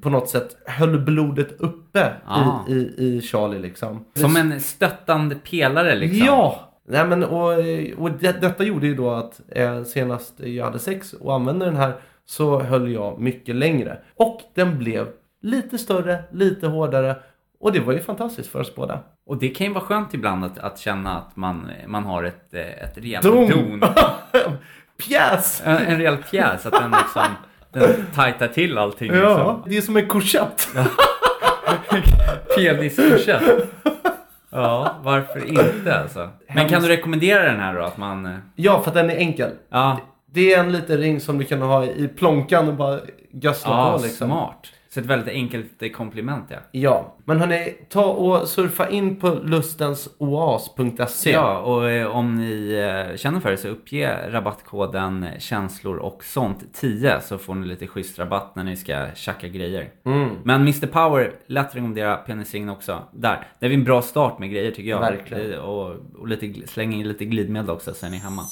på 0.00 0.10
något 0.10 0.28
sätt 0.28 0.56
höll 0.66 0.98
blodet 1.00 1.60
uppe 1.60 2.12
Ah. 2.26 2.58
i, 2.68 2.72
i, 2.72 3.16
i 3.16 3.20
Charlie 3.22 3.58
liksom. 3.58 4.04
Som 4.14 4.36
en 4.36 4.60
stöttande 4.60 5.34
pelare 5.34 5.94
liksom? 5.96 6.26
Ja! 6.26 6.64
Nej, 6.90 7.06
men, 7.06 7.24
och 7.24 7.52
och 7.96 8.10
det, 8.20 8.40
detta 8.40 8.64
gjorde 8.64 8.86
ju 8.86 8.94
då 8.94 9.10
att 9.10 9.40
eh, 9.48 9.82
senast 9.84 10.40
jag 10.40 10.64
hade 10.64 10.78
sex 10.78 11.12
och 11.12 11.34
använde 11.34 11.64
den 11.64 11.76
här 11.76 11.92
så 12.26 12.60
höll 12.60 12.92
jag 12.92 13.20
mycket 13.20 13.54
längre. 13.56 13.98
Och 14.16 14.40
den 14.54 14.78
blev 14.78 15.08
lite 15.42 15.78
större, 15.78 16.24
lite 16.32 16.66
hårdare 16.66 17.16
och 17.60 17.72
det 17.72 17.80
var 17.80 17.92
ju 17.92 18.00
fantastiskt 18.00 18.48
för 18.48 18.60
oss 18.60 18.74
båda. 18.74 19.00
Och 19.26 19.36
det 19.38 19.48
kan 19.48 19.66
ju 19.66 19.72
vara 19.72 19.84
skönt 19.84 20.14
ibland 20.14 20.44
att, 20.44 20.58
att 20.58 20.78
känna 20.78 21.18
att 21.18 21.36
man, 21.36 21.70
man 21.86 22.04
har 22.04 22.22
ett, 22.24 22.54
eh, 22.54 22.60
ett 22.84 22.98
rejält 22.98 23.24
Don. 23.24 23.50
don. 23.50 23.80
Pjäs! 25.08 25.62
En, 25.64 25.76
en 25.76 25.96
rejäl 25.98 26.16
pjäs, 26.16 26.66
att 26.66 26.72
den 26.72 26.90
liksom 26.90 27.22
den 27.72 28.06
tajtar 28.14 28.48
till 28.48 28.78
allting. 28.78 29.12
Ja, 29.14 29.28
Liksom. 29.28 29.62
det 29.66 29.76
är 29.76 29.80
som 29.80 29.96
en 29.96 30.08
korsett. 30.08 30.68
Peniskurset. 32.56 33.42
Ja, 34.50 34.96
varför 35.02 35.44
inte 35.48 36.00
alltså? 36.00 36.28
Men 36.54 36.68
kan 36.68 36.82
du 36.82 36.88
rekommendera 36.88 37.42
den 37.42 37.60
här 37.60 37.74
då? 37.74 37.82
Att 37.82 37.96
man... 37.96 38.26
eh, 38.26 38.32
Ja, 38.56 38.80
för 38.82 38.90
att 38.90 38.94
den 38.94 39.10
är 39.10 39.16
enkel. 39.16 39.50
Ja, 39.70 40.00
Det 40.32 40.54
är 40.54 40.60
en 40.60 40.72
liten 40.72 40.98
ring 40.98 41.20
som 41.20 41.38
du 41.38 41.44
kan 41.44 41.62
ha 41.62 41.84
i 41.84 42.08
plånkan 42.08 42.68
och 42.68 42.74
bara 42.74 43.00
gödsla 43.32 43.70
ja 43.70 43.96
på 43.98 44.02
liksom. 44.04 44.28
smart. 44.28 44.66
Så 44.98 45.02
ett 45.02 45.10
väldigt 45.10 45.34
enkelt 45.34 45.92
komplement 45.96 46.44
ja. 46.50 46.56
Ja, 46.72 47.16
men 47.24 47.40
hörni, 47.40 47.74
ta 47.88 48.04
och 48.04 48.48
surfa 48.48 48.88
in 48.88 49.16
på 49.16 49.38
lustensoas.se. 49.44 51.30
Ja, 51.30 51.58
och 51.58 51.90
eh, 51.90 52.16
om 52.16 52.34
ni 52.34 52.72
eh, 53.10 53.16
känner 53.16 53.40
för 53.40 53.50
det 53.50 53.56
så 53.56 53.68
uppge 53.68 54.30
rabattkoden 54.30 55.26
känslor 55.38 55.96
och 55.96 56.24
sånt 56.24 56.74
10 56.74 57.20
så 57.20 57.38
får 57.38 57.54
ni 57.54 57.66
lite 57.66 57.86
schysst 57.86 58.18
rabatt 58.18 58.56
när 58.56 58.64
ni 58.64 58.76
ska 58.76 59.06
tjacka 59.14 59.48
grejer. 59.48 59.88
Mm. 60.06 60.28
Men 60.44 60.60
Mr 60.60 60.86
Power, 60.86 61.32
lätt 61.46 61.74
rekommendera 61.76 62.16
penisringen 62.16 62.68
också. 62.68 63.02
Där, 63.12 63.46
det 63.60 63.66
är 63.66 63.70
en 63.70 63.84
bra 63.84 64.02
start 64.02 64.38
med 64.38 64.50
grejer 64.50 64.70
tycker 64.70 64.90
jag. 64.90 65.00
Verkligen. 65.00 65.52
Eh, 65.52 65.58
Och, 65.58 65.96
och 66.18 66.28
lite, 66.28 66.46
gl- 66.46 66.66
släng 66.66 66.92
in 66.94 67.08
lite 67.08 67.24
glidmedel 67.24 67.70
också 67.70 67.94
så 67.94 68.06
är 68.06 68.10
ni 68.10 68.16
hemma. 68.18 68.42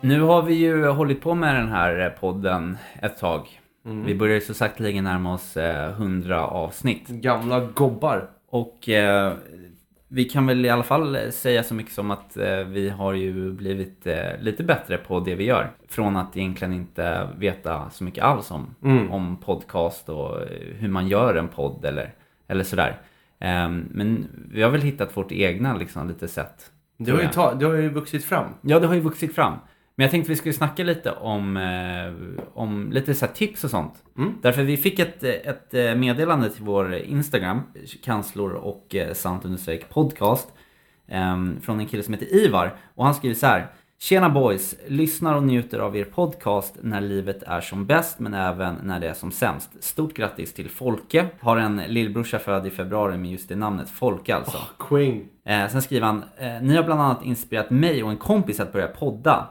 Nu 0.00 0.20
har 0.20 0.42
vi 0.42 0.54
ju 0.54 0.86
hållit 0.86 1.20
på 1.22 1.34
med 1.34 1.54
den 1.54 1.68
här 1.68 2.00
eh, 2.00 2.08
podden 2.08 2.78
ett 3.02 3.18
tag. 3.18 3.60
Mm. 3.84 4.04
Vi 4.04 4.14
börjar 4.14 4.34
ju 4.34 4.40
så 4.40 4.54
sakteligen 4.54 5.04
närma 5.04 5.34
oss 5.34 5.56
eh, 5.56 5.90
100 5.90 6.46
avsnitt. 6.46 7.08
Gamla 7.08 7.60
gobbar. 7.60 8.30
Och 8.50 8.88
eh, 8.88 9.32
vi 10.08 10.24
kan 10.24 10.46
väl 10.46 10.64
i 10.66 10.68
alla 10.70 10.82
fall 10.82 11.32
säga 11.32 11.62
så 11.62 11.74
mycket 11.74 11.92
som 11.92 12.10
att 12.10 12.36
eh, 12.36 12.56
vi 12.58 12.88
har 12.90 13.12
ju 13.12 13.52
blivit 13.52 14.06
eh, 14.06 14.38
lite 14.40 14.64
bättre 14.64 14.96
på 14.98 15.20
det 15.20 15.34
vi 15.34 15.44
gör. 15.44 15.70
Från 15.88 16.16
att 16.16 16.36
egentligen 16.36 16.74
inte 16.74 17.28
veta 17.38 17.90
så 17.90 18.04
mycket 18.04 18.24
alls 18.24 18.50
om, 18.50 18.74
Mm. 18.84 19.10
om 19.10 19.36
podcast 19.36 20.08
och 20.08 20.42
eh, 20.42 20.48
hur 20.78 20.88
man 20.88 21.08
gör 21.08 21.34
en 21.34 21.48
podd 21.48 21.84
eller, 21.84 22.14
eller 22.48 22.64
sådär. 22.64 23.00
Eh, 23.38 23.68
men 23.90 24.26
vi 24.52 24.62
har 24.62 24.70
väl 24.70 24.80
hittat 24.82 25.16
vårt 25.16 25.32
egna 25.32 25.76
liksom, 25.76 26.08
lite 26.08 26.28
sätt. 26.28 26.70
Det 26.96 27.10
har, 27.10 27.20
ju 27.20 27.28
ta, 27.28 27.54
det 27.54 27.66
har 27.66 27.74
ju 27.74 27.88
vuxit 27.88 28.24
fram. 28.24 28.46
Ja, 28.60 28.78
det 28.80 28.86
har 28.86 28.94
ju 28.94 29.00
vuxit 29.00 29.34
fram. 29.34 29.54
Men 30.00 30.04
jag 30.04 30.10
tänkte 30.10 30.30
vi 30.30 30.36
skulle 30.36 30.54
snacka 30.54 30.84
lite 30.84 31.12
om, 31.12 31.56
eh, 31.56 32.44
om 32.54 32.92
lite 32.92 33.14
så 33.14 33.26
tips 33.26 33.64
och 33.64 33.70
sånt. 33.70 33.94
Mm. 34.18 34.34
Därför 34.42 34.62
vi 34.62 34.76
fick 34.76 34.98
ett, 34.98 35.24
ett 35.24 35.74
eh, 35.74 35.94
meddelande 35.94 36.50
till 36.50 36.64
vår 36.64 36.94
Instagram, 36.94 37.60
kanslor 38.04 38.52
och 38.52 38.94
eh, 38.94 39.12
sant 39.12 39.44
podcast. 39.88 40.48
Eh, 41.08 41.36
från 41.62 41.80
en 41.80 41.86
kille 41.86 42.02
som 42.02 42.14
heter 42.14 42.34
Ivar. 42.34 42.76
Och 42.94 43.04
han 43.04 43.14
skriver 43.14 43.34
så 43.34 43.46
här. 43.46 43.66
Tjena 43.98 44.30
boys! 44.30 44.74
Lyssnar 44.86 45.34
och 45.34 45.42
njuter 45.42 45.78
av 45.78 45.96
er 45.96 46.04
podcast 46.04 46.74
när 46.82 47.00
livet 47.00 47.42
är 47.42 47.60
som 47.60 47.86
bäst 47.86 48.18
men 48.18 48.34
även 48.34 48.74
när 48.82 49.00
det 49.00 49.08
är 49.08 49.14
som 49.14 49.32
sämst. 49.32 49.84
Stort 49.84 50.14
grattis 50.14 50.54
till 50.54 50.70
Folke. 50.70 51.26
Har 51.40 51.56
en 51.56 51.76
lillbrorsa 51.76 52.38
född 52.38 52.66
i 52.66 52.70
februari 52.70 53.18
med 53.18 53.30
just 53.30 53.48
det 53.48 53.56
namnet, 53.56 53.90
Folke 53.90 54.34
alltså. 54.34 54.58
Queen. 54.78 55.28
Eh, 55.44 55.68
sen 55.68 55.82
skriver 55.82 56.06
han, 56.06 56.24
eh, 56.38 56.62
ni 56.62 56.76
har 56.76 56.82
bland 56.82 57.00
annat 57.00 57.24
inspirerat 57.24 57.70
mig 57.70 58.02
och 58.02 58.10
en 58.10 58.16
kompis 58.16 58.60
att 58.60 58.72
börja 58.72 58.88
podda. 58.88 59.48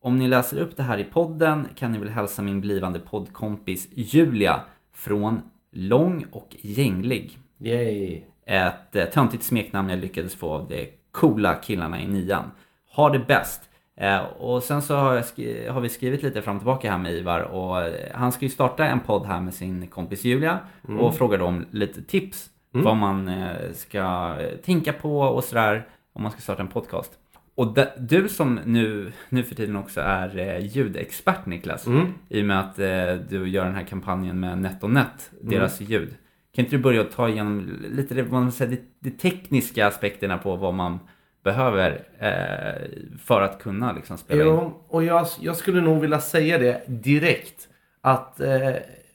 Om 0.00 0.18
ni 0.18 0.28
läser 0.28 0.58
upp 0.58 0.76
det 0.76 0.82
här 0.82 0.98
i 0.98 1.04
podden 1.04 1.68
kan 1.74 1.92
ni 1.92 1.98
väl 1.98 2.08
hälsa 2.08 2.42
min 2.42 2.60
blivande 2.60 2.98
poddkompis 2.98 3.88
Julia 3.90 4.60
från 4.94 5.40
Lång 5.72 6.24
och 6.32 6.56
Gänglig. 6.60 7.38
Yay. 7.60 8.20
Ett 8.46 8.96
eh, 8.96 9.04
töntigt 9.04 9.42
smeknamn 9.44 9.90
jag 9.90 9.98
lyckades 9.98 10.34
få 10.34 10.50
av 10.52 10.68
de 10.68 10.88
coola 11.12 11.54
killarna 11.54 12.00
i 12.02 12.06
nian. 12.06 12.50
Ha 12.96 13.10
det 13.10 13.18
bäst! 13.18 13.60
Eh, 13.96 14.18
och 14.24 14.62
sen 14.62 14.82
så 14.82 14.96
har, 14.96 15.22
skri- 15.22 15.68
har 15.68 15.80
vi 15.80 15.88
skrivit 15.88 16.22
lite 16.22 16.42
fram 16.42 16.56
och 16.56 16.60
tillbaka 16.60 16.90
här 16.90 16.98
med 16.98 17.12
Ivar 17.12 17.40
och 17.40 17.82
eh, 17.82 17.92
han 18.14 18.32
ska 18.32 18.44
ju 18.44 18.50
starta 18.50 18.86
en 18.86 19.00
podd 19.00 19.26
här 19.26 19.40
med 19.40 19.54
sin 19.54 19.86
kompis 19.86 20.24
Julia 20.24 20.58
och 21.00 21.14
frågar 21.14 21.42
om 21.42 21.66
lite 21.70 22.02
tips 22.02 22.50
vad 22.70 22.96
man 22.96 23.30
ska 23.74 24.36
tänka 24.64 24.92
på 24.92 25.20
och 25.20 25.44
sådär 25.44 25.86
om 26.12 26.22
man 26.22 26.32
ska 26.32 26.40
starta 26.40 26.62
en 26.62 26.68
podcast. 26.68 27.12
Och 27.58 27.74
de, 27.74 27.86
du 27.98 28.28
som 28.28 28.60
nu, 28.64 29.12
nu 29.28 29.42
för 29.42 29.54
tiden 29.54 29.76
också 29.76 30.00
är 30.00 30.38
eh, 30.38 30.66
ljudexpert 30.66 31.46
Niklas, 31.46 31.86
Mm. 31.86 32.06
i 32.28 32.42
och 32.42 32.46
med 32.46 32.60
att 32.60 32.78
eh, 32.78 33.14
du 33.28 33.48
gör 33.48 33.64
den 33.64 33.74
här 33.74 33.84
kampanjen 33.84 34.40
med 34.40 34.58
NetOnNet, 34.58 35.30
deras 35.42 35.80
ljud. 35.80 36.14
Kan 36.54 36.64
inte 36.64 36.76
du 36.76 36.82
börja 36.82 37.04
ta 37.04 37.28
igenom 37.28 37.78
lite 37.90 38.14
det, 38.14 38.22
vad 38.22 38.42
man 38.42 38.52
säger, 38.52 38.70
det, 38.70 39.10
det 39.10 39.18
tekniska 39.18 39.86
aspekterna 39.86 40.38
på 40.38 40.56
vad 40.56 40.74
man 40.74 40.98
behöver 41.44 41.90
eh, 42.18 43.18
för 43.24 43.40
att 43.42 43.62
kunna 43.62 43.92
liksom 43.92 44.18
spela 44.18 44.40
in? 44.42 44.46
Jo, 44.48 44.84
och 44.88 45.04
jag, 45.04 45.26
jag 45.40 45.56
skulle 45.56 45.80
nog 45.80 46.00
vilja 46.00 46.20
säga 46.20 46.58
det 46.58 46.82
direkt. 46.86 47.68
Att 48.00 48.40
eh, 48.40 48.72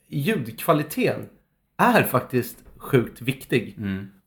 ljudkvaliteten 0.07 1.29
är 1.77 2.03
faktiskt 2.03 2.63
sjukt 2.77 3.21
viktig. 3.21 3.77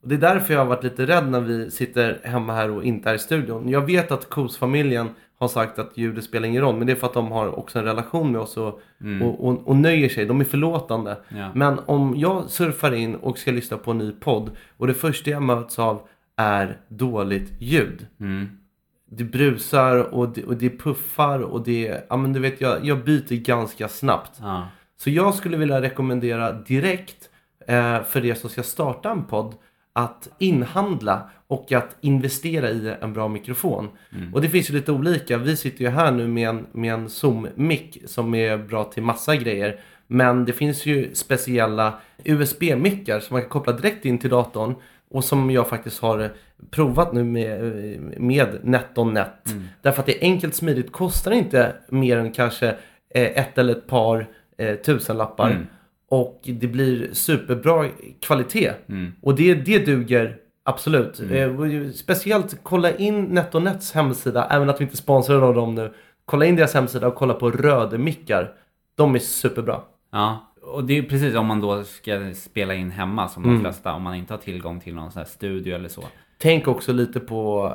Och 0.06 0.10
det 0.10 0.16
är 0.16 0.34
därför 0.34 0.54
jag 0.54 0.60
har 0.60 0.66
varit 0.66 0.84
lite 0.84 1.06
rädd 1.06 1.28
när 1.28 1.40
vi 1.40 1.70
sitter 1.70 2.20
hemma 2.24 2.52
här 2.54 2.70
och 2.70 2.84
inte 2.84 3.10
är 3.10 3.14
i 3.14 3.18
studion. 3.18 3.68
Jag 3.68 3.80
vet 3.80 4.10
att 4.12 4.30
Kos-familjen 4.30 5.08
har 5.38 5.48
sagt 5.48 5.78
att 5.78 5.98
ljudet 5.98 6.24
spelar 6.24 6.48
ingen 6.48 6.62
roll. 6.62 6.76
Men 6.76 6.86
det 6.86 6.92
är 6.92 6.96
för 6.96 7.06
att 7.06 7.14
de 7.14 7.32
har 7.32 7.58
också 7.58 7.78
en 7.78 7.84
relation 7.84 8.32
med 8.32 8.40
oss 8.40 8.56
och, 8.56 8.80
och, 9.22 9.46
och, 9.48 9.68
och 9.68 9.76
nöjer 9.76 10.08
sig. 10.08 10.26
De 10.26 10.40
är 10.40 10.44
förlåtande. 10.44 11.16
Ja. 11.28 11.50
Men 11.54 11.78
om 11.86 12.14
jag 12.16 12.50
surfar 12.50 12.94
in 12.94 13.14
och 13.14 13.38
ska 13.38 13.50
lyssna 13.50 13.76
på 13.76 13.90
en 13.90 13.98
ny 13.98 14.12
podd 14.12 14.50
och 14.76 14.86
det 14.86 14.94
första 14.94 15.30
jag 15.30 15.42
möts 15.42 15.78
av 15.78 16.00
är 16.36 16.76
dåligt 16.88 17.52
ljud. 17.58 18.06
Det 19.10 19.24
brusar 19.24 20.14
och 20.14 20.28
det, 20.28 20.44
och 20.44 20.56
det 20.56 20.78
puffar 20.78 21.40
och 21.40 21.64
det, 21.64 22.06
ja 22.08 22.16
men 22.16 22.32
du 22.32 22.40
vet 22.40 22.60
jag, 22.60 22.84
jag 22.84 23.04
byter 23.04 23.34
ganska 23.34 23.88
snabbt. 23.88 24.38
Ja. 24.40 24.68
Så 24.96 25.10
jag 25.10 25.34
skulle 25.34 25.56
vilja 25.56 25.82
rekommendera 25.82 26.52
direkt 26.52 27.30
eh, 27.66 28.02
för 28.02 28.24
er 28.24 28.34
som 28.34 28.50
ska 28.50 28.62
starta 28.62 29.10
en 29.10 29.24
podd 29.24 29.54
att 29.96 30.28
inhandla 30.38 31.30
och 31.46 31.72
att 31.72 31.96
investera 32.00 32.70
i 32.70 32.94
en 33.00 33.12
bra 33.12 33.28
mikrofon. 33.28 33.88
Och 34.34 34.42
det 34.42 34.48
finns 34.48 34.70
ju 34.70 34.74
lite 34.74 34.92
olika. 34.92 35.38
Vi 35.38 35.56
sitter 35.56 35.84
ju 35.84 35.90
här 35.90 36.12
nu 36.12 36.28
med 36.28 36.48
en, 36.48 36.66
med 36.72 36.94
en 36.94 37.08
Zoom-mick 37.08 38.02
som 38.06 38.34
är 38.34 38.58
bra 38.58 38.84
till 38.84 39.02
massa 39.02 39.36
grejer. 39.36 39.80
Men 40.06 40.44
det 40.44 40.52
finns 40.52 40.86
ju 40.86 41.14
speciella 41.14 41.94
USB-mickar 42.24 43.20
som 43.20 43.34
man 43.34 43.42
kan 43.42 43.50
koppla 43.50 43.72
direkt 43.72 44.04
in 44.04 44.18
till 44.18 44.30
datorn. 44.30 44.74
Och 45.10 45.24
som 45.24 45.50
jag 45.50 45.68
faktiskt 45.68 46.02
har 46.02 46.32
provat 46.70 47.12
nu 47.12 47.24
med, 47.24 47.60
med 48.20 48.58
NetOnNet. 48.62 49.54
Därför 49.82 50.00
att 50.00 50.06
det 50.06 50.18
är 50.18 50.22
enkelt 50.22 50.54
smidigt, 50.54 50.92
kostar 50.92 51.30
inte 51.30 51.74
mer 51.88 52.16
än 52.16 52.32
kanske 52.32 52.68
eh, 53.10 53.22
ett 53.24 53.58
eller 53.58 53.72
ett 53.72 53.86
par 53.86 54.26
eh, 54.58 54.74
tusenlappar. 54.74 55.66
Och 56.10 56.40
det 56.44 56.66
blir 56.66 57.08
superbra 57.12 57.88
kvalitet. 58.20 58.72
Och 59.22 59.34
det, 59.34 59.54
det 59.54 59.78
duger 59.86 60.36
absolut. 60.64 61.20
Eh, 61.30 61.60
och 61.60 61.94
speciellt 61.94 62.58
kolla 62.62 62.96
in 62.96 63.24
NetOnNets 63.24 63.92
hemsida, 63.92 64.46
även 64.50 64.70
att 64.70 64.80
vi 64.80 64.84
inte 64.84 64.96
sponsrar 64.96 65.42
av 65.42 65.54
dem 65.54 65.74
nu. 65.74 65.92
Kolla 66.24 66.44
in 66.44 66.56
deras 66.56 66.74
hemsida 66.74 67.06
och 67.06 67.14
kolla 67.14 67.34
på 67.34 67.50
Röde-mickar. 67.50 68.52
De 68.94 69.14
är 69.14 69.18
superbra. 69.18 69.80
Ja, 70.12 70.52
och 70.62 70.84
det 70.84 70.98
är 70.98 71.02
precis 71.02 71.34
om 71.34 71.46
man 71.46 71.60
då 71.60 71.84
ska 71.84 72.34
spela 72.34 72.74
in 72.74 72.90
hemma 72.90 73.28
som 73.28 73.42
de 73.42 73.60
flesta, 73.60 73.92
om 73.92 74.02
man 74.02 74.14
inte 74.14 74.32
har 74.32 74.38
tillgång 74.38 74.80
till 74.80 74.94
någon 74.94 75.12
sån 75.12 75.20
här 75.20 75.26
studio 75.26 75.74
eller 75.74 75.88
så. 75.88 76.04
Tänk 76.38 76.68
också 76.68 76.92
lite 76.92 77.20
på 77.20 77.72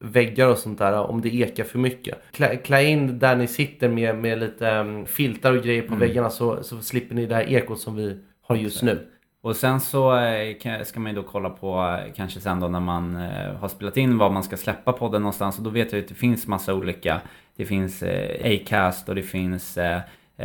väggar 0.00 0.48
och 0.48 0.58
sånt 0.58 0.78
där 0.78 0.92
om 0.92 1.20
det 1.20 1.34
ekar 1.34 1.64
för 1.64 1.78
mycket. 1.78 2.18
Klä, 2.32 2.56
klä 2.56 2.84
in 2.84 3.18
där 3.18 3.36
ni 3.36 3.46
sitter 3.46 3.88
med, 3.88 4.16
med 4.16 4.38
lite 4.38 4.70
um, 4.70 5.06
filtar 5.06 5.56
och 5.56 5.62
grejer 5.62 5.82
på 5.82 5.94
väggarna 5.94 6.30
så, 6.30 6.62
så 6.62 6.82
slipper 6.82 7.14
ni 7.14 7.26
det 7.26 7.34
här 7.34 7.50
ekot 7.50 7.80
som 7.80 7.96
vi 7.96 8.18
har 8.40 8.56
just 8.56 8.82
nu. 8.82 9.06
Och 9.42 9.56
sen 9.56 9.80
så 9.80 10.16
eh, 10.16 10.82
ska 10.84 11.00
man 11.00 11.12
ju 11.12 11.22
då 11.22 11.28
kolla 11.28 11.50
på 11.50 11.98
eh, 12.06 12.12
kanske 12.14 12.40
sen 12.40 12.60
då 12.60 12.68
när 12.68 12.80
man 12.80 13.16
eh, 13.16 13.54
har 13.54 13.68
spelat 13.68 13.96
in 13.96 14.18
var 14.18 14.30
man 14.30 14.42
ska 14.42 14.56
släppa 14.56 14.92
podden 14.92 15.22
någonstans. 15.22 15.58
Och 15.58 15.64
då 15.64 15.70
vet 15.70 15.92
jag 15.92 16.00
att 16.02 16.08
det 16.08 16.14
finns 16.14 16.46
massa 16.46 16.74
olika. 16.74 17.20
Det 17.56 17.64
finns 17.64 18.02
Acast 18.44 19.08
och 19.08 19.14
det 19.14 19.22
finns 19.22 19.78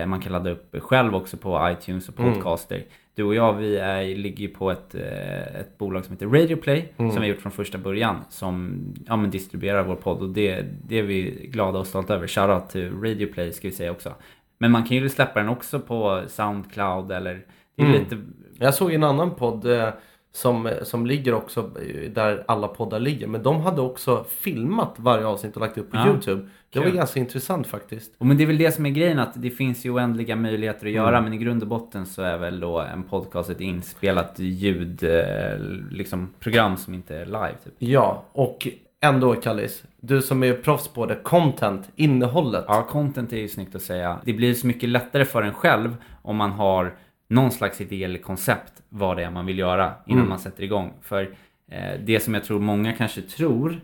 man 0.05 0.21
kan 0.21 0.31
ladda 0.31 0.49
upp 0.49 0.75
själv 0.83 1.15
också 1.15 1.37
på 1.37 1.69
iTunes 1.71 2.09
och 2.09 2.15
podcaster. 2.15 2.83
Du 3.15 3.23
och 3.23 3.35
jag 3.35 3.53
vi 3.53 3.77
är, 3.77 4.15
ligger 4.15 4.41
ju 4.41 4.47
på 4.47 4.71
ett, 4.71 4.95
eh, 4.95 5.59
ett 5.59 5.77
bolag 5.77 6.05
som 6.05 6.13
heter 6.13 6.27
Radioplay 6.27 6.93
som 6.97 7.09
vi 7.09 7.15
har 7.15 7.25
gjort 7.25 7.41
från 7.41 7.51
första 7.51 7.77
början. 7.77 8.15
Som 8.29 8.81
ja, 9.07 9.15
men 9.15 9.29
distribuerar 9.29 9.83
vår 9.83 9.95
podd 9.95 10.21
och 10.21 10.29
det, 10.29 10.65
det 10.87 10.99
är 10.99 11.03
vi 11.03 11.49
glada 11.51 11.79
och 11.79 11.87
stolta 11.87 12.13
över. 12.15 12.27
Shoutout 12.27 12.69
till 12.69 12.91
Radioplay 13.01 13.53
ska 13.53 13.67
vi 13.67 13.73
säga 13.73 13.91
också. 13.91 14.13
Men 14.57 14.71
man 14.71 14.83
kan 14.83 14.97
ju 14.97 15.09
släppa 15.09 15.39
den 15.39 15.49
också 15.49 15.79
på 15.79 16.23
Soundcloud 16.27 17.11
eller 17.11 17.45
det 17.75 17.83
är 17.83 17.87
lite 17.87 18.17
Jag 18.59 18.73
såg 18.73 18.93
en 18.93 19.03
annan 19.03 19.35
podd 19.35 19.65
eh, 19.65 19.89
som, 20.35 20.69
som 20.83 21.05
ligger 21.05 21.33
också 21.33 21.69
där 22.09 22.43
alla 22.47 22.67
poddar 22.67 22.99
ligger. 22.99 23.27
Men 23.27 23.43
de 23.43 23.61
hade 23.61 23.81
också 23.81 24.25
filmat 24.29 24.95
varje 24.97 25.25
avsnitt 25.25 25.55
och 25.55 25.61
lagt 25.61 25.77
upp 25.77 25.91
på 25.91 25.97
Ja, 25.97 26.07
YouTube. 26.07 26.47
Det 26.69 26.79
var 26.79 26.89
ganska 26.89 27.19
intressant 27.19 27.67
faktiskt. 27.67 28.11
Och 28.17 28.25
men 28.25 28.37
det 28.37 28.43
är 28.43 28.47
väl 28.47 28.57
det 28.57 28.71
som 28.71 28.85
är 28.85 28.89
grejen 28.89 29.19
att 29.19 29.31
det 29.35 29.49
finns 29.49 29.85
ju 29.85 29.89
oändliga 29.89 30.35
möjligheter 30.35 30.85
att 30.85 30.91
göra 30.91 31.21
men 31.21 31.33
i 31.33 31.37
grund 31.37 31.61
och 31.61 31.67
botten 31.67 32.05
så 32.05 32.21
är 32.21 32.37
väl 32.37 32.59
då 32.59 32.79
en 32.79 33.03
podcast 33.03 33.49
ett 33.49 33.61
inspelat 33.61 34.39
ljud 34.39 35.03
eh, 35.03 35.59
liksom 35.91 36.33
program 36.39 36.77
som 36.77 36.93
inte 36.93 37.15
är 37.15 37.25
live 37.25 37.55
typ. 37.63 37.73
Ja, 37.77 38.23
och 38.31 38.67
ändå 39.01 39.35
Kallis. 39.35 39.83
Du 40.01 40.21
som 40.21 40.43
är 40.43 40.53
proffs 40.53 40.87
på 40.87 41.05
det. 41.05 41.15
Content, 41.15 41.89
innehållet. 41.95 42.65
Ja, 42.67 42.87
content 42.89 43.33
är 43.33 43.37
ju 43.37 43.47
snyggt 43.47 43.75
att 43.75 43.81
säga. 43.81 44.19
Det 44.25 44.33
blir 44.33 44.53
så 44.53 44.67
mycket 44.67 44.89
lättare 44.89 45.25
för 45.25 45.43
en 45.43 45.53
själv 45.53 45.95
om 46.21 46.35
man 46.35 46.51
har 46.51 46.93
någon 47.27 47.51
slags 47.51 47.81
idé 47.81 48.03
eller 48.03 48.19
koncept 48.19 48.73
vad 48.89 49.17
det 49.17 49.23
är 49.23 49.31
man 49.31 49.45
vill 49.45 49.59
göra 49.59 49.93
innan 50.05 50.27
man 50.29 50.39
sätter 50.39 50.63
igång. 50.63 50.93
För 51.01 51.35
eh, 51.71 51.99
det 52.05 52.19
som 52.19 52.33
jag 52.33 52.43
tror 52.43 52.59
många 52.59 52.93
kanske 52.93 53.21
tror 53.21 53.81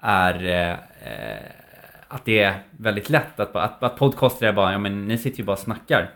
är 0.00 0.44
eh, 0.44 0.72
eh, 0.72 1.42
att 2.08 2.24
det 2.24 2.42
är 2.42 2.54
väldigt 2.70 3.10
lätt 3.10 3.40
att, 3.40 3.56
att, 3.56 3.82
att 3.82 3.96
podcaster 3.96 4.46
är 4.46 4.52
bara, 4.52 4.72
ja 4.72 4.78
men 4.78 5.08
ni 5.08 5.18
sitter 5.18 5.38
ju 5.38 5.44
bara 5.44 5.52
och 5.52 5.58
snackar. 5.58 6.10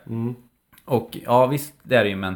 Och 0.85 1.17
ja 1.25 1.47
visst 1.47 1.73
det 1.83 1.95
är 1.95 2.03
det 2.03 2.09
ju 2.09 2.15
men 2.15 2.35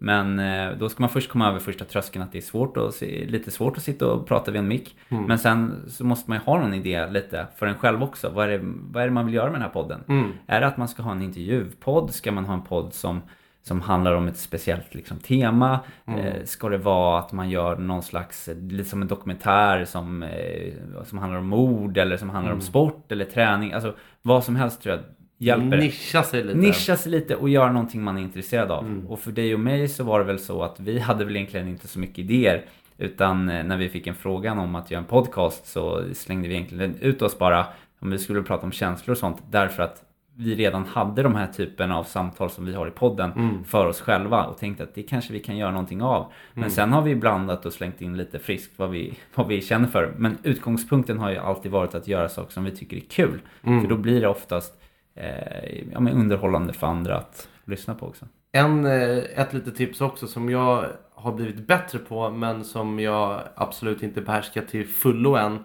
men 0.00 0.38
eh, 0.38 0.70
då 0.78 0.88
ska 0.88 1.02
man 1.02 1.10
först 1.10 1.30
komma 1.30 1.48
över 1.48 1.58
första 1.58 1.84
tröskeln 1.84 2.22
att 2.22 2.32
det 2.32 2.38
är 2.38 2.42
svårt 2.42 2.76
och 2.76 2.92
lite 3.02 3.50
svårt 3.50 3.76
att 3.76 3.82
sitta 3.82 4.06
och 4.12 4.26
prata 4.26 4.50
vid 4.50 4.58
en 4.58 4.68
mick. 4.68 4.96
Men 5.26 5.38
sen 5.38 5.84
så 5.88 6.04
måste 6.04 6.30
man 6.30 6.38
ju 6.38 6.44
ha 6.44 6.60
någon 6.60 6.74
idé 6.74 7.06
lite 7.10 7.46
för 7.56 7.66
en 7.66 7.74
själv 7.74 8.02
också. 8.02 8.28
Vad 8.30 8.44
är 8.44 8.58
det, 8.58 8.60
vad 8.62 9.02
är 9.02 9.06
det 9.06 9.12
man 9.12 9.26
vill 9.26 9.34
göra 9.34 9.46
med 9.46 9.54
den 9.54 9.62
här 9.62 9.68
podden? 9.68 10.00
Är 10.46 10.60
det 10.60 10.66
att 10.66 10.76
man 10.76 10.88
ska 10.88 11.02
ha 11.02 11.12
en 11.12 11.22
intervjupodd? 11.22 12.10
Ska 12.14 12.32
man 12.32 12.44
ha 12.44 12.54
en 12.54 12.62
podd 12.62 12.94
som, 12.94 13.22
som 13.62 13.80
handlar 13.80 14.14
om 14.14 14.28
ett 14.28 14.36
speciellt 14.36 14.94
liksom, 14.94 15.18
tema? 15.18 15.80
Eh, 16.06 16.44
ska 16.44 16.68
det 16.68 16.78
vara 16.78 17.18
att 17.18 17.32
man 17.32 17.50
gör 17.50 17.76
någon 17.76 18.02
slags, 18.02 18.48
eh, 18.48 18.56
lite 18.56 18.90
som 18.90 19.02
en 19.02 19.08
dokumentär 19.08 19.84
som, 19.84 20.22
eh, 20.22 20.72
som 21.04 21.18
handlar 21.18 21.38
om 21.38 21.46
mord 21.46 21.98
eller 21.98 22.16
som 22.16 22.30
handlar 22.30 22.52
om 22.52 22.60
sport 22.60 23.12
eller 23.12 23.24
träning? 23.24 23.72
Alltså 23.72 23.94
vad 24.22 24.44
som 24.44 24.56
helst 24.56 24.82
tror 24.82 24.94
jag 24.94 25.04
hjälper. 25.38 25.76
Nischa 25.76 26.22
sig 26.22 26.44
lite. 26.44 26.58
Nischa 26.58 26.96
sig 26.96 27.12
lite 27.12 27.36
och 27.36 27.48
göra 27.48 27.72
någonting 27.72 28.02
man 28.02 28.18
är 28.18 28.22
intresserad 28.22 28.70
av. 28.70 29.04
Och 29.08 29.20
för 29.20 29.32
dig 29.32 29.54
och 29.54 29.60
mig 29.60 29.88
så 29.88 30.04
var 30.04 30.18
det 30.18 30.24
väl 30.24 30.38
så 30.38 30.62
att 30.62 30.80
vi 30.80 30.98
hade 30.98 31.24
väl 31.24 31.36
egentligen 31.36 31.68
inte 31.68 31.88
så 31.88 31.98
mycket 31.98 32.18
idéer. 32.18 32.64
Utan 32.98 33.48
eh, 33.48 33.64
när 33.64 33.76
vi 33.76 33.88
fick 33.88 34.06
en 34.06 34.14
frågan 34.14 34.58
om 34.58 34.74
att 34.74 34.90
göra 34.90 35.00
en 35.00 35.06
podcast 35.06 35.66
så 35.66 36.02
slängde 36.14 36.48
vi 36.48 36.54
egentligen 36.54 36.94
ut 37.00 37.22
oss 37.22 37.38
bara 37.38 37.66
om 38.00 38.10
vi 38.10 38.18
skulle 38.18 38.42
prata 38.42 38.66
om 38.66 38.72
känslor 38.72 39.12
och 39.12 39.18
sånt. 39.18 39.42
Därför 39.50 39.82
att 39.82 40.02
vi 40.38 40.54
redan 40.54 40.84
hade 40.86 41.22
de 41.22 41.34
här 41.34 41.46
typen 41.46 41.92
av 41.92 42.04
samtal 42.04 42.50
som 42.50 42.64
vi 42.64 42.74
har 42.74 42.86
i 42.86 42.90
podden 42.90 43.64
för 43.64 43.86
oss 43.86 44.00
själva 44.00 44.44
och 44.44 44.58
tänkte 44.58 44.82
att 44.84 44.94
det 44.94 45.02
kanske 45.02 45.32
vi 45.32 45.40
kan 45.40 45.56
göra 45.56 45.70
någonting 45.70 46.02
av. 46.02 46.32
Men 46.54 46.70
sen 46.70 46.92
har 46.92 47.02
vi 47.02 47.14
blandat 47.14 47.66
och 47.66 47.72
slängt 47.72 48.00
in 48.00 48.16
lite 48.16 48.38
friskt 48.38 48.72
vad 48.76 48.90
vi, 48.90 49.14
vad 49.34 49.46
vi 49.46 49.60
känner 49.60 49.88
för. 49.88 50.14
Men 50.16 50.38
utgångspunkten 50.42 51.18
har 51.18 51.30
ju 51.30 51.36
alltid 51.36 51.72
varit 51.72 51.94
att 51.94 52.08
göra 52.08 52.28
saker 52.28 52.52
som 52.52 52.64
vi 52.64 52.70
tycker 52.70 52.96
är 52.96 53.00
kul. 53.00 53.40
För 53.62 53.88
då 53.88 53.96
blir 53.96 54.20
det 54.20 54.28
oftast 54.28 54.80
eh, 55.14 55.82
ja, 55.92 56.00
men 56.00 56.12
underhållande 56.12 56.72
för 56.72 56.86
andra 56.86 57.16
att 57.16 57.48
lyssna 57.64 57.94
på 57.94 58.06
också. 58.06 58.26
En, 58.52 58.86
eh, 58.86 59.18
ett 59.36 59.52
litet 59.52 59.76
tips 59.76 60.00
också 60.00 60.26
som 60.26 60.50
jag 60.50 60.86
har 61.14 61.32
blivit 61.32 61.66
bättre 61.66 61.98
på 61.98 62.30
men 62.30 62.64
som 62.64 63.00
jag 63.00 63.40
absolut 63.54 64.02
inte 64.02 64.20
behärskar 64.20 64.62
till 64.62 64.86
fullo 64.86 65.36
än. 65.36 65.58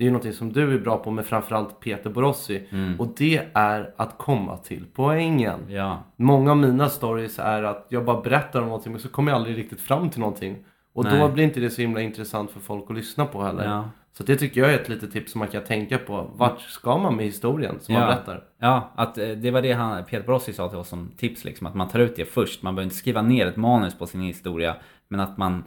Det 0.00 0.04
är 0.04 0.06
ju 0.06 0.10
någonting 0.10 0.32
som 0.32 0.52
du 0.52 0.74
är 0.74 0.78
bra 0.78 0.96
på 0.96 1.10
med 1.10 1.26
framförallt 1.26 1.80
Peter 1.80 2.10
Borossi. 2.10 2.62
Och 2.98 3.08
det 3.16 3.42
är 3.54 3.94
att 3.96 4.18
komma 4.18 4.56
till 4.56 4.84
poängen. 4.94 5.60
Ja, 5.68 6.02
Många 6.16 6.50
av 6.50 6.56
mina 6.56 6.88
stories 6.88 7.38
är 7.38 7.62
att 7.62 7.86
jag 7.88 8.04
bara 8.04 8.20
berättar 8.20 8.60
om 8.60 8.66
någonting 8.66 8.92
men 8.92 9.00
så 9.00 9.08
kommer 9.08 9.32
jag 9.32 9.36
aldrig 9.36 9.58
riktigt 9.58 9.80
fram 9.80 10.10
till 10.10 10.20
någonting. 10.20 10.56
Och 10.92 11.04
då 11.04 11.10
Nej. 11.10 11.28
blir 11.28 11.44
inte 11.44 11.60
det 11.60 11.70
så 11.70 11.80
himla 11.80 12.00
intressant 12.00 12.50
för 12.50 12.60
folk 12.60 12.90
att 12.90 12.96
lyssna 12.96 13.26
på 13.26 13.42
heller. 13.42 13.64
Ja. 13.64 13.90
Så 14.12 14.22
det 14.22 14.36
tycker 14.36 14.60
jag 14.60 14.70
är 14.70 14.78
ett 14.78 14.88
litet 14.88 15.12
tips 15.12 15.32
som 15.32 15.38
man 15.38 15.48
kan 15.48 15.64
tänka 15.64 15.98
på. 15.98 16.30
Vart 16.34 16.60
ska 16.60 16.98
man 16.98 17.16
med 17.16 17.24
historien 17.24 17.80
som 17.80 17.94
man 17.94 18.02
ja. 18.02 18.08
berättar? 18.08 18.44
Ja, 18.60 18.92
att 18.94 19.18
eh, 19.18 19.28
det 19.28 19.50
var 19.50 19.62
det 19.62 19.72
han, 19.72 20.04
Peter 20.04 20.26
Brossi 20.26 20.52
sa 20.52 20.68
till 20.68 20.78
oss 20.78 20.88
som 20.88 21.10
tips 21.16 21.44
liksom. 21.44 21.66
Att 21.66 21.74
man 21.74 21.88
tar 21.88 21.98
ut 21.98 22.16
det 22.16 22.24
först. 22.24 22.62
Man 22.62 22.74
behöver 22.74 22.84
inte 22.86 22.96
skriva 22.96 23.22
ner 23.22 23.46
ett 23.46 23.56
manus 23.56 23.98
på 23.98 24.06
sin 24.06 24.20
historia. 24.20 24.76
Men 25.08 25.20
att 25.20 25.38
man 25.38 25.64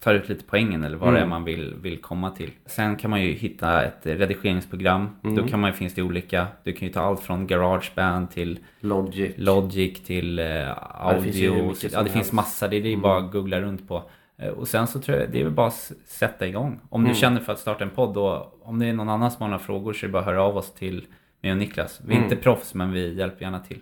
tar 0.00 0.14
ut 0.14 0.28
lite 0.28 0.44
poängen 0.44 0.84
eller 0.84 0.96
vad 0.96 1.14
det 1.14 1.20
är 1.20 1.26
man 1.26 1.44
vill, 1.44 1.74
vill 1.82 1.98
komma 1.98 2.30
till. 2.30 2.50
Sen 2.66 2.96
kan 2.96 3.10
man 3.10 3.22
ju 3.22 3.32
hitta 3.32 3.84
ett 3.84 4.00
redigeringsprogram. 4.02 5.08
Då 5.22 5.46
kan 5.48 5.60
man 5.60 5.70
ju, 5.70 5.76
finns 5.76 5.94
det 5.94 6.02
olika. 6.02 6.46
Du 6.64 6.72
kan 6.72 6.88
ju 6.88 6.94
ta 6.94 7.00
allt 7.00 7.20
från 7.20 7.46
Garageband 7.46 8.30
till 8.30 8.58
Logic. 8.80 9.34
Logic 9.36 10.02
till 10.02 10.38
eh, 10.38 10.44
det 10.44 11.20
finns 11.22 11.36
ju 11.36 11.42
hur 11.50 11.50
audio. 11.56 11.68
mycket 11.68 11.92
ja, 11.92 12.02
det 12.02 12.10
finns 12.10 12.32
massa. 12.32 12.68
Det 12.68 12.76
är 12.76 12.82
det 12.82 12.96
bara 12.96 13.18
att 13.18 13.32
googla 13.32 13.60
runt 13.60 13.88
på. 13.88 14.02
Eh, 14.38 14.48
Och 14.48 14.68
sen 14.68 14.86
så 14.86 15.00
tror 15.00 15.18
jag 15.18 15.30
det 15.30 15.40
är 15.40 15.44
väl 15.44 15.52
bara 15.52 15.66
att 15.66 15.92
sätta 16.04 16.46
igång. 16.46 16.80
Om 16.90 17.04
du 17.04 17.14
känner 17.14 17.40
för 17.40 17.52
att 17.52 17.58
starta 17.58 17.84
en 17.84 17.90
podd 17.90 18.16
och 18.16 18.58
om 18.62 18.78
det 18.78 18.86
är 18.86 18.92
någon 18.92 19.08
annan 19.08 19.30
som 19.30 19.42
har 19.42 19.48
några 19.48 19.62
frågor 19.64 19.92
så 19.92 20.06
är 20.06 20.08
det 20.08 20.12
bara 20.12 20.18
att 20.18 20.24
höra 20.26 20.42
av 20.42 20.56
oss 20.56 20.74
till 20.74 21.06
mig 21.42 21.52
och 21.52 21.58
Niklas. 21.58 22.00
Vi 22.06 22.14
är 22.16 22.22
inte 22.22 22.36
proffs 22.36 22.74
men 22.74 22.92
vi 22.92 23.14
hjälper 23.14 23.42
gärna 23.42 23.60
till. 23.60 23.80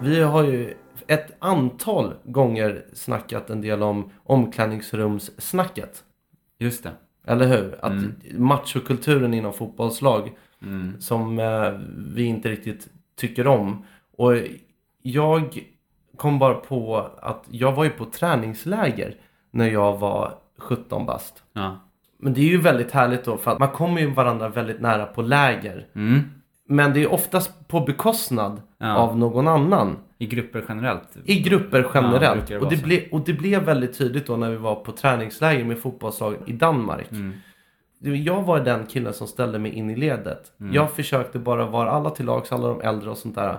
Vi 0.00 0.22
har 0.22 0.44
ju 0.44 0.74
ett 1.08 1.36
antal 1.38 2.14
gånger 2.24 2.84
snackat 2.92 3.50
en 3.50 3.60
del 3.60 3.82
om 3.82 4.10
omklädningsrumssnacket. 4.24 6.04
Just 6.58 6.82
det. 6.82 6.90
Eller 7.26 7.46
hur? 7.46 7.74
Att 7.84 7.92
Mm. 7.92 8.14
machokulturen 8.38 9.34
inom 9.34 9.52
fotbollslag 9.52 10.32
som 10.98 11.38
eh, 11.38 11.72
vi 12.14 12.24
inte 12.24 12.48
riktigt 12.50 12.88
tycker 13.16 13.46
om. 13.46 13.84
Och 14.16 14.32
jag 15.02 15.58
kom 16.16 16.38
bara 16.38 16.54
på 16.54 17.10
att 17.20 17.44
jag 17.50 17.72
var 17.72 17.84
ju 17.84 17.90
på 17.90 18.04
träningsläger 18.04 19.16
när 19.50 19.70
jag 19.70 19.98
var 19.98 20.38
17 20.58 21.06
bast. 21.06 21.42
Ja. 21.52 21.80
Men 22.18 22.34
det 22.34 22.40
är 22.40 22.44
ju 22.48 22.60
väldigt 22.60 22.90
härligt 22.90 23.24
då 23.24 23.36
för 23.36 23.50
att 23.50 23.58
man 23.58 23.68
kommer 23.70 24.00
ju 24.00 24.10
varandra 24.10 24.48
väldigt 24.48 24.80
nära 24.80 25.06
på 25.06 25.22
läger. 25.22 25.86
Mm. 25.94 26.20
Men 26.68 26.92
det 26.92 27.02
är 27.02 27.12
oftast 27.12 27.68
på 27.68 27.80
bekostnad 27.80 28.62
Ja. 28.78 28.96
av 28.96 29.18
någon 29.18 29.48
annan. 29.48 29.96
I 30.18 30.26
grupper 30.26 30.64
generellt. 30.68 31.08
I 31.24 31.40
grupper 31.40 31.78
Ja, 31.78 31.90
generellt. 31.94 32.38
brukar 32.46 32.54
det 32.54 32.60
och, 32.66 32.70
det 32.70 32.82
ble, 32.82 33.02
och 33.12 33.20
det 33.20 33.32
blev 33.32 33.62
väldigt 33.62 33.98
tydligt 33.98 34.26
då 34.26 34.36
när 34.36 34.50
vi 34.50 34.56
var 34.56 34.74
på 34.74 34.92
träningsläger 34.92 35.64
med 35.64 35.78
fotbollslag 35.78 36.36
i 36.46 36.52
Danmark. 36.52 37.12
Mm. 37.12 37.32
Jag 37.98 38.42
var 38.42 38.60
den 38.60 38.86
killen 38.86 39.12
som 39.12 39.26
ställde 39.26 39.58
mig 39.58 39.72
in 39.72 39.90
i 39.90 39.96
ledet. 39.96 40.52
Mm. 40.60 40.74
Jag 40.74 40.90
försökte 40.92 41.38
bara 41.38 41.66
vara 41.66 41.90
alla 41.90 42.10
till 42.10 42.26
lags, 42.26 42.52
alla 42.52 42.68
de 42.68 42.80
äldre 42.80 43.10
och 43.10 43.18
sånt 43.18 43.34
där. 43.34 43.56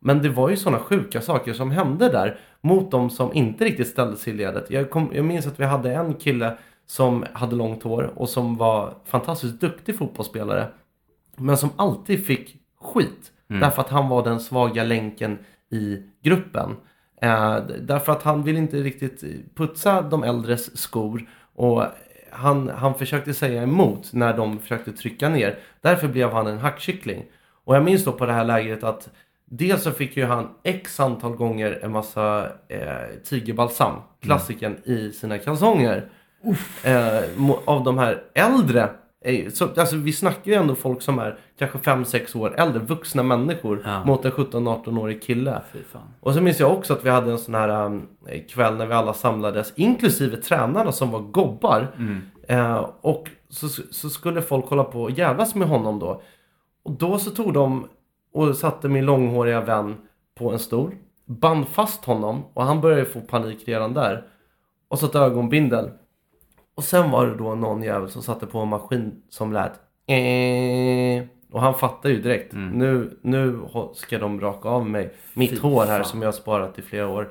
Men 0.00 0.22
det 0.22 0.28
var 0.28 0.48
ju 0.50 0.56
sådana 0.56 0.78
sjuka 0.78 1.20
saker 1.20 1.52
som 1.52 1.70
hände 1.70 2.08
där 2.08 2.38
mot 2.60 2.90
de 2.90 3.10
som 3.10 3.34
inte 3.34 3.64
riktigt 3.64 3.88
ställde 3.88 4.16
sig 4.16 4.32
i 4.32 4.36
ledet. 4.36 4.70
Jag, 4.70 4.90
kom, 4.90 5.10
jag 5.14 5.24
minns 5.24 5.46
att 5.46 5.60
vi 5.60 5.64
hade 5.64 5.94
en 5.94 6.14
kille 6.14 6.56
som 6.86 7.24
hade 7.32 7.56
långt 7.56 7.82
hår 7.82 8.10
och 8.16 8.28
som 8.28 8.56
var 8.56 8.94
fantastiskt 9.04 9.60
duktig 9.60 9.98
fotbollsspelare. 9.98 10.66
Men 11.36 11.56
som 11.56 11.70
alltid 11.76 12.26
fick 12.26 12.56
skit. 12.80 13.32
Därför 13.60 13.82
att 13.82 13.88
han 13.88 14.08
var 14.08 14.24
den 14.24 14.40
svaga 14.40 14.84
länken 14.84 15.38
i 15.70 16.02
gruppen. 16.22 16.76
Eh, 17.22 17.56
därför 17.80 18.12
att 18.12 18.22
han 18.22 18.42
ville 18.42 18.58
inte 18.58 18.76
riktigt 18.76 19.24
putsa 19.54 20.02
de 20.02 20.22
äldres 20.22 20.78
skor. 20.78 21.28
Och 21.54 21.84
han, 22.30 22.68
han 22.68 22.94
försökte 22.94 23.34
säga 23.34 23.62
emot 23.62 24.12
när 24.12 24.36
de 24.36 24.58
försökte 24.58 24.92
trycka 24.92 25.28
ner. 25.28 25.58
Därför 25.80 26.08
blev 26.08 26.32
han 26.32 26.46
en 26.46 26.58
hackkyckling. 26.58 27.24
Och 27.64 27.76
jag 27.76 27.84
minns 27.84 28.04
då 28.04 28.12
på 28.12 28.26
det 28.26 28.32
här 28.32 28.44
lägret 28.44 28.84
att 28.84 29.10
dels 29.44 29.82
så 29.82 29.90
fick 29.90 30.16
ju 30.16 30.24
han 30.24 30.48
x 30.62 31.00
antal 31.00 31.36
gånger 31.36 31.78
en 31.82 31.92
massa 31.92 32.50
eh, 32.68 33.20
tigerbalsam, 33.24 33.94
klassikern, 34.20 34.76
i 34.84 35.10
sina 35.10 35.38
kalsonger. 35.38 36.08
Eh, 36.84 37.22
av 37.64 37.84
de 37.84 37.98
här 37.98 38.22
äldre. 38.34 38.90
Eh, 39.24 39.48
så, 39.50 39.68
alltså 39.76 39.96
vi 39.96 40.12
snackar 40.12 40.50
ju 40.50 40.54
ändå 40.54 40.74
folk 40.74 41.02
som 41.02 41.18
är 41.18 41.38
kanske 41.58 41.78
5-6 41.78 42.36
år 42.38 42.54
äldre, 42.60 42.78
vuxna 42.82 43.22
människor 43.22 43.82
Ja. 43.84 44.04
mot 44.04 44.24
en 44.24 44.32
17-18-årig 44.32 45.22
kille. 45.22 45.60
Och 46.20 46.34
så 46.34 46.40
minns 46.40 46.60
jag 46.60 46.72
också 46.72 46.92
att 46.92 47.04
vi 47.04 47.10
hade 47.10 47.30
en 47.30 47.38
sån 47.38 47.54
här 47.54 47.84
um, 47.86 48.08
kväll 48.50 48.76
när 48.76 48.86
vi 48.86 48.94
alla 48.94 49.14
samlades, 49.14 49.72
inklusive 49.76 50.36
tränarna 50.36 50.92
som 50.92 51.10
var 51.10 51.20
gobbar. 51.20 51.86
Eh, 52.48 52.88
och 53.00 53.28
så, 53.48 53.68
så 53.68 54.10
skulle 54.10 54.42
folk 54.42 54.66
hålla 54.66 54.84
på 54.84 55.02
och 55.02 55.10
jävlas 55.10 55.54
med 55.54 55.68
honom 55.68 55.98
då. 55.98 56.22
Och 56.84 56.92
då 56.92 57.18
så 57.18 57.30
tog 57.30 57.52
de 57.52 57.88
och 58.34 58.56
satte 58.56 58.88
min 58.88 59.04
långhåriga 59.06 59.60
vän 59.60 59.96
på 60.38 60.50
en 60.52 60.58
stol, 60.58 60.94
band 61.26 61.68
fast 61.68 62.04
honom 62.04 62.42
och 62.54 62.64
han 62.64 62.80
började 62.80 63.04
få 63.04 63.20
panik 63.20 63.68
redan 63.68 63.94
där. 63.94 64.24
Och 64.88 64.98
satte 64.98 65.18
ögonbindel. 65.18 65.90
Och 66.74 66.84
sen 66.84 67.10
var 67.10 67.26
det 67.26 67.34
då 67.34 67.54
någon 67.54 67.82
jävel 67.82 68.08
som 68.08 68.22
satte 68.22 68.46
på 68.46 68.58
en 68.58 68.68
maskin 68.68 69.22
som 69.28 69.52
lät 69.52 69.72
eh, 70.06 71.24
och 71.52 71.60
han 71.60 71.74
fattade 71.74 72.14
ju 72.14 72.20
direkt. 72.20 72.52
Nu, 72.52 73.18
nu 73.22 73.60
ska 73.94 74.18
de 74.18 74.40
raka 74.40 74.68
av 74.68 74.86
mig 74.86 75.14
mitt 75.34 75.50
Mm. 75.50 75.62
Fy 75.62 75.68
hår 75.68 75.84
här 75.84 75.96
fan. 75.96 76.04
som 76.04 76.22
jag 76.22 76.26
har 76.26 76.32
sparat 76.32 76.78
i 76.78 76.82
flera 76.82 77.08
år. 77.08 77.28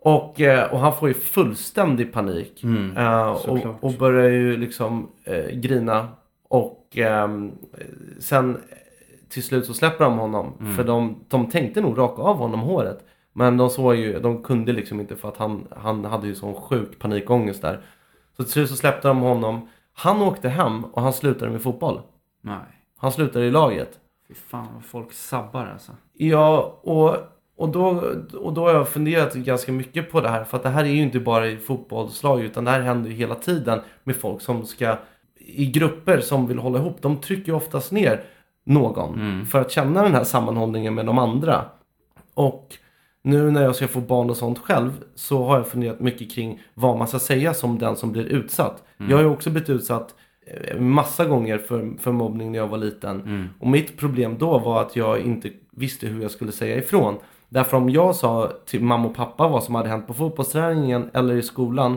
Och, 0.00 0.40
eh, 0.40 0.72
och 0.72 0.78
han 0.78 0.96
får 0.96 1.08
ju 1.08 1.14
fullständig 1.14 2.12
panik. 2.12 2.62
Mm. 2.64 2.96
Eh, 2.96 3.30
och, 3.30 3.84
och 3.84 3.92
börjar 3.92 4.28
ju 4.28 4.56
liksom 4.56 5.10
eh, 5.24 5.50
grina. 5.50 6.08
Och 6.48 6.96
ehm, 6.96 7.52
sen 8.18 8.58
till 9.28 9.42
slut 9.42 9.66
så 9.66 9.74
släpper 9.74 10.04
de 10.04 10.18
honom. 10.18 10.52
Mm. 10.60 10.74
För 10.74 10.84
de, 10.84 11.24
de 11.28 11.50
tänkte 11.50 11.80
nog 11.80 11.98
raka 11.98 12.22
av 12.22 12.36
honom 12.36 12.60
håret. 12.60 13.04
Men 13.32 13.56
de 13.56 13.70
såg 13.70 13.96
ju, 13.96 14.20
de 14.20 14.42
kunde 14.42 14.72
liksom 14.72 15.00
inte 15.00 15.16
för 15.16 15.28
att 15.28 15.36
han, 15.36 15.66
han 15.76 16.04
hade 16.04 16.26
ju 16.26 16.34
sån 16.34 16.54
sjuk 16.54 16.98
panikångest 16.98 17.62
där. 17.62 17.80
Så 18.38 18.44
till 18.44 18.52
slut 18.52 18.68
så 18.68 18.76
släppte 18.76 19.08
de 19.08 19.20
honom. 19.20 19.68
Han 19.92 20.22
åkte 20.22 20.48
hem 20.48 20.84
och 20.84 21.02
han 21.02 21.12
slutade 21.12 21.50
med 21.50 21.62
fotboll. 21.62 22.00
Nej. 22.42 22.56
Han 22.96 23.12
slutade 23.12 23.44
i 23.44 23.50
laget. 23.50 23.98
Fy 24.28 24.34
fan 24.34 24.68
vad 24.74 24.84
folk 24.84 25.12
sabbar 25.12 25.66
alltså. 25.66 25.92
Ja, 26.12 26.78
och, 26.82 27.16
och, 27.56 27.68
då, 27.68 28.02
och 28.34 28.52
då 28.52 28.64
har 28.64 28.74
jag 28.74 28.88
funderat 28.88 29.34
ganska 29.34 29.72
mycket 29.72 30.12
på 30.12 30.20
det 30.20 30.28
här. 30.28 30.44
För 30.44 30.56
att 30.56 30.62
det 30.62 30.68
här 30.68 30.84
är 30.84 30.88
ju 30.88 31.02
inte 31.02 31.20
bara 31.20 31.48
i 31.48 31.56
fotbollslag 31.56 32.40
utan 32.40 32.64
det 32.64 32.70
här 32.70 32.80
händer 32.80 33.10
ju 33.10 33.16
hela 33.16 33.34
tiden 33.34 33.80
med 34.04 34.16
folk 34.16 34.42
som 34.42 34.66
ska 34.66 34.96
i 35.36 35.66
grupper 35.66 36.20
som 36.20 36.46
vill 36.46 36.58
hålla 36.58 36.78
ihop. 36.78 37.02
De 37.02 37.20
trycker 37.20 37.52
ju 37.52 37.56
oftast 37.56 37.92
ner 37.92 38.24
någon 38.64 39.46
för 39.46 39.60
att 39.60 39.70
känna 39.70 40.02
den 40.02 40.14
här 40.14 40.24
sammanhållningen 40.24 40.94
med 40.94 41.06
de 41.06 41.18
andra. 41.18 41.64
Och 42.34 42.78
nu 43.22 43.50
när 43.50 43.62
jag 43.62 43.76
ska 43.76 43.88
få 43.88 44.00
barn 44.00 44.30
och 44.30 44.36
sånt 44.36 44.58
själv 44.58 44.90
så 45.14 45.44
har 45.44 45.56
jag 45.56 45.68
funderat 45.68 46.00
mycket 46.00 46.32
kring 46.32 46.62
vad 46.74 46.98
man 46.98 47.08
ska 47.08 47.18
säga 47.18 47.54
som 47.54 47.78
den 47.78 47.96
som 47.96 48.12
blir 48.12 48.24
utsatt. 48.24 48.84
Jag 49.08 49.16
har 49.16 49.22
ju 49.22 49.30
också 49.30 49.50
blivit 49.50 49.70
utsatt 49.70 50.14
eh, 50.46 50.80
massa 50.80 51.24
gånger 51.24 51.58
för, 51.58 51.98
för 51.98 52.12
mobbning 52.12 52.52
när 52.52 52.58
jag 52.58 52.68
var 52.68 52.78
liten. 52.78 53.48
Och 53.60 53.66
mitt 53.66 53.96
problem 53.96 54.36
då 54.38 54.58
var 54.58 54.82
att 54.82 54.96
jag 54.96 55.20
inte 55.20 55.50
visste 55.72 56.06
hur 56.06 56.22
jag 56.22 56.30
skulle 56.30 56.52
säga 56.52 56.76
ifrån. 56.76 57.14
Därför 57.48 57.76
om 57.76 57.90
jag 57.90 58.14
sa 58.14 58.52
till 58.66 58.82
mamma 58.82 59.08
och 59.08 59.16
pappa 59.16 59.48
vad 59.48 59.64
som 59.64 59.74
hade 59.74 59.88
hänt 59.88 60.06
på 60.06 60.14
fotbollsträningen 60.14 61.10
eller 61.14 61.34
i 61.36 61.42
skolan 61.42 61.96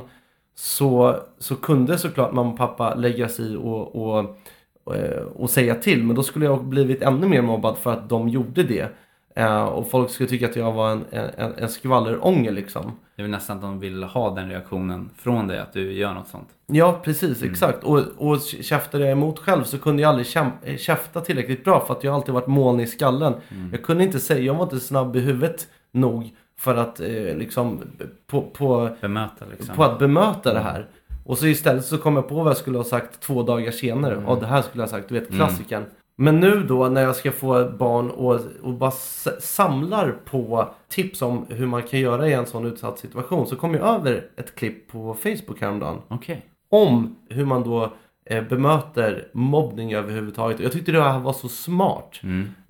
så, 0.56 1.16
så 1.40 1.56
kunde 1.56 1.98
såklart 1.98 2.34
mamma 2.34 2.52
och 2.52 2.58
pappa 2.58 2.96
lägga 2.96 3.30
sig 3.30 3.54
i 3.54 3.56
och, 3.56 3.96
och, 3.96 4.38
och, 4.84 4.96
eh, 4.96 5.24
och 5.24 5.50
säga 5.50 5.76
till. 5.76 6.04
Men 6.04 6.16
då 6.16 6.24
skulle 6.24 6.46
jag 6.46 6.64
blivit 6.64 7.02
ännu 7.02 7.28
mer 7.28 7.42
mobbad 7.42 7.78
för 7.78 7.94
att 7.94 8.10
de 8.10 8.30
gjorde 8.30 8.64
det. 8.64 8.88
Eh, 9.36 9.64
och 9.64 9.90
folk 9.92 10.10
skulle 10.10 10.30
tycka 10.30 10.46
att 10.46 10.56
jag 10.56 10.72
var 10.72 10.92
en, 10.92 11.06
en, 11.12 11.54
en 11.58 11.70
skvallerånger 11.70 12.52
liksom. 12.52 12.92
Det 13.16 13.22
är 13.22 13.24
väl 13.24 13.32
nästan 13.32 13.56
att 13.58 13.62
de 13.62 13.80
vill 13.80 14.04
ha 14.04 14.36
den 14.36 14.50
reaktionen 14.50 15.10
från 15.18 15.48
dig, 15.48 15.60
att 15.60 15.74
du 15.74 15.94
gör 15.94 16.14
något 16.14 16.28
sånt. 16.28 16.48
Ja, 16.68 17.00
precis, 17.04 17.44
exakt. 17.44 17.84
Och, 17.84 18.00
och 18.18 18.42
käftade 18.42 19.04
jag 19.04 19.12
emot 19.12 19.40
själv 19.40 19.64
så 19.64 19.78
kunde 19.78 20.02
jag 20.02 20.10
aldrig 20.10 20.28
käm- 20.28 20.78
käfta 20.78 21.22
tillräckligt 21.22 21.64
bra 21.64 21.86
för 21.86 21.94
att 21.94 22.04
jag 22.04 22.16
alltid 22.16 22.34
varit 22.34 22.48
moln 22.48 22.80
i 22.80 22.88
skallen. 22.88 23.34
Jag 23.72 23.84
kunde 23.84 24.04
inte 24.04 24.20
säga, 24.20 24.40
jag 24.40 24.54
var 24.54 24.64
inte 24.64 24.80
snabb 24.80 25.16
i 25.16 25.20
huvudet 25.20 25.68
nog 25.92 26.30
för 26.58 26.76
att 26.76 27.00
eh, 27.00 27.08
liksom 27.38 27.82
på, 28.28 28.42
på, 28.42 28.90
Bemöta 29.02 29.46
liksom. 29.52 29.76
på 29.76 29.84
att 29.84 30.00
bemöta 30.00 30.54
det 30.54 30.60
här. 30.60 30.88
Och 31.26 31.38
så 31.38 31.48
istället 31.48 31.86
så 31.86 31.98
kom 31.98 32.16
jag 32.16 32.28
på 32.30 32.36
vad 32.36 32.48
jag 32.50 32.58
skulle 32.58 32.78
ha 32.78 32.84
sagt 32.86 33.20
två 33.20 33.44
dagar 33.44 33.72
senare. 33.72 34.24
Ja, 34.28 34.36
det 34.40 34.46
här 34.46 34.62
skulle 34.62 34.84
jag 34.84 34.88
ha 34.88 34.98
sagt, 34.98 35.10
du 35.10 35.20
vet 35.20 35.30
klassiken. 35.32 35.86
Men 36.22 36.40
nu 36.40 36.64
då 36.64 36.90
när 36.90 37.02
jag 37.02 37.16
ska 37.16 37.32
få 37.32 37.70
barn 37.70 38.12
och, 38.12 38.40
och 38.62 38.74
bara 38.74 38.92
samlar 39.40 40.12
på 40.12 40.74
tips 40.90 41.22
om 41.22 41.46
hur 41.50 41.68
man 41.68 41.84
kan 41.84 42.00
göra 42.00 42.28
i 42.28 42.34
en 42.34 42.46
sån 42.46 42.66
utsatt 42.66 43.00
situation 43.00 43.48
så 43.48 43.56
kom 43.56 43.74
jag 43.74 43.96
över 43.96 44.28
ett 44.38 44.56
klipp 44.56 44.88
på 44.92 45.14
Facebook 45.14 45.62
häromdagen 45.62 46.02
Okej. 46.08 46.46
om 46.70 47.16
hur 47.30 47.46
man 47.46 47.64
då 47.64 47.94
eh, 48.26 48.44
bemöter 48.44 49.28
mobbning 49.34 49.94
överhuvudtaget. 49.94 50.60
Jag 50.60 50.72
tyckte 50.72 50.92
det 50.92 51.04
här 51.04 51.20
var 51.20 51.34
så 51.34 51.50
smart. 51.50 52.20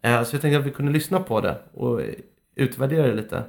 Eh, 0.02 0.24
så 0.24 0.36
jag 0.36 0.42
tänkte 0.42 0.60
att 0.60 0.66
vi 0.66 0.72
kunde 0.72 0.92
lyssna 0.92 1.20
på 1.20 1.42
det 1.42 1.58
och 1.74 2.02
eh, 2.02 2.08
utvärdera 2.56 3.08
det 3.08 3.14
lite. 3.14 3.44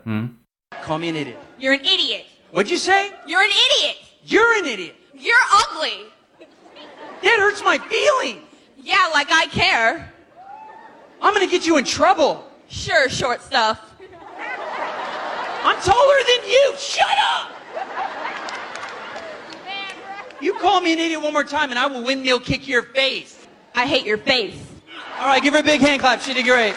Call 0.87 1.01
me 1.01 1.09
an 1.09 1.17
idiot. 1.17 1.37
You're 1.59 1.75
an 1.75 1.81
idiot. 1.81 2.27
What'd 2.53 2.71
you 2.71 2.79
say? 2.79 3.11
You're 3.27 3.45
an 3.49 3.55
idiot. 3.67 3.97
You're 4.25 4.63
an 4.63 4.67
idiot. 4.75 4.97
You're 5.13 5.47
ugly. 5.63 5.97
That 7.23 7.41
hurts 7.41 7.63
my 7.65 7.79
feelings. 7.79 8.52
Yeah, 8.83 9.09
like 9.13 9.31
I 9.31 9.47
care. 9.47 10.13
I'm 11.21 11.33
gonna 11.33 11.47
get 11.47 11.67
you 11.67 11.77
in 11.77 11.85
trouble. 11.85 12.45
Sure, 12.69 13.09
short 13.09 13.41
stuff. 13.41 13.81
I'm 15.65 15.81
taller 15.81 16.17
than 16.27 16.51
you. 16.51 16.75
Shut 16.77 17.07
up. 17.35 17.53
You 20.41 20.55
call 20.55 20.81
me 20.81 20.93
an 20.93 20.99
idiot 20.99 21.23
one 21.23 21.33
more 21.33 21.45
time 21.45 21.71
and 21.71 21.79
I 21.79 21.87
will 21.87 22.03
windmill 22.03 22.41
kick 22.41 22.67
your 22.67 22.83
face. 22.83 23.47
I 23.77 23.87
hate 23.87 24.05
your 24.05 24.19
face. 24.19 24.61
All 25.21 25.27
right, 25.27 25.41
give 25.41 25.55
her 25.55 25.61
a 25.61 25.63
big 25.63 25.81
hand 25.81 26.01
clap. 26.01 26.21
She 26.21 26.35
did 26.35 26.45
great. 26.45 26.75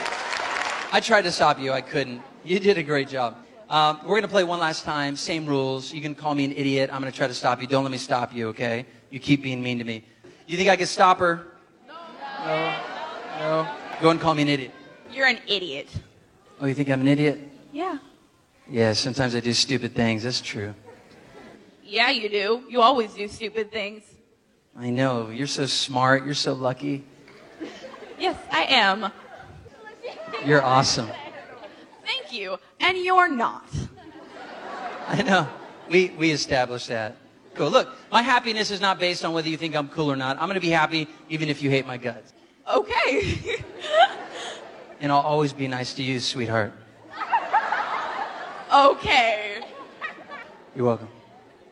I 0.92 1.00
tried 1.02 1.24
to 1.24 1.32
stop 1.32 1.60
you. 1.60 1.72
I 1.72 1.82
couldn't. 1.82 2.22
You 2.44 2.60
did 2.60 2.78
a 2.78 2.84
great 2.84 3.10
job. 3.10 3.38
Um, 3.68 4.00
we're 4.04 4.10
going 4.10 4.22
to 4.22 4.28
play 4.28 4.44
one 4.44 4.60
last 4.60 4.84
time. 4.84 5.16
Same 5.16 5.48
rules. 5.48 5.92
You 5.92 6.00
can 6.00 6.14
call 6.14 6.36
me 6.36 6.46
an 6.46 6.52
idiot. 6.52 6.92
I'm 6.94 7.02
going 7.02 7.12
to 7.12 7.18
try 7.18 7.28
to 7.28 7.34
stop 7.34 7.60
you. 7.60 7.68
Don't 7.68 7.84
let 7.84 7.92
me 7.92 7.98
stop 7.98 8.36
you, 8.36 8.50
okay? 8.50 8.86
You 9.10 9.20
keep 9.20 9.42
being 9.42 9.64
mean 9.64 9.80
to 9.80 9.84
me. 9.84 10.04
You 10.46 10.58
think 10.58 10.70
I 10.70 10.76
can 10.76 10.86
stop 10.86 11.18
her? 11.18 11.48
No. 12.46 12.80
No. 13.40 13.68
Go 14.02 14.12
and 14.12 14.22
call 14.22 14.36
me 14.36 14.44
an 14.44 14.50
idiot. 14.50 14.72
You're 15.12 15.26
an 15.26 15.40
idiot. 15.48 15.90
Oh, 16.62 16.68
you 16.68 16.76
think 16.76 16.90
I'm 16.90 17.02
an 17.02 17.08
idiot? 17.08 17.40
Yeah. 17.74 17.98
Yeah, 18.70 18.94
sometimes 18.94 19.36
I 19.36 19.40
do 19.40 19.52
stupid 19.54 19.96
things. 19.96 20.24
That's 20.24 20.42
true. 20.42 20.76
Yeah, 21.84 22.12
you 22.12 22.30
do. 22.30 22.64
You 22.70 22.82
always 22.82 23.14
do 23.14 23.28
stupid 23.28 23.72
things. 23.72 24.04
I 24.78 24.90
know. 24.90 25.30
You're 25.30 25.48
so 25.48 25.66
smart. 25.66 26.24
You're 26.26 26.34
so 26.34 26.54
lucky. 26.54 27.04
Yes, 28.20 28.38
I 28.52 28.64
am. 28.66 29.12
You're 30.46 30.64
awesome. 30.64 31.10
Thank 32.06 32.32
you, 32.32 32.58
and 32.80 32.98
you're 32.98 33.30
not. 33.30 33.68
I 35.08 35.22
know. 35.24 35.48
We, 35.90 36.10
we 36.18 36.32
established 36.32 36.90
that. 36.90 37.18
Cool. 37.56 37.70
Look, 37.70 37.90
my 38.12 38.22
happiness 38.22 38.70
is 38.70 38.82
not 38.82 39.00
based 39.00 39.24
on 39.26 39.34
whether 39.34 39.50
you 39.50 39.58
think 39.58 39.76
I'm 39.76 39.88
cool 39.90 40.12
or 40.12 40.16
not. 40.16 40.38
I'm 40.38 40.48
going 40.48 40.56
to 40.56 40.60
be 40.62 40.70
happy 40.70 41.08
even 41.30 41.50
if 41.50 41.62
you 41.62 41.70
hate 41.70 41.88
my 41.88 41.98
guts. 41.98 42.34
Okay. 42.72 43.64
And 45.02 45.12
I'll 45.12 45.20
always 45.20 45.54
be 45.54 45.68
nice 45.68 45.94
to 45.96 46.04
you, 46.04 46.20
sweetheart. 46.20 46.74
okay. 48.74 49.62
You're 50.76 50.86
welcome. 50.86 51.10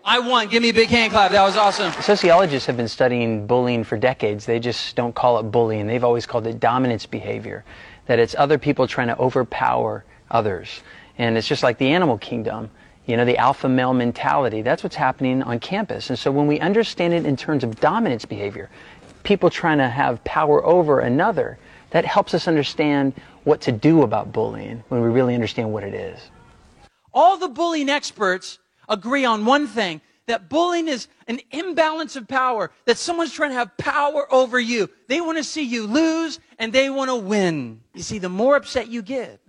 I 0.05 0.19
won. 0.19 0.49
Give 0.49 0.61
me 0.61 0.69
a 0.69 0.73
big 0.73 0.89
hand 0.89 1.13
clap. 1.13 1.31
That 1.31 1.43
was 1.43 1.55
awesome. 1.55 1.93
Sociologists 2.01 2.67
have 2.67 2.75
been 2.75 2.89
studying 2.89 3.47
bullying 3.47 3.85
for 3.85 3.97
decades. 3.97 4.45
They 4.45 4.59
just 4.59 4.95
don't 4.97 5.15
call 5.15 5.39
it 5.39 5.43
bullying. 5.43 5.87
They've 5.87 6.03
always 6.03 6.25
called 6.25 6.45
it 6.45 6.59
dominance 6.59 7.05
behavior. 7.05 7.63
That 8.07 8.19
it's 8.19 8.35
other 8.37 8.57
people 8.57 8.85
trying 8.87 9.07
to 9.07 9.17
overpower 9.17 10.03
others. 10.29 10.81
And 11.17 11.37
it's 11.37 11.47
just 11.47 11.63
like 11.63 11.77
the 11.77 11.87
animal 11.89 12.17
kingdom, 12.17 12.69
you 13.05 13.17
know, 13.17 13.25
the 13.25 13.37
alpha 13.37 13.67
male 13.67 13.93
mentality. 13.93 14.61
That's 14.61 14.83
what's 14.83 14.95
happening 14.95 15.43
on 15.43 15.59
campus. 15.59 16.09
And 16.09 16.17
so 16.17 16.31
when 16.31 16.47
we 16.47 16.59
understand 16.59 17.13
it 17.13 17.25
in 17.25 17.35
terms 17.35 17.63
of 17.63 17.79
dominance 17.79 18.25
behavior, 18.25 18.69
people 19.23 19.49
trying 19.49 19.79
to 19.79 19.89
have 19.89 20.23
power 20.23 20.63
over 20.65 20.99
another, 20.99 21.57
that 21.89 22.05
helps 22.05 22.33
us 22.33 22.47
understand 22.47 23.13
what 23.43 23.61
to 23.61 23.71
do 23.71 24.03
about 24.03 24.31
bullying 24.31 24.83
when 24.89 25.01
we 25.01 25.09
really 25.09 25.35
understand 25.35 25.71
what 25.71 25.83
it 25.83 25.93
is. 25.93 26.19
All 27.13 27.37
the 27.37 27.49
bullying 27.49 27.89
experts 27.89 28.59
agree 28.89 29.25
on 29.25 29.45
one 29.45 29.67
thing 29.67 30.01
that 30.25 30.49
bullying 30.49 30.87
is 30.87 31.07
an 31.27 31.39
imbalance 31.51 32.15
of 32.15 32.27
power, 32.27 32.71
that 32.85 32.97
someone's 32.97 33.33
trying 33.33 33.51
to 33.51 33.55
have 33.55 33.75
power 33.77 34.31
over 34.33 34.59
you. 34.59 34.89
They 35.07 35.19
want 35.19 35.37
to 35.37 35.43
see 35.43 35.63
you 35.63 35.85
lose 35.85 36.39
and 36.57 36.71
they 36.71 36.89
want 36.89 37.09
to 37.09 37.15
win. 37.15 37.81
You 37.93 38.03
see, 38.03 38.19
the 38.19 38.29
more 38.29 38.55
upset 38.55 38.87
you 38.87 39.01
get, 39.01 39.39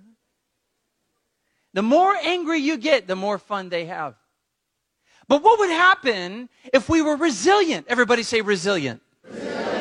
the 1.74 1.82
more 1.82 2.14
angry 2.22 2.60
you 2.60 2.78
get, 2.78 3.06
the 3.06 3.16
more 3.16 3.36
fun 3.36 3.68
they 3.68 3.84
have. 3.86 4.14
But 5.26 5.42
what 5.42 5.58
would 5.58 5.70
happen 5.70 6.48
if 6.72 6.88
we 6.88 7.02
were 7.02 7.16
resilient? 7.16 7.86
Everybody 7.88 8.22
say 8.22 8.40
resilient. 8.40 9.02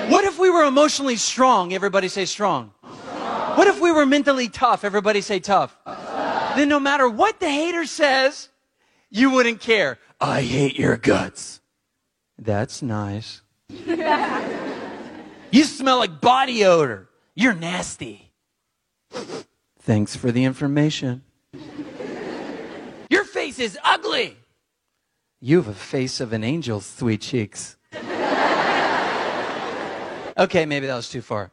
What 0.09 0.25
if 0.25 0.39
we 0.39 0.49
were 0.49 0.63
emotionally 0.63 1.15
strong? 1.17 1.73
Everybody 1.73 2.07
say 2.07 2.25
strong. 2.25 2.71
What 2.81 3.67
if 3.67 3.79
we 3.79 3.91
were 3.91 4.05
mentally 4.05 4.49
tough? 4.49 4.83
Everybody 4.83 5.21
say 5.21 5.39
tough. 5.39 5.77
Then 6.55 6.69
no 6.69 6.79
matter 6.79 7.07
what 7.07 7.39
the 7.39 7.49
hater 7.49 7.85
says, 7.85 8.49
you 9.09 9.29
wouldn't 9.29 9.59
care. 9.59 9.99
I 10.19 10.41
hate 10.41 10.77
your 10.77 10.97
guts. 10.97 11.61
That's 12.37 12.81
nice. 12.81 13.41
you 15.51 15.63
smell 15.63 15.99
like 15.99 16.19
body 16.19 16.65
odor. 16.65 17.09
You're 17.35 17.53
nasty. 17.53 18.31
Thanks 19.79 20.15
for 20.15 20.31
the 20.31 20.43
information. 20.43 21.23
Your 23.09 23.25
face 23.25 23.59
is 23.59 23.77
ugly. 23.83 24.37
You 25.39 25.57
have 25.57 25.67
a 25.67 25.73
face 25.73 26.19
of 26.19 26.33
an 26.33 26.43
angel, 26.43 26.79
sweet 26.79 27.21
cheeks. 27.21 27.77
Okay, 30.35 30.65
maybe 30.65 30.87
that 30.87 30.95
was 30.95 31.09
too 31.09 31.21
far. 31.21 31.51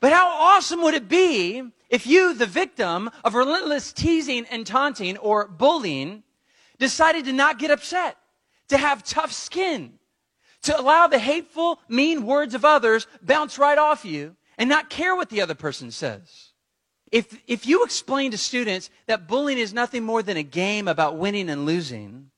But 0.00 0.12
how 0.12 0.28
awesome 0.28 0.82
would 0.82 0.94
it 0.94 1.08
be 1.08 1.62
if 1.90 2.06
you, 2.06 2.32
the 2.34 2.46
victim 2.46 3.10
of 3.24 3.34
relentless 3.34 3.92
teasing 3.92 4.46
and 4.50 4.66
taunting 4.66 5.18
or 5.18 5.48
bullying, 5.48 6.22
decided 6.78 7.24
to 7.26 7.32
not 7.32 7.58
get 7.58 7.70
upset, 7.70 8.16
to 8.68 8.78
have 8.78 9.04
tough 9.04 9.32
skin, 9.32 9.98
to 10.62 10.78
allow 10.78 11.06
the 11.08 11.18
hateful, 11.18 11.80
mean 11.88 12.24
words 12.24 12.54
of 12.54 12.64
others 12.64 13.06
bounce 13.22 13.58
right 13.58 13.78
off 13.78 14.04
you 14.04 14.36
and 14.56 14.68
not 14.68 14.88
care 14.88 15.14
what 15.14 15.28
the 15.28 15.42
other 15.42 15.54
person 15.54 15.90
says? 15.90 16.52
If, 17.12 17.40
if 17.46 17.66
you 17.66 17.84
explain 17.84 18.32
to 18.32 18.38
students 18.38 18.90
that 19.06 19.28
bullying 19.28 19.58
is 19.58 19.72
nothing 19.72 20.04
more 20.04 20.22
than 20.22 20.36
a 20.36 20.42
game 20.42 20.88
about 20.88 21.18
winning 21.18 21.48
and 21.48 21.64
losing, 21.64 22.30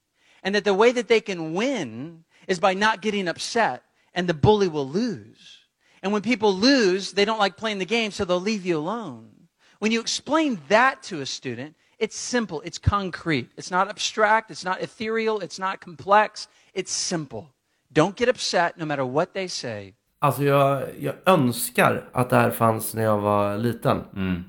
and 0.43 0.55
that 0.55 0.65
the 0.65 0.75
way 0.75 0.93
that 0.93 1.09
they 1.09 1.21
can 1.21 1.55
win 1.55 2.25
is 2.47 2.61
by 2.61 2.75
not 2.75 3.03
getting 3.03 3.29
upset, 3.29 3.83
and 4.15 4.29
the 4.29 4.35
bully 4.35 4.69
will 4.69 4.89
lose. 4.89 5.59
And 6.03 6.13
when 6.13 6.23
people 6.23 6.55
lose, 6.55 7.13
they 7.13 7.25
don't 7.25 7.39
like 7.39 7.57
playing 7.57 7.79
the 7.79 7.85
game, 7.85 8.11
so 8.11 8.25
they'll 8.25 8.41
leave 8.41 8.65
you 8.65 8.79
alone. 8.79 9.31
When 9.79 9.93
you 9.93 10.01
explain 10.01 10.61
that 10.69 11.03
to 11.05 11.21
a 11.21 11.27
student, 11.27 11.75
it's 11.99 12.17
simple, 12.17 12.61
it's 12.65 12.79
concrete. 12.79 13.51
It's 13.57 13.71
not 13.71 13.89
abstract, 13.89 14.51
it's 14.51 14.65
not 14.65 14.81
ethereal, 14.81 15.41
it's 15.41 15.59
not 15.59 15.81
complex, 15.81 16.49
it's 16.75 16.93
simple. 16.93 17.53
Don't 17.93 18.17
get 18.17 18.29
upset 18.29 18.79
no 18.79 18.85
matter 18.85 19.05
what 19.05 19.35
they 19.35 19.49
say. 19.49 19.95
Alltså 20.21 20.43
jag, 20.43 20.83
jag 21.01 21.15
önskar 21.27 22.09
att 22.13 22.31
det 22.31 22.37
här 22.37 22.51
fanns 22.51 22.95
när 22.95 23.03
jag 23.03 23.19
var 23.19 23.59
liten. 23.59 24.05
Mm. 24.17 24.45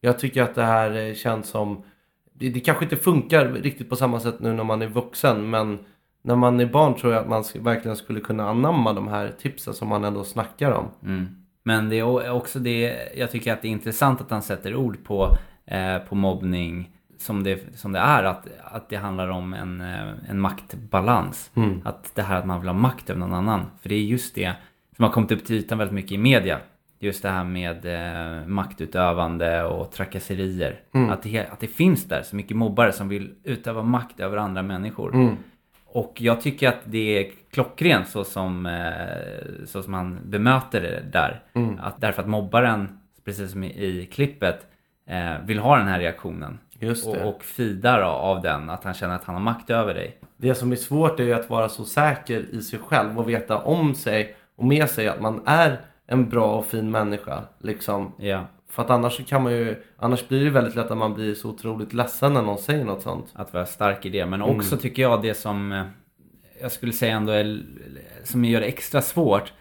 Jag 0.00 0.18
tycker 0.18 0.42
att 0.42 0.54
det 0.54 0.64
här 0.64 1.08
eh, 1.08 1.14
känns 1.14 1.48
som... 1.48 1.82
Det, 2.32 2.48
det 2.48 2.60
kanske 2.60 2.84
inte 2.84 2.96
funkar 2.96 3.48
riktigt 3.48 3.90
på 3.90 3.96
samma 3.96 4.20
sätt 4.20 4.40
nu 4.40 4.52
när 4.52 4.64
man 4.64 4.82
är 4.82 4.88
vuxen 4.88 5.50
men 5.50 5.78
när 6.22 6.36
man 6.36 6.60
är 6.60 6.66
barn 6.66 6.94
tror 6.94 7.12
jag 7.12 7.22
att 7.22 7.28
man 7.28 7.44
verkligen 7.64 7.96
skulle 7.96 8.20
kunna 8.20 8.50
anamma 8.50 8.92
de 8.92 9.08
här 9.08 9.34
tipsen 9.38 9.74
som 9.74 9.88
man 9.88 10.04
ändå 10.04 10.24
snackar 10.24 10.70
om. 10.70 10.88
Mm. 11.02 11.26
Men 11.62 11.88
det 11.88 11.96
är 11.96 12.30
också 12.30 12.58
det, 12.58 13.08
jag 13.16 13.30
tycker 13.30 13.52
att 13.52 13.62
det 13.62 13.68
är 13.68 13.72
intressant 13.72 14.20
att 14.20 14.30
han 14.30 14.42
sätter 14.42 14.74
ord 14.74 15.04
på, 15.04 15.36
eh, 15.66 15.98
på 15.98 16.14
mobbning 16.14 16.90
som 17.18 17.42
det, 17.42 17.78
som 17.78 17.92
det 17.92 17.98
är. 17.98 18.24
Att, 18.24 18.48
att 18.64 18.88
det 18.88 18.96
handlar 18.96 19.28
om 19.28 19.54
en, 19.54 19.80
eh, 19.80 20.30
en 20.30 20.40
maktbalans. 20.40 21.50
Mm. 21.54 21.80
Att 21.84 22.14
det 22.14 22.22
här 22.22 22.36
att 22.38 22.46
man 22.46 22.60
vill 22.60 22.68
ha 22.68 22.74
makt 22.74 23.10
över 23.10 23.20
någon 23.20 23.34
annan. 23.34 23.64
För 23.82 23.88
det 23.88 23.94
är 23.94 24.02
just 24.02 24.34
det 24.34 24.52
som 24.96 25.04
har 25.04 25.12
kommit 25.12 25.32
upp 25.32 25.44
till 25.44 25.56
ytan 25.56 25.78
väldigt 25.78 25.94
mycket 25.94 26.12
i 26.12 26.18
media. 26.18 26.58
Just 27.06 27.22
det 27.22 27.28
här 27.28 27.44
med 27.44 27.86
eh, 27.86 28.46
maktutövande 28.46 29.64
och 29.64 29.92
trakasserier. 29.92 30.80
Mm. 30.94 31.10
Att, 31.10 31.22
det, 31.22 31.46
att 31.46 31.60
det 31.60 31.66
finns 31.66 32.04
där 32.04 32.22
så 32.22 32.36
mycket 32.36 32.56
mobbare 32.56 32.92
som 32.92 33.08
vill 33.08 33.34
utöva 33.44 33.82
makt 33.82 34.20
över 34.20 34.36
andra 34.36 34.62
människor. 34.62 35.14
Mm. 35.14 35.36
Och 35.86 36.14
jag 36.18 36.40
tycker 36.40 36.68
att 36.68 36.80
det 36.84 37.18
är 37.18 37.32
klockrent 37.50 38.08
så 38.08 38.24
som, 38.24 38.66
eh, 38.66 39.66
så 39.66 39.82
som 39.82 39.94
han 39.94 40.18
bemöter 40.24 40.80
det 40.80 41.02
där. 41.12 41.42
Mm. 41.54 41.78
Att 41.82 42.00
därför 42.00 42.22
att 42.22 42.28
mobbaren, 42.28 42.98
precis 43.24 43.50
som 43.52 43.64
i, 43.64 43.84
i 43.84 44.06
klippet, 44.06 44.66
eh, 45.08 45.34
vill 45.44 45.58
ha 45.58 45.76
den 45.76 45.88
här 45.88 45.98
reaktionen. 45.98 46.58
Och, 47.06 47.16
och 47.16 47.44
fidar 47.44 48.00
av 48.00 48.42
den, 48.42 48.70
att 48.70 48.84
han 48.84 48.94
känner 48.94 49.14
att 49.14 49.24
han 49.24 49.34
har 49.34 49.42
makt 49.42 49.70
över 49.70 49.94
dig. 49.94 50.18
Det 50.36 50.54
som 50.54 50.72
är 50.72 50.76
svårt 50.76 51.20
är 51.20 51.24
ju 51.24 51.34
att 51.34 51.50
vara 51.50 51.68
så 51.68 51.84
säker 51.84 52.54
i 52.54 52.62
sig 52.62 52.78
själv 52.78 53.18
och 53.18 53.28
veta 53.28 53.58
om 53.58 53.94
sig 53.94 54.36
och 54.56 54.64
med 54.64 54.90
sig 54.90 55.08
att 55.08 55.20
man 55.20 55.42
är 55.46 55.80
en 56.06 56.28
bra 56.28 56.58
och 56.58 56.66
fin 56.66 56.90
människa. 56.90 57.42
Liksom. 57.58 58.12
Ja. 58.18 58.46
För 58.68 58.82
att 58.82 58.90
annars 58.90 59.16
så 59.16 59.24
kan 59.24 59.42
man 59.42 59.52
ju, 59.52 59.82
annars 59.96 60.28
blir 60.28 60.44
det 60.44 60.50
väldigt 60.50 60.74
lätt 60.76 60.90
att 60.90 60.98
man 60.98 61.14
blir 61.14 61.34
så 61.34 61.48
otroligt 61.50 61.92
ledsen 61.92 62.34
när 62.34 62.42
någon 62.42 62.58
säger 62.58 62.84
något 62.84 63.02
sånt. 63.02 63.26
Att 63.34 63.52
vara 63.54 63.66
stark 63.66 64.06
i 64.06 64.08
det. 64.10 64.26
Men 64.26 64.42
Mm. 64.42 64.56
också 64.56 64.76
tycker 64.76 65.02
jag 65.02 65.22
det 65.22 65.34
som 65.34 65.72
eh, 65.72 65.84
jag 66.60 66.72
skulle 66.72 66.92
säga 66.92 67.16
ändå 67.16 67.32
är, 67.32 67.62
som 68.24 68.44
gör 68.44 68.60
det 68.60 68.66
extra 68.66 69.02
svårt. 69.02 69.52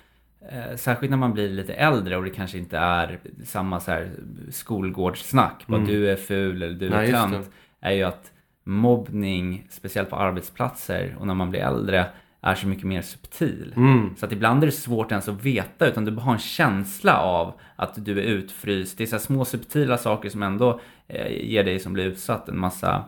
Eh, 0.51 0.75
särskilt 0.75 1.09
när 1.09 1.17
man 1.17 1.33
blir 1.33 1.49
lite 1.49 1.73
äldre 1.73 2.17
och 2.17 2.23
det 2.23 2.29
kanske 2.29 2.57
inte 2.57 2.77
är 2.77 3.19
samma 3.45 3.79
så 3.79 3.91
här 3.91 4.09
skolgårdssnack. 4.51 5.65
Mm. 5.69 5.85
du 5.85 6.11
är 6.11 6.15
ful 6.15 6.63
eller 6.63 6.73
du 6.79 6.89
Nej, 6.89 7.11
är 7.11 7.13
tönt. 7.29 7.51
Är 7.81 7.91
ju 7.91 8.03
att 8.03 8.31
mobbning, 8.63 9.67
speciellt 9.69 10.09
på 10.09 10.15
arbetsplatser 10.15 11.15
och 11.19 11.27
när 11.27 11.33
man 11.33 11.49
blir 11.49 11.59
äldre, 11.59 12.05
är 12.45 12.55
så 12.55 12.67
mycket 12.67 12.85
mer 12.85 13.01
subtil. 13.01 13.73
Mm. 13.75 14.15
Så 14.17 14.25
att 14.25 14.31
ibland 14.31 14.63
är 14.63 14.67
det 14.67 14.71
svårt 14.71 15.11
ens 15.11 15.29
att 15.29 15.43
veta 15.45 15.87
utan 15.87 16.05
du 16.05 16.11
bara 16.11 16.21
har 16.21 16.33
en 16.33 16.39
känsla 16.39 17.21
av 17.21 17.53
att 17.75 18.05
du 18.05 18.19
är 18.19 18.23
utfryst. 18.23 18.97
Det 18.97 19.03
är 19.03 19.07
så 19.07 19.19
små 19.19 19.45
subtila 19.45 19.97
saker 19.97 20.29
som 20.29 20.43
ändå 20.43 20.79
eh, 21.07 21.49
ger 21.49 21.63
dig 21.63 21.79
som 21.79 21.93
blir 21.93 22.05
utsatt 22.05 22.49
en 22.49 22.59
massa 22.59 23.03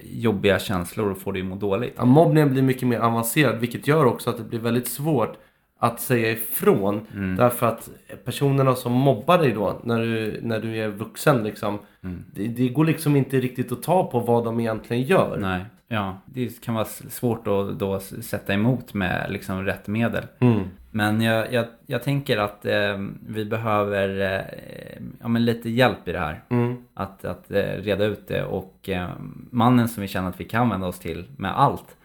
jobbiga 0.00 0.58
känslor 0.58 1.10
och 1.10 1.18
får 1.18 1.32
dig 1.32 1.42
att 1.42 1.48
må 1.48 1.56
dåligt. 1.56 1.94
Ja, 1.96 2.04
mobbningen 2.04 2.50
blir 2.50 2.62
mycket 2.62 2.88
mer 2.88 2.98
avancerad 2.98 3.58
vilket 3.58 3.86
gör 3.86 4.04
också 4.04 4.30
att 4.30 4.36
det 4.36 4.44
blir 4.44 4.58
väldigt 4.58 4.88
svårt 4.88 5.36
att 5.78 6.00
säga 6.00 6.30
ifrån. 6.30 7.00
Mm. 7.14 7.36
Därför 7.36 7.66
att 7.66 7.88
personerna 8.24 8.74
som 8.74 8.92
mobbar 8.92 9.38
dig 9.38 9.52
då 9.52 9.80
när 9.84 10.00
du, 10.00 10.40
när 10.42 10.60
du 10.60 10.76
är 10.76 10.88
vuxen 10.88 11.42
liksom. 11.42 11.78
Mm. 12.04 12.24
Det, 12.34 12.48
det 12.48 12.68
går 12.68 12.84
liksom 12.84 13.16
inte 13.16 13.40
riktigt 13.40 13.72
att 13.72 13.82
ta 13.82 14.10
på 14.10 14.20
vad 14.20 14.44
de 14.44 14.60
egentligen 14.60 15.02
gör. 15.02 15.38
Nej, 15.40 15.64
ja, 15.88 16.18
det 16.26 16.60
kan 16.64 16.74
vara 16.74 16.84
svårt 16.84 17.46
att 17.46 17.78
då 17.78 18.00
sätta 18.00 18.54
emot 18.54 18.94
med 18.94 19.26
liksom 19.30 19.64
rätt 19.64 19.86
medel. 19.86 20.24
Mm. 20.38 20.62
Men 20.90 21.20
jag, 21.20 21.52
jag, 21.52 21.66
jag 21.86 22.02
tänker 22.02 22.38
att 22.38 22.64
eh, 22.66 22.98
vi 23.28 23.44
behöver 23.44 24.20
eh, 24.20 25.02
ja, 25.20 25.28
men 25.28 25.44
lite 25.44 25.70
hjälp 25.70 26.08
i 26.08 26.12
det 26.12 26.18
här. 26.18 26.44
Mm. 26.48 26.76
Att, 26.94 27.24
att 27.24 27.50
eh, 27.50 27.62
reda 27.62 28.04
ut 28.04 28.28
det 28.28 28.44
och 28.44 28.88
eh, 28.88 29.08
mannen 29.50 29.88
som 29.88 30.00
vi 30.00 30.08
känner 30.08 30.28
att 30.28 30.40
vi 30.40 30.44
kan 30.44 30.70
vända 30.70 30.86
oss 30.86 30.98
till 30.98 31.24
med 31.36 31.58
allt 31.58 31.96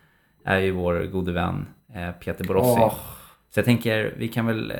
är 0.45 0.59
ju 0.59 0.71
vår 0.71 1.03
gode 1.11 1.31
vän 1.31 1.65
eh, 1.95 2.11
Peter 2.11 2.43
Borossi. 2.45 2.81
Åh. 2.81 2.93
Så 3.49 3.59
jag 3.59 3.65
tänker, 3.65 4.13
vi 4.17 4.27
kan 4.27 4.45
väl 4.45 4.71
eh, 4.71 4.77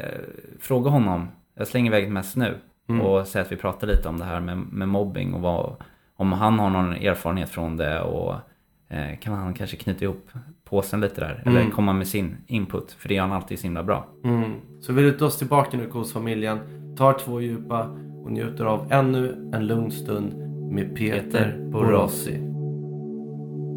fråga 0.59 0.89
honom, 0.89 1.27
jag 1.57 1.67
slänger 1.67 1.91
iväg 1.91 2.03
ett 2.03 2.11
mess 2.11 2.35
nu 2.35 2.55
Mm. 2.89 3.05
och 3.05 3.27
säga 3.27 3.45
att 3.45 3.51
vi 3.51 3.55
pratar 3.55 3.87
lite 3.87 4.09
om 4.09 4.17
det 4.19 4.25
här 4.25 4.39
med, 4.39 4.57
med 4.57 4.87
mobbing 4.87 5.33
och 5.33 5.41
vad, 5.41 5.75
om 6.15 6.31
han 6.31 6.59
har 6.59 6.69
någon 6.69 6.93
erfarenhet 6.93 7.49
från 7.49 7.77
det 7.77 8.01
och 8.01 8.35
kan 9.21 9.33
han 9.33 9.53
kanske 9.53 9.77
knyta 9.77 10.05
ihop 10.05 10.29
påsen 10.69 11.01
lite 11.01 11.21
där 11.21 11.43
eller 11.45 11.59
Mm. 11.61 11.71
komma 11.71 11.93
med 11.93 12.07
sin 12.07 12.37
input 12.47 12.91
för 12.91 13.09
det 13.09 13.15
gör 13.15 13.21
han 13.23 13.31
alltid 13.31 13.59
så 13.59 13.63
himla 13.63 13.83
bra. 13.83 14.07
Mm. 14.25 14.51
Så 14.81 14.93
vi 14.93 15.01
lutar 15.01 15.25
oss 15.25 15.37
tillbaka 15.37 15.77
nu 15.77 15.89
hos 15.89 16.13
familjen, 16.13 16.59
tar 16.97 17.13
två 17.13 17.41
djupa 17.41 17.89
och 18.23 18.31
njuter 18.31 18.65
av 18.65 18.87
ännu 18.91 19.51
en 19.53 19.67
lugn 19.67 19.91
stund 19.91 20.33
med 20.71 20.95
Peter 20.95 21.69
Borossi. 21.71 22.35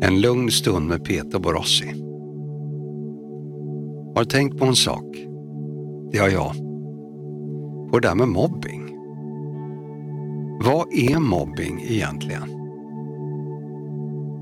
En 0.03 0.21
lugn 0.21 0.51
stund 0.51 0.89
med 0.89 1.05
Peter 1.05 1.39
Borossi. 1.39 1.87
Har 4.17 4.25
tänkt 4.25 4.59
på 4.59 4.65
en 4.65 4.75
sak. 4.77 5.17
Det 6.13 6.19
har 6.19 6.29
jag. 6.29 6.53
På 7.91 7.99
det 7.99 8.09
där 8.09 8.15
med 8.15 8.29
mobbing. 8.29 8.81
Vad 10.65 10.87
är 10.93 11.19
mobbing 11.21 11.81
egentligen? 11.89 12.54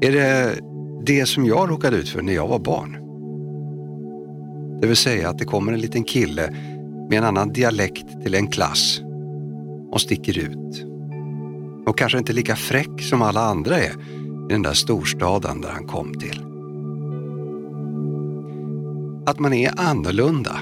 Är 0.03 0.13
det 0.13 0.59
det 1.07 1.27
som 1.27 1.47
jag 1.47 1.71
råkade 1.71 1.97
ut 1.97 2.09
för 2.09 2.23
när 2.23 2.33
jag 2.33 2.49
var 2.49 2.59
barn? 2.59 2.97
Det 4.81 4.87
vill 4.87 4.97
säga 4.97 5.29
att 5.29 5.39
det 5.39 5.45
kommer 5.45 5.73
en 5.73 5.81
liten 5.81 6.05
kille 6.05 6.51
med 7.11 7.19
en 7.19 7.25
annan 7.25 7.53
dialekt 7.53 8.23
till 8.23 8.35
en 8.35 8.47
klass 8.47 9.01
och 9.91 10.01
sticker 10.01 10.39
ut. 10.39 10.87
Och 11.87 11.99
kanske 11.99 12.19
inte 12.19 12.33
lika 12.33 12.57
fräck 12.57 13.03
som 13.03 13.23
alla 13.23 13.41
andra 13.41 13.79
är 13.79 13.91
i 14.51 14.53
den 14.53 14.63
där 14.63 14.73
storstaden 14.73 15.61
där 15.61 15.71
han 15.71 15.87
kom 15.87 16.15
till. 16.15 16.41
Att 19.27 19.39
man 19.39 19.53
är 19.53 19.81
annorlunda. 19.81 20.57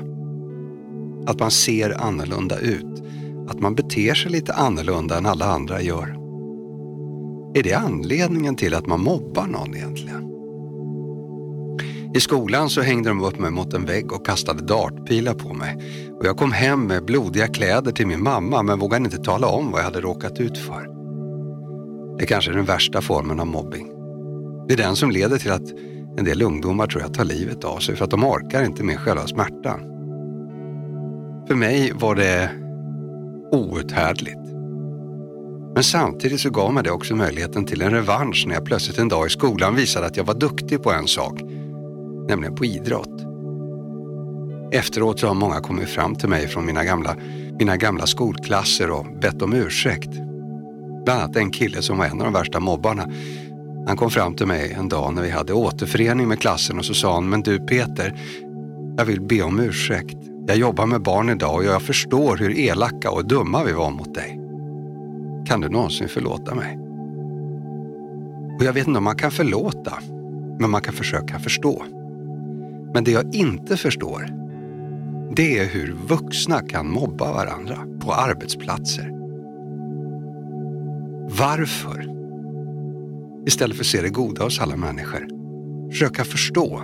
Att 1.26 1.40
man 1.40 1.50
ser 1.50 2.02
annorlunda 2.02 2.58
ut. 2.58 3.02
Att 3.48 3.60
man 3.60 3.74
beter 3.74 4.14
sig 4.14 4.32
lite 4.32 4.54
annorlunda 4.54 5.18
än 5.18 5.26
alla 5.26 5.44
andra 5.44 5.82
gör. 5.82 6.19
Är 7.54 7.62
det 7.62 7.74
anledningen 7.74 8.56
till 8.56 8.74
att 8.74 8.86
man 8.86 9.00
mobbar 9.00 9.46
någon 9.46 9.76
egentligen? 9.76 10.30
I 12.14 12.20
skolan 12.20 12.70
så 12.70 12.80
hängde 12.80 13.08
de 13.08 13.24
upp 13.24 13.38
mig 13.38 13.50
mot 13.50 13.74
en 13.74 13.84
vägg 13.84 14.12
och 14.12 14.26
kastade 14.26 14.62
dartpilar 14.62 15.34
på 15.34 15.54
mig. 15.54 15.76
Och 16.18 16.26
jag 16.26 16.36
kom 16.36 16.52
hem 16.52 16.86
med 16.86 17.04
blodiga 17.04 17.46
kläder 17.46 17.92
till 17.92 18.06
min 18.06 18.22
mamma 18.22 18.62
men 18.62 18.78
vågade 18.78 19.04
inte 19.04 19.18
tala 19.18 19.46
om 19.46 19.70
vad 19.70 19.80
jag 19.80 19.84
hade 19.84 20.00
råkat 20.00 20.40
ut 20.40 20.58
för. 20.58 20.86
Det 22.18 22.26
kanske 22.26 22.50
är 22.50 22.54
den 22.54 22.64
värsta 22.64 23.00
formen 23.00 23.40
av 23.40 23.46
mobbing. 23.46 23.88
Det 24.68 24.74
är 24.74 24.78
den 24.78 24.96
som 24.96 25.10
leder 25.10 25.38
till 25.38 25.52
att 25.52 25.70
en 26.18 26.24
del 26.24 26.42
ungdomar 26.42 26.86
tror 26.86 27.02
jag 27.02 27.14
tar 27.14 27.24
livet 27.24 27.64
av 27.64 27.78
sig 27.78 27.96
för 27.96 28.04
att 28.04 28.10
de 28.10 28.24
orkar 28.24 28.64
inte 28.64 28.84
med 28.84 29.00
själva 29.00 29.26
smärtan. 29.26 29.80
För 31.48 31.54
mig 31.54 31.92
var 31.94 32.14
det 32.14 32.50
outhärdligt. 33.52 34.39
Men 35.74 35.82
samtidigt 35.82 36.40
så 36.40 36.50
gav 36.50 36.74
mig 36.74 36.82
det 36.82 36.90
också 36.90 37.16
möjligheten 37.16 37.64
till 37.64 37.82
en 37.82 37.90
revansch 37.90 38.44
när 38.46 38.54
jag 38.54 38.64
plötsligt 38.64 38.98
en 38.98 39.08
dag 39.08 39.26
i 39.26 39.30
skolan 39.30 39.74
visade 39.74 40.06
att 40.06 40.16
jag 40.16 40.24
var 40.24 40.34
duktig 40.34 40.82
på 40.82 40.92
en 40.92 41.06
sak, 41.06 41.40
nämligen 42.28 42.54
på 42.54 42.64
idrott. 42.64 43.26
Efteråt 44.72 45.20
så 45.20 45.26
har 45.26 45.34
många 45.34 45.60
kommit 45.60 45.88
fram 45.88 46.14
till 46.14 46.28
mig 46.28 46.48
från 46.48 46.66
mina 46.66 46.84
gamla, 46.84 47.16
mina 47.58 47.76
gamla 47.76 48.06
skolklasser 48.06 48.90
och 48.90 49.06
bett 49.20 49.42
om 49.42 49.52
ursäkt. 49.52 50.10
Bland 51.04 51.22
annat 51.22 51.36
en 51.36 51.50
kille 51.50 51.82
som 51.82 51.98
var 51.98 52.06
en 52.06 52.20
av 52.20 52.24
de 52.24 52.32
värsta 52.32 52.60
mobbarna. 52.60 53.06
Han 53.86 53.96
kom 53.96 54.10
fram 54.10 54.34
till 54.34 54.46
mig 54.46 54.72
en 54.72 54.88
dag 54.88 55.14
när 55.14 55.22
vi 55.22 55.30
hade 55.30 55.52
återförening 55.52 56.28
med 56.28 56.40
klassen 56.40 56.78
och 56.78 56.84
så 56.84 56.94
sa 56.94 57.14
han, 57.14 57.28
men 57.28 57.42
du 57.42 57.58
Peter, 57.58 58.14
jag 58.96 59.04
vill 59.04 59.20
be 59.20 59.42
om 59.42 59.60
ursäkt. 59.60 60.16
Jag 60.46 60.56
jobbar 60.56 60.86
med 60.86 61.02
barn 61.02 61.30
idag 61.30 61.54
och 61.54 61.64
jag 61.64 61.82
förstår 61.82 62.36
hur 62.36 62.58
elaka 62.58 63.10
och 63.10 63.28
dumma 63.28 63.64
vi 63.64 63.72
var 63.72 63.90
mot 63.90 64.14
dig. 64.14 64.39
Kan 65.46 65.60
du 65.60 65.68
någonsin 65.68 66.08
förlåta 66.08 66.54
mig? 66.54 66.78
Och 68.58 68.64
jag 68.66 68.72
vet 68.72 68.86
inte 68.86 68.98
om 68.98 69.04
man 69.04 69.16
kan 69.16 69.30
förlåta, 69.30 69.98
men 70.58 70.70
man 70.70 70.80
kan 70.80 70.94
försöka 70.94 71.38
förstå. 71.38 71.84
Men 72.94 73.04
det 73.04 73.10
jag 73.10 73.34
inte 73.34 73.76
förstår, 73.76 74.26
det 75.36 75.58
är 75.58 75.66
hur 75.66 75.96
vuxna 76.08 76.60
kan 76.60 76.90
mobba 76.90 77.32
varandra 77.32 77.78
på 78.00 78.12
arbetsplatser. 78.12 79.10
Varför? 81.38 82.06
Istället 83.46 83.76
för 83.76 83.82
att 83.82 83.88
se 83.88 84.02
det 84.02 84.08
goda 84.08 84.44
hos 84.44 84.60
alla 84.60 84.76
människor. 84.76 85.28
Försöka 85.90 86.24
förstå 86.24 86.82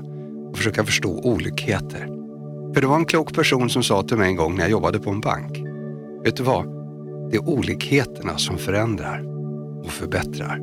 och 0.51 0.57
försöka 0.57 0.85
förstå 0.85 1.21
olikheter. 1.25 2.07
För 2.75 2.81
det 2.81 2.87
var 2.87 2.97
en 2.97 3.05
klok 3.05 3.35
person 3.35 3.71
som 3.71 3.83
sa 3.83 4.03
till 4.03 4.17
mig 4.17 4.29
en 4.29 4.37
gång 4.37 4.55
när 4.55 4.63
jag 4.63 4.71
jobbade 4.71 4.99
på 4.99 5.11
en 5.11 5.21
bank. 5.21 5.63
Vet 6.25 6.37
du 6.37 6.43
vad? 6.43 6.76
Det 7.31 7.37
är 7.37 7.49
olikheterna 7.49 8.39
som 8.39 8.59
förändrar 8.59 9.23
och 9.85 9.91
förbättrar. 9.91 10.61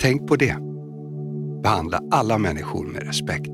Tänk 0.00 0.28
på 0.28 0.36
det. 0.36 0.56
Behandla 1.62 2.00
alla 2.10 2.38
människor 2.38 2.86
med 2.86 3.06
respekt. 3.06 3.50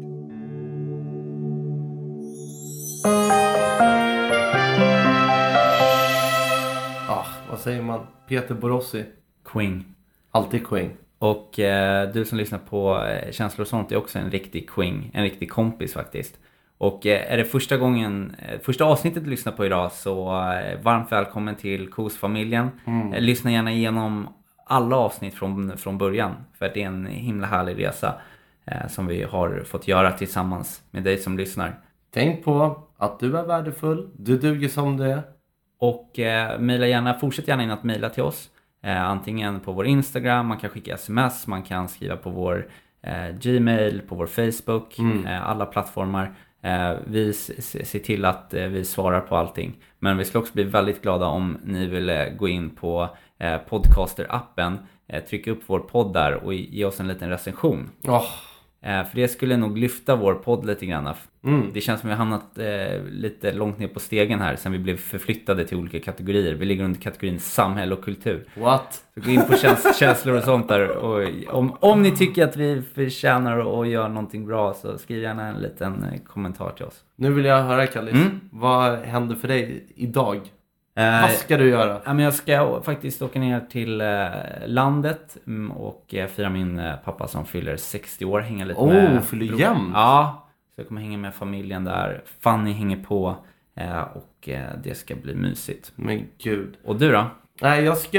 Ah, 7.08 7.26
vad 7.50 7.60
säger 7.60 7.82
man? 7.82 8.06
Peter 8.28 8.54
Borossi. 8.54 9.04
Queen. 9.44 9.84
Alltid 10.30 10.66
Queen. 10.66 10.90
Och 11.18 11.58
eh, 11.58 12.12
du 12.12 12.24
som 12.24 12.38
lyssnar 12.38 12.58
på 12.58 13.04
eh, 13.04 13.32
Känslor 13.32 13.62
och 13.62 13.68
sånt 13.68 13.92
är 13.92 13.96
också 13.96 14.18
en 14.18 14.30
riktig 14.30 14.70
Queen. 14.70 15.10
En 15.12 15.22
riktig 15.22 15.50
kompis 15.50 15.92
faktiskt. 15.92 16.38
Och 16.80 17.06
eh, 17.06 17.32
är 17.32 17.36
det 17.36 17.44
första 17.44 17.76
gången, 17.76 18.34
eh, 18.38 18.60
första 18.60 18.84
avsnittet 18.84 19.24
du 19.24 19.30
lyssnar 19.30 19.52
på 19.52 19.66
idag 19.66 19.92
så 19.92 20.28
eh, 20.52 20.80
varmt 20.82 21.12
välkommen 21.12 21.54
till 21.56 21.90
KOS-familjen. 21.90 22.70
Mm. 22.86 23.22
Lyssna 23.22 23.50
gärna 23.52 23.72
igenom 23.72 24.28
alla 24.66 24.96
avsnitt 24.96 25.34
från, 25.34 25.78
från 25.78 25.98
början. 25.98 26.32
För 26.58 26.66
att 26.66 26.74
det 26.74 26.82
är 26.82 26.86
en 26.86 27.06
himla 27.06 27.46
härlig 27.46 27.78
resa 27.86 28.14
eh, 28.66 28.88
som 28.88 29.06
vi 29.06 29.22
har 29.22 29.62
fått 29.66 29.88
göra 29.88 30.12
tillsammans 30.12 30.82
med 30.90 31.02
dig 31.02 31.18
som 31.18 31.36
lyssnar. 31.36 31.74
Tänk 32.14 32.44
på 32.44 32.82
att 32.98 33.20
du 33.20 33.38
är 33.38 33.42
värdefull, 33.46 34.08
du 34.16 34.38
duger 34.38 34.68
som 34.68 34.96
du 34.96 35.04
är. 35.04 35.22
Och 35.80 36.18
eh, 36.18 36.58
mejla 36.58 36.86
gärna, 36.86 37.14
fortsätt 37.14 37.48
gärna 37.48 37.62
in 37.62 37.70
att 37.70 37.84
mejla 37.84 38.08
till 38.10 38.22
oss. 38.22 38.50
Eh, 38.84 39.02
antingen 39.02 39.60
på 39.60 39.72
vår 39.72 39.86
Instagram, 39.86 40.46
man 40.46 40.58
kan 40.58 40.70
skicka 40.70 40.94
sms, 40.94 41.46
man 41.46 41.62
kan 41.62 41.88
skriva 41.88 42.16
på 42.16 42.30
vår 42.30 42.66
eh, 43.02 43.28
Gmail, 43.40 44.00
på 44.08 44.14
vår 44.14 44.26
Facebook, 44.26 44.98
Mm. 44.98 45.42
alla 45.42 45.66
plattformar. 45.66 46.34
Eh, 46.62 46.92
vi 47.06 47.32
ser 47.32 47.98
till 47.98 48.24
att 48.24 48.54
eh, 48.54 48.66
vi 48.66 48.84
svarar 48.84 49.20
på 49.20 49.36
allting. 49.36 49.76
Men 49.98 50.16
vi 50.16 50.24
skulle 50.24 50.42
också 50.42 50.54
bli 50.54 50.64
väldigt 50.64 51.02
glada 51.02 51.26
om 51.26 51.58
ni 51.64 51.86
vill 51.86 52.10
eh, 52.10 52.24
gå 52.24 52.48
in 52.48 52.70
på 52.70 53.08
Podcaster-appen, 53.68 54.76
trycka 55.28 55.50
upp 55.50 55.62
vår 55.66 55.78
podd 55.78 56.12
där 56.12 56.34
och 56.34 56.54
ge 56.54 56.84
oss 56.84 57.00
en 57.00 57.08
liten 57.08 57.28
recension. 57.28 57.90
Oh. 58.04 58.24
Eh, 58.82 59.04
för 59.04 59.16
det 59.16 59.28
skulle 59.28 59.56
nog 59.56 59.78
lyfta 59.78 60.16
vår 60.16 60.34
podd 60.34 60.66
lite 60.66 60.86
grann. 60.86 61.14
Mm. 61.44 61.70
Det 61.72 61.80
känns 61.80 62.00
som 62.00 62.08
vi 62.08 62.14
har 62.14 62.18
hamnat 62.18 62.58
eh, 62.58 63.04
lite 63.10 63.52
långt 63.52 63.78
ner 63.78 63.88
på 63.88 64.00
stegen 64.00 64.40
här 64.40 64.56
sen 64.56 64.72
vi 64.72 64.78
blev 64.78 64.96
förflyttade 64.96 65.64
till 65.64 65.76
olika 65.78 66.00
kategorier. 66.00 66.54
Vi 66.54 66.64
ligger 66.66 66.84
under 66.84 67.00
kategorin 67.00 67.40
samhälle 67.40 67.94
och 67.94 68.04
kultur. 68.04 68.44
What? 68.54 69.04
Så 69.14 69.20
gå 69.20 69.30
in 69.30 69.42
på 69.48 69.52
käns- 69.56 69.94
känslor 69.98 70.36
och 70.36 70.42
sånt 70.44 70.68
där. 70.68 70.88
Och 70.96 71.28
om, 71.48 71.76
om 71.80 72.02
ni 72.02 72.16
tycker 72.16 72.44
att 72.44 72.56
vi 72.56 72.82
förtjänar 72.94 73.80
att 73.80 73.88
göra 73.88 74.08
någonting 74.08 74.46
bra 74.46 74.74
så 74.74 74.98
skriv 74.98 75.22
gärna 75.22 75.46
en 75.46 75.60
liten 75.62 76.04
eh, 76.04 76.20
kommentar 76.26 76.70
till 76.70 76.84
oss. 76.84 77.04
Nu 77.16 77.32
vill 77.32 77.44
jag 77.44 77.62
höra 77.62 77.86
Kallis. 77.86 78.14
Mm. 78.14 78.40
Vad 78.52 78.98
händer 78.98 79.34
för 79.36 79.48
dig 79.48 79.86
idag? 79.96 80.40
Eh, 80.94 81.20
Vad 81.22 81.30
ska 81.30 81.56
du 81.56 81.68
göra? 81.68 82.00
Ja, 82.04 82.14
men 82.14 82.24
jag 82.24 82.34
ska 82.34 82.80
faktiskt 82.84 83.22
åka 83.22 83.38
ner 83.38 83.60
till 83.60 84.00
eh, 84.00 84.28
landet 84.66 85.36
mm, 85.46 85.70
och 85.70 86.14
eh, 86.14 86.26
fira 86.26 86.50
min 86.50 86.82
pappa 87.04 87.28
som 87.28 87.46
fyller 87.46 87.76
60 87.76 88.24
år. 88.24 88.40
Hänga 88.40 88.64
lite 88.64 88.80
Oh, 88.80 88.86
med... 88.92 89.24
fyller 89.24 89.46
bror. 89.46 89.60
jämnt. 89.60 89.92
Ja, 89.94 90.48
så 90.74 90.80
jag 90.80 90.88
kommer 90.88 91.00
hänga 91.00 91.18
med 91.18 91.34
familjen 91.34 91.84
där. 91.84 92.22
Fanny 92.40 92.72
hänger 92.72 92.96
på 93.04 93.36
och 94.14 94.48
det 94.84 94.94
ska 94.96 95.14
bli 95.14 95.34
mysigt. 95.34 95.92
Men 95.96 96.26
gud. 96.42 96.76
Och 96.84 96.96
du 96.98 97.12
då? 97.12 97.26
Nej, 97.62 97.84
jag 97.84 97.98
ska, 97.98 98.18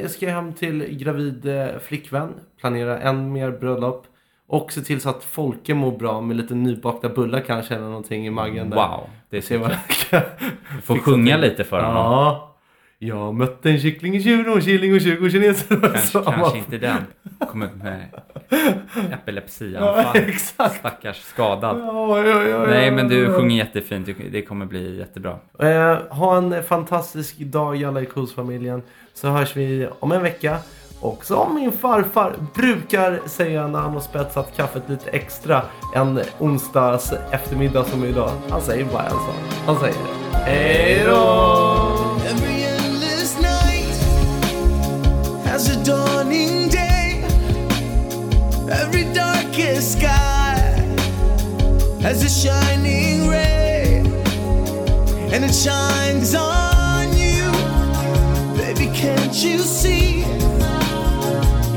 jag 0.00 0.10
ska 0.10 0.30
hem 0.30 0.52
till 0.52 0.84
gravid 0.98 1.46
flickvän. 1.80 2.34
Planera 2.60 2.98
en 3.00 3.32
mer 3.32 3.50
bröllop. 3.50 4.06
Och 4.48 4.72
se 4.72 4.80
till 4.80 5.00
så 5.00 5.08
att 5.08 5.24
Folke 5.24 5.74
mår 5.74 5.98
bra 5.98 6.20
med 6.20 6.36
lite 6.36 6.54
nybakta 6.54 7.08
bullar 7.08 7.40
kanske 7.40 7.74
eller 7.74 7.84
någonting 7.84 8.26
i 8.26 8.30
magen 8.30 8.70
där. 8.70 8.76
Wow, 8.76 9.10
det 9.30 9.36
är 9.36 9.40
Se 9.40 9.56
vad 9.56 9.70
så 9.70 9.76
jag 10.10 10.20
kan 10.22 10.30
Du 10.76 10.82
får 10.82 10.98
sjunga 10.98 11.36
lite 11.36 11.64
för 11.64 11.82
honom. 11.82 11.96
Ja. 11.96 12.48
Jag 13.04 13.34
mötte 13.34 13.70
en 13.70 13.80
kyckling 13.80 14.16
i 14.16 14.22
20 14.22 14.50
år, 14.50 14.60
killing 14.60 14.94
och 14.94 15.00
20 15.00 15.30
kineser. 15.30 15.80
Kanske, 15.80 16.20
kanske 16.24 16.58
inte 16.58 16.78
den. 16.78 17.06
Kommer 17.48 17.66
upp 17.66 17.74
med 17.74 18.08
epilepsianfall. 19.12 20.04
Ja, 20.14 20.20
exakt. 20.28 20.74
Stackars 20.74 21.22
skadad. 21.22 21.78
Ja, 21.78 22.26
ja, 22.48 22.66
Nej 22.66 22.90
men 22.90 23.08
du 23.08 23.32
sjunger 23.32 23.56
jättefint. 23.56 24.08
Det 24.30 24.42
kommer 24.42 24.66
bli 24.66 24.98
jättebra. 24.98 25.38
Eh, 25.58 25.98
ha 26.08 26.36
en 26.36 26.62
fantastisk 26.62 27.38
dag 27.38 27.84
alla 27.84 28.00
i 28.00 28.06
Kos-familjen. 28.06 28.82
Så 29.14 29.28
hörs 29.28 29.56
vi 29.56 29.88
om 30.00 30.12
en 30.12 30.22
vecka. 30.22 30.58
Och 31.02 31.24
som 31.24 31.54
min 31.54 31.72
farfar 31.72 32.36
brukar 32.54 33.20
säga 33.26 33.66
när 33.66 33.78
han 33.78 33.92
har 33.92 34.00
spetsat 34.00 34.56
kaffet 34.56 34.82
lite 34.88 35.10
extra 35.10 35.62
en 35.94 36.20
onsdags 36.38 37.12
eftermiddag 37.30 37.84
som 37.84 38.04
idag. 38.04 38.30
Han 38.50 38.62
säger 38.62 38.84
bara 38.84 39.04
en 39.04 39.10
sak. 39.10 39.34
Han 39.66 39.80
säger 39.80 39.96
Hej 40.32 41.04
då! 41.06 41.88
Every 48.70 49.04
darkest 49.14 49.98
sky 50.00 50.56
has 52.02 52.24
a 52.24 52.28
shining 52.28 53.28
ray, 53.28 53.98
and 55.34 55.44
it 55.44 55.54
shines 55.54 56.34
on 56.34 57.12
you. 57.14 57.52
Baby, 58.56 58.86
can't 58.96 59.44
you 59.44 59.58
see? 59.58 60.24